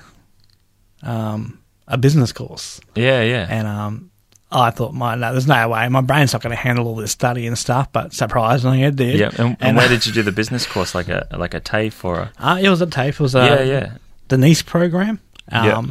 um, 1.02 1.58
a 1.88 1.96
business 1.96 2.32
course, 2.32 2.80
Yeah, 2.94 3.22
yeah, 3.22 3.46
and 3.48 3.68
um, 3.68 4.10
I 4.58 4.70
thought, 4.70 4.94
my 4.94 5.14
no, 5.14 5.32
there's 5.32 5.46
no 5.46 5.68
way 5.68 5.88
my 5.88 6.00
brain's 6.00 6.32
not 6.32 6.42
going 6.42 6.50
to 6.54 6.60
handle 6.60 6.86
all 6.88 6.94
this 6.96 7.12
study 7.12 7.46
and 7.46 7.56
stuff. 7.58 7.92
But 7.92 8.12
surprisingly, 8.12 8.82
it 8.82 8.96
did. 8.96 9.18
yeah. 9.20 9.28
And, 9.38 9.38
and, 9.40 9.56
And- 9.60 9.76
where 9.76 9.88
did 9.94 10.06
you 10.06 10.12
do 10.12 10.22
the 10.22 10.32
business 10.32 10.66
course? 10.66 10.94
Like 10.94 11.08
a 11.08 11.26
like 11.36 11.54
a 11.54 11.60
TAFE 11.60 12.04
or 12.04 12.18
a 12.20 12.32
Uh, 12.38 12.58
it 12.60 12.68
was 12.68 12.80
a 12.80 12.86
TAFE. 12.86 13.14
It 13.14 13.20
was 13.20 13.34
a 13.34 13.38
yeah, 13.46 13.62
yeah. 13.62 13.92
the 14.28 14.38
NEIS 14.38 14.62
program. 14.62 15.20
Um, 15.52 15.64
Yeah. 15.66 15.82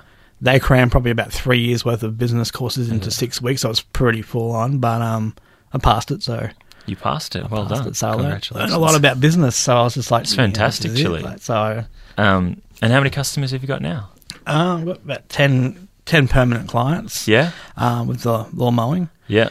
They 0.42 0.60
crammed 0.60 0.92
probably 0.92 1.12
about 1.12 1.32
three 1.32 1.60
years 1.60 1.86
worth 1.86 2.04
of 2.04 2.18
business 2.18 2.52
courses 2.52 2.90
into 2.92 3.06
Yeah. 3.08 3.12
six 3.12 3.42
weeks, 3.42 3.62
so 3.62 3.70
it 3.70 3.72
was 3.72 3.82
pretty 3.82 4.22
full 4.22 4.52
on. 4.52 4.80
But 4.80 5.02
um, 5.02 5.34
I 5.74 5.78
passed 5.78 6.12
it, 6.12 6.22
so 6.24 6.50
You 6.86 6.96
passed 6.98 7.36
it. 7.38 7.50
Well 7.50 7.66
passed 7.66 7.82
done. 7.84 7.88
It, 7.92 7.96
so 7.96 8.08
I 8.08 8.12
learned, 8.12 8.22
Congratulations. 8.24 8.72
learned 8.72 8.74
a 8.74 8.86
lot 8.86 8.96
about 8.96 9.20
business. 9.22 9.56
So 9.56 9.76
I 9.78 9.84
was 9.84 9.94
just 9.96 10.12
like, 10.12 10.24
It's 10.24 10.36
fantastic, 10.36 10.92
this 10.92 11.00
is 11.00 11.06
it. 11.06 11.22
Like, 11.24 11.40
so 11.40 11.86
Um, 12.18 12.62
and 12.82 12.92
how 12.92 13.00
many 13.00 13.10
customers 13.12 13.52
have 13.52 13.62
you 13.62 13.68
got 13.68 13.82
now? 13.82 14.10
um, 14.46 14.86
got 14.86 14.98
about 14.98 15.28
10, 15.30 15.85
10 16.06 16.28
permanent 16.28 16.70
clients. 16.70 17.28
Yeah, 17.28 17.52
um, 17.78 18.08
with 18.08 18.22
the 18.22 18.46
lawn 18.54 18.76
mowing. 18.76 19.10
yeah, 19.28 19.50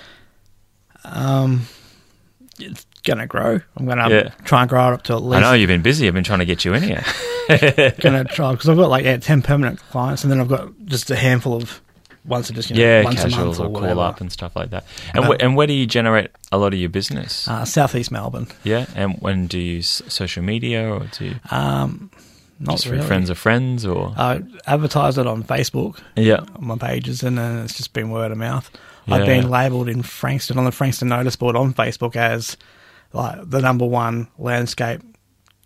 Um, 1.04 1.66
it's 2.58 2.86
going 3.04 3.18
to 3.18 3.26
grow. 3.26 3.60
I'm 3.76 3.84
going 3.86 3.98
to 3.98 4.08
Yeah. 4.08 4.28
try 4.44 4.60
and 4.62 4.68
grow 4.70 4.88
it 4.90 4.94
up 4.94 5.02
to 5.04 5.14
at 5.14 5.22
I 5.22 5.40
know 5.40 5.52
you've 5.52 5.68
been 5.68 5.82
busy. 5.82 6.06
I've 6.08 6.14
been 6.14 6.24
trying 6.24 6.38
to 6.38 6.46
get 6.46 6.64
you 6.64 6.74
in 6.74 6.82
here. 6.82 7.04
Going 7.48 7.58
to 8.24 8.26
try 8.30 8.52
because 8.52 8.68
I've 8.68 8.76
got 8.76 8.88
like 8.88 9.04
yeah, 9.04 9.18
ten 9.18 9.42
permanent 9.42 9.78
clients, 9.90 10.22
and 10.22 10.30
then 10.32 10.40
I've 10.40 10.48
got 10.48 10.72
just 10.86 11.10
a 11.10 11.16
handful 11.16 11.54
of 11.56 11.80
once 12.24 12.48
that 12.48 12.54
just 12.54 12.70
you 12.70 12.76
know, 12.76 12.82
yeah, 12.82 13.04
once 13.04 13.20
casuals 13.20 13.58
a 13.58 13.64
or 13.64 13.66
or 13.68 13.80
call 13.80 14.00
up 14.00 14.20
and 14.22 14.32
stuff 14.32 14.56
like 14.56 14.70
that. 14.70 14.86
And, 15.12 15.24
Uh, 15.26 15.32
wh- 15.32 15.36
and 15.42 15.54
where 15.56 15.66
do 15.66 15.74
you 15.74 15.84
generate 15.84 16.30
a 16.50 16.56
lot 16.56 16.72
of 16.72 16.78
your 16.80 16.88
business? 16.88 17.46
Uh, 17.46 17.66
Southeast 17.66 18.10
Melbourne. 18.10 18.46
yeah, 18.62 18.86
and 18.94 19.16
when 19.20 19.46
do 19.46 19.58
you 19.58 19.74
use 19.74 20.00
social 20.08 20.42
media 20.42 20.88
or 20.90 21.00
do 21.18 21.24
you 21.26 21.34
Um, 21.50 22.10
not 22.64 22.72
just 22.76 22.86
really. 22.86 22.98
through 22.98 23.06
friends 23.08 23.30
of 23.30 23.38
friends 23.38 23.84
or 23.86 24.12
I 24.16 24.42
advertise 24.66 25.18
it 25.18 25.26
on 25.26 25.42
Facebook 25.44 25.98
yeah, 26.16 26.44
on 26.56 26.66
my 26.66 26.76
pages, 26.76 27.22
and 27.22 27.38
then 27.38 27.58
it's 27.64 27.76
just 27.76 27.92
been 27.92 28.10
word 28.10 28.32
of 28.32 28.38
mouth. 28.38 28.70
I've 29.06 29.26
been 29.26 29.50
labelled 29.50 29.88
in 29.88 30.02
Frankston 30.02 30.56
on 30.58 30.64
the 30.64 30.72
Frankston 30.72 31.08
notice 31.08 31.36
board 31.36 31.56
on 31.56 31.74
Facebook 31.74 32.16
as 32.16 32.56
like 33.12 33.38
the 33.48 33.60
number 33.60 33.84
one 33.84 34.28
landscape 34.38 35.02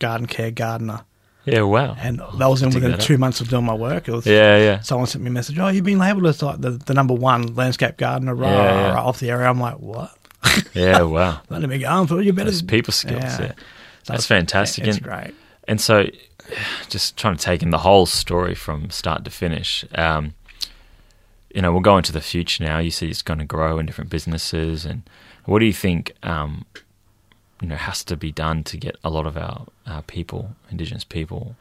garden 0.01 0.27
care 0.27 0.51
gardener, 0.51 1.03
Yeah, 1.45 1.63
wow. 1.63 1.97
and 1.99 2.19
that 2.39 2.47
was 2.47 2.63
in 2.63 2.69
within 2.71 2.91
that 2.91 3.01
up. 3.01 3.07
two 3.07 3.17
months 3.17 3.41
of 3.41 3.49
doing 3.49 3.65
my 3.65 3.75
work. 3.75 4.09
It 4.09 4.13
was 4.13 4.27
Yeah, 4.27 4.59
yeah. 4.59 4.81
someone 4.81 5.07
sent 5.07 5.23
me 5.25 5.31
a 5.31 5.33
message. 5.33 5.59
Oh, 5.59 5.69
you've 5.69 5.85
been 5.85 5.99
labelled 5.99 6.27
as 6.27 6.43
like 6.43 6.61
the, 6.61 6.71
the 6.73 6.95
number 6.95 7.15
one 7.15 7.55
landscape 7.55 7.97
gardener 7.97 8.35
right, 8.35 8.51
Yeah, 8.51 8.63
yeah. 8.65 8.89
right 8.95 9.03
off 9.05 9.21
the 9.21 9.31
area. 9.31 9.49
I'm 9.49 9.61
like, 9.61 9.79
what? 9.79 10.11
Yeah, 10.75 11.03
wow. 11.03 11.41
Let 11.49 11.63
me 11.69 11.79
go 11.79 11.89
on 11.89 12.07
for 12.09 12.21
you 12.21 12.33
better. 12.33 12.53
People 12.65 12.93
skills. 12.93 13.23
Yeah. 13.23 13.37
So 13.39 13.53
That's 14.07 14.27
fantastic. 14.27 14.85
It's 14.87 14.97
And- 14.99 15.07
great. 15.07 15.35
And 15.69 15.81
so, 15.81 16.07
just 16.89 17.17
trying 17.17 17.37
to 17.37 17.43
take 17.43 17.63
in 17.63 17.71
the 17.71 17.79
whole 17.79 18.07
story 18.07 18.55
from 18.55 18.91
start 18.91 19.25
to 19.25 19.31
finish. 19.31 19.85
Um, 19.95 20.35
you 21.55 21.63
know, 21.63 21.73
we'll 21.73 21.81
go 21.81 21.97
into 21.97 22.13
the 22.13 22.21
future 22.21 22.65
now. 22.65 22.79
You 22.79 22.91
see, 22.91 23.09
it's 23.09 23.23
going 23.23 23.39
to 23.39 23.45
grow 23.45 23.79
in 23.79 23.87
different 23.87 24.11
businesses, 24.11 24.85
and 24.85 25.03
what 25.45 25.61
do 25.61 25.67
you 25.67 25.73
think? 25.73 26.13
Um, 26.23 26.67
you 27.61 27.69
know, 27.69 27.77
has 27.77 28.05
to 28.05 28.17
be 28.17 28.31
done 28.31 28.63
to 28.65 28.77
get 28.77 28.97
a 29.03 29.11
lot 29.11 29.27
of 29.27 29.37
our, 29.37 29.67
our 29.87 30.03
people, 30.03 30.55
Indigenous 30.71 31.03
people, 31.03 31.57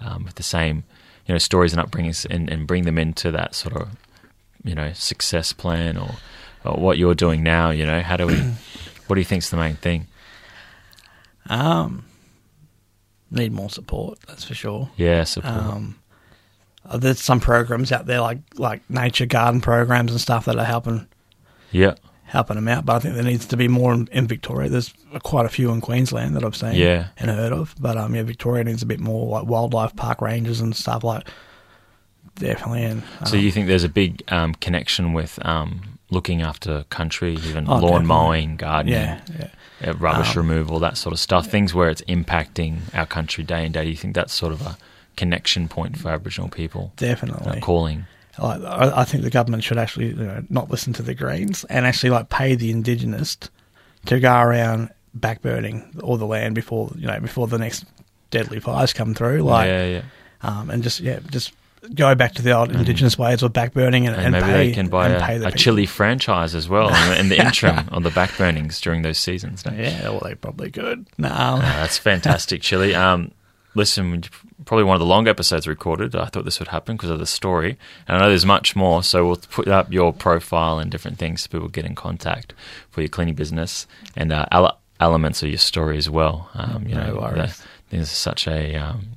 um, 0.00 0.24
with 0.24 0.36
the 0.36 0.44
same, 0.44 0.84
you 1.26 1.34
know, 1.34 1.38
stories 1.38 1.72
and 1.72 1.82
upbringings, 1.82 2.24
and, 2.30 2.48
and 2.48 2.66
bring 2.66 2.84
them 2.84 2.98
into 2.98 3.32
that 3.32 3.54
sort 3.54 3.74
of, 3.76 3.88
you 4.62 4.74
know, 4.74 4.92
success 4.92 5.52
plan 5.52 5.96
or, 5.96 6.16
or 6.64 6.74
what 6.74 6.98
you're 6.98 7.14
doing 7.16 7.42
now. 7.42 7.70
You 7.70 7.86
know, 7.86 8.00
how 8.00 8.16
do 8.16 8.26
we? 8.26 8.34
what 9.06 9.14
do 9.14 9.20
you 9.20 9.24
think's 9.24 9.50
the 9.50 9.56
main 9.56 9.74
thing? 9.74 10.06
Um, 11.48 12.04
need 13.30 13.52
more 13.52 13.70
support. 13.70 14.18
That's 14.26 14.44
for 14.44 14.54
sure. 14.54 14.90
Yeah, 14.96 15.24
support. 15.24 15.54
Um, 15.54 15.96
uh, 16.88 16.96
there's 16.96 17.20
some 17.20 17.40
programs 17.40 17.92
out 17.92 18.06
there 18.06 18.20
like 18.20 18.38
like 18.56 18.88
nature 18.90 19.26
garden 19.26 19.60
programs 19.60 20.10
and 20.12 20.20
stuff 20.20 20.46
that 20.46 20.58
are 20.58 20.64
helping 20.64 21.06
yeah, 21.70 21.94
helping 22.24 22.56
them 22.56 22.68
out. 22.68 22.84
But 22.86 22.96
I 22.96 22.98
think 23.00 23.14
there 23.14 23.22
needs 23.24 23.46
to 23.46 23.56
be 23.56 23.68
more 23.68 23.92
in, 23.92 24.08
in 24.12 24.26
Victoria. 24.26 24.68
There's 24.68 24.92
quite 25.22 25.46
a 25.46 25.50
few 25.50 25.70
in 25.70 25.80
Queensland 25.80 26.34
that 26.36 26.44
I've 26.44 26.56
seen 26.56 26.74
Yeah. 26.74 27.08
and 27.18 27.30
heard 27.30 27.52
of. 27.52 27.74
But 27.78 27.96
um, 27.96 28.14
yeah, 28.14 28.22
Victoria 28.22 28.64
needs 28.64 28.82
a 28.82 28.86
bit 28.86 28.98
more 29.00 29.28
like 29.40 29.46
wildlife 29.46 29.94
park 29.94 30.20
rangers 30.22 30.60
and 30.60 30.74
stuff 30.74 31.04
like 31.04 31.28
definitely. 32.36 32.84
And 32.84 33.02
So 33.26 33.36
um, 33.36 33.42
you 33.44 33.50
think 33.50 33.66
there's 33.68 33.84
a 33.84 33.88
big 33.88 34.22
um, 34.28 34.54
connection 34.54 35.12
with 35.12 35.38
um, 35.44 35.98
looking 36.10 36.42
after 36.42 36.84
country, 36.84 37.34
even 37.34 37.68
Oh, 37.68 37.72
lawn 37.74 37.82
definitely. 37.82 38.06
mowing, 38.06 38.56
gardening, 38.56 38.94
yeah, 38.94 39.20
yeah. 39.38 39.48
Uh, 39.86 39.94
rubbish 39.94 40.36
Um, 40.36 40.48
removal, 40.48 40.78
that 40.80 40.96
sort 40.96 41.12
of 41.12 41.18
stuff. 41.18 41.46
Things 41.46 41.74
where 41.74 41.88
it's 41.88 42.02
impacting 42.02 42.78
our 42.94 43.06
country 43.06 43.44
day 43.44 43.64
in 43.64 43.72
day. 43.72 43.84
Do 43.84 43.90
you 43.90 43.96
think 43.96 44.14
that's 44.14 44.32
sort 44.32 44.52
of 44.52 44.62
a 44.62 44.76
connection 45.16 45.68
point 45.68 45.98
for 45.98 46.10
Aboriginal 46.10 46.48
people? 46.48 46.92
Definitely. 46.96 47.58
Uh, 47.58 47.60
calling. 47.60 48.06
Like, 48.38 48.62
I, 48.62 49.00
I 49.00 49.04
think 49.04 49.22
the 49.22 49.30
government 49.30 49.64
should 49.64 49.78
actually 49.78 50.08
you 50.08 50.14
know, 50.14 50.42
not 50.48 50.70
listen 50.70 50.92
to 50.94 51.02
the 51.02 51.14
Greens 51.14 51.64
and 51.64 51.86
actually 51.86 52.10
like 52.10 52.28
pay 52.28 52.54
the 52.54 52.70
Indigenous 52.70 53.36
to 54.06 54.20
go 54.20 54.34
around 54.34 54.90
backburning 55.18 56.00
all 56.02 56.16
the 56.16 56.26
land 56.26 56.54
before 56.54 56.90
you 56.96 57.06
know 57.06 57.18
before 57.20 57.48
the 57.48 57.58
next 57.58 57.84
deadly 58.30 58.60
fires 58.60 58.92
come 58.92 59.14
through. 59.14 59.42
Like, 59.42 59.66
yeah, 59.66 59.86
yeah. 59.86 60.02
um, 60.42 60.70
and 60.70 60.82
just 60.82 61.00
yeah, 61.00 61.18
just 61.30 61.52
go 61.94 62.14
back 62.14 62.34
to 62.34 62.42
the 62.42 62.52
old 62.52 62.70
Indigenous 62.74 63.16
ways 63.18 63.42
of 63.42 63.52
backburning 63.52 64.06
and, 64.06 64.14
And, 64.16 64.18
and 64.18 64.32
maybe 64.32 64.44
pay, 64.46 64.66
they 64.68 64.72
can 64.72 64.88
buy 64.88 65.08
a, 65.08 65.46
a 65.48 65.52
chili 65.52 65.86
franchise 65.86 66.54
as 66.54 66.68
well 66.68 66.88
in 66.88 67.08
the, 67.10 67.20
in 67.20 67.28
the 67.30 67.38
interim 67.44 67.88
on 67.92 68.02
the 68.02 68.10
backburnings 68.10 68.80
during 68.80 69.02
those 69.02 69.18
seasons. 69.18 69.64
no? 69.64 69.72
Yeah, 69.72 70.10
well, 70.10 70.20
they 70.22 70.34
probably 70.34 70.70
could. 70.70 71.06
No, 71.18 71.28
Uh, 71.28 71.58
that's 71.60 71.98
fantastic, 71.98 72.60
Chili. 72.62 72.94
Um, 72.94 73.30
listen, 73.74 74.22
probably 74.66 74.84
one 74.84 74.94
of 74.94 75.00
the 75.00 75.06
long 75.06 75.26
episodes 75.26 75.66
recorded. 75.66 76.14
I 76.14 76.26
thought 76.26 76.44
this 76.44 76.58
would 76.58 76.68
happen 76.68 76.96
because 76.96 77.10
of 77.10 77.18
the 77.18 77.26
story, 77.26 77.78
and 78.06 78.16
I 78.16 78.20
know 78.20 78.28
there's 78.28 78.44
much 78.46 78.76
more. 78.76 79.02
So 79.02 79.26
we'll 79.26 79.36
put 79.36 79.68
up 79.68 79.90
your 79.92 80.12
profile 80.12 80.78
and 80.78 80.90
different 80.90 81.18
things 81.18 81.42
so 81.42 81.48
people 81.48 81.68
get 81.68 81.84
in 81.86 81.94
contact 81.94 82.52
for 82.90 83.00
your 83.00 83.08
cleaning 83.08 83.34
business 83.36 83.86
and 84.16 84.32
uh, 84.32 84.46
ele- 84.52 84.78
elements 85.00 85.42
of 85.42 85.48
your 85.48 85.58
story 85.58 85.96
as 85.96 86.10
well. 86.10 86.50
Um, 86.54 86.86
you 86.86 86.94
No 86.94 87.06
know, 87.06 87.20
worries. 87.20 87.56
the- 87.56 87.64
there's 87.96 88.10
such 88.10 88.46
a 88.46 88.76
um, 88.76 89.08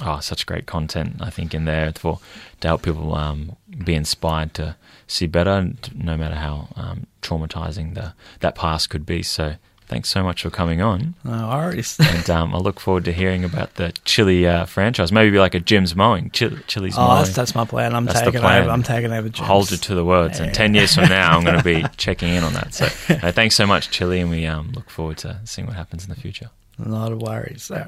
oh, 0.00 0.20
such 0.20 0.46
great 0.46 0.66
content 0.66 1.16
I 1.20 1.30
think 1.30 1.54
in 1.54 1.64
there 1.64 1.92
for 1.92 2.20
to 2.60 2.68
help 2.68 2.82
people 2.82 3.14
um, 3.14 3.56
be 3.84 3.94
inspired 3.94 4.54
to 4.54 4.76
see 5.06 5.26
better, 5.26 5.72
no 5.94 6.16
matter 6.16 6.36
how 6.36 6.68
um, 6.76 7.06
traumatizing 7.20 7.94
the 7.94 8.14
that 8.40 8.54
past 8.54 8.90
could 8.90 9.06
be. 9.06 9.22
So. 9.22 9.56
Thanks 9.88 10.08
so 10.08 10.22
much 10.22 10.42
for 10.42 10.48
coming 10.48 10.80
on 10.80 11.16
no 11.22 11.48
worries. 11.48 11.98
and 12.00 12.30
um, 12.30 12.54
I 12.54 12.58
look 12.58 12.80
forward 12.80 13.04
to 13.04 13.12
hearing 13.12 13.44
about 13.44 13.74
the 13.74 13.92
Chili 14.06 14.46
uh, 14.46 14.64
franchise. 14.64 15.12
Maybe 15.12 15.38
like 15.38 15.54
a 15.54 15.60
Jim's 15.60 15.94
mowing, 15.94 16.30
Chili, 16.30 16.62
Chili's 16.66 16.96
oh, 16.96 17.06
mowing. 17.06 17.24
that's, 17.24 17.34
that's 17.34 17.54
my 17.54 17.66
plan. 17.66 17.94
I'm 17.94 18.06
That's 18.06 18.20
taking 18.20 18.40
plan. 18.40 18.62
over. 18.62 18.70
I'm 18.70 18.82
taking 18.82 19.12
over. 19.12 19.28
Jim's. 19.28 19.46
Hold 19.46 19.70
it 19.70 19.82
to 19.82 19.94
the 19.94 20.04
words. 20.04 20.40
And 20.40 20.54
ten 20.54 20.72
years 20.72 20.94
from 20.94 21.10
now, 21.10 21.36
I'm 21.36 21.44
going 21.44 21.58
to 21.58 21.64
be 21.64 21.84
checking 21.98 22.30
in 22.30 22.42
on 22.42 22.54
that. 22.54 22.72
So, 22.72 22.86
thanks 23.32 23.54
so 23.54 23.66
much, 23.66 23.90
Chili, 23.90 24.20
and 24.20 24.30
we 24.30 24.46
um, 24.46 24.72
look 24.74 24.88
forward 24.88 25.18
to 25.18 25.40
seeing 25.44 25.66
what 25.66 25.76
happens 25.76 26.04
in 26.04 26.08
the 26.08 26.16
future. 26.18 26.48
Not 26.78 27.12
a 27.12 27.16
worries. 27.16 27.70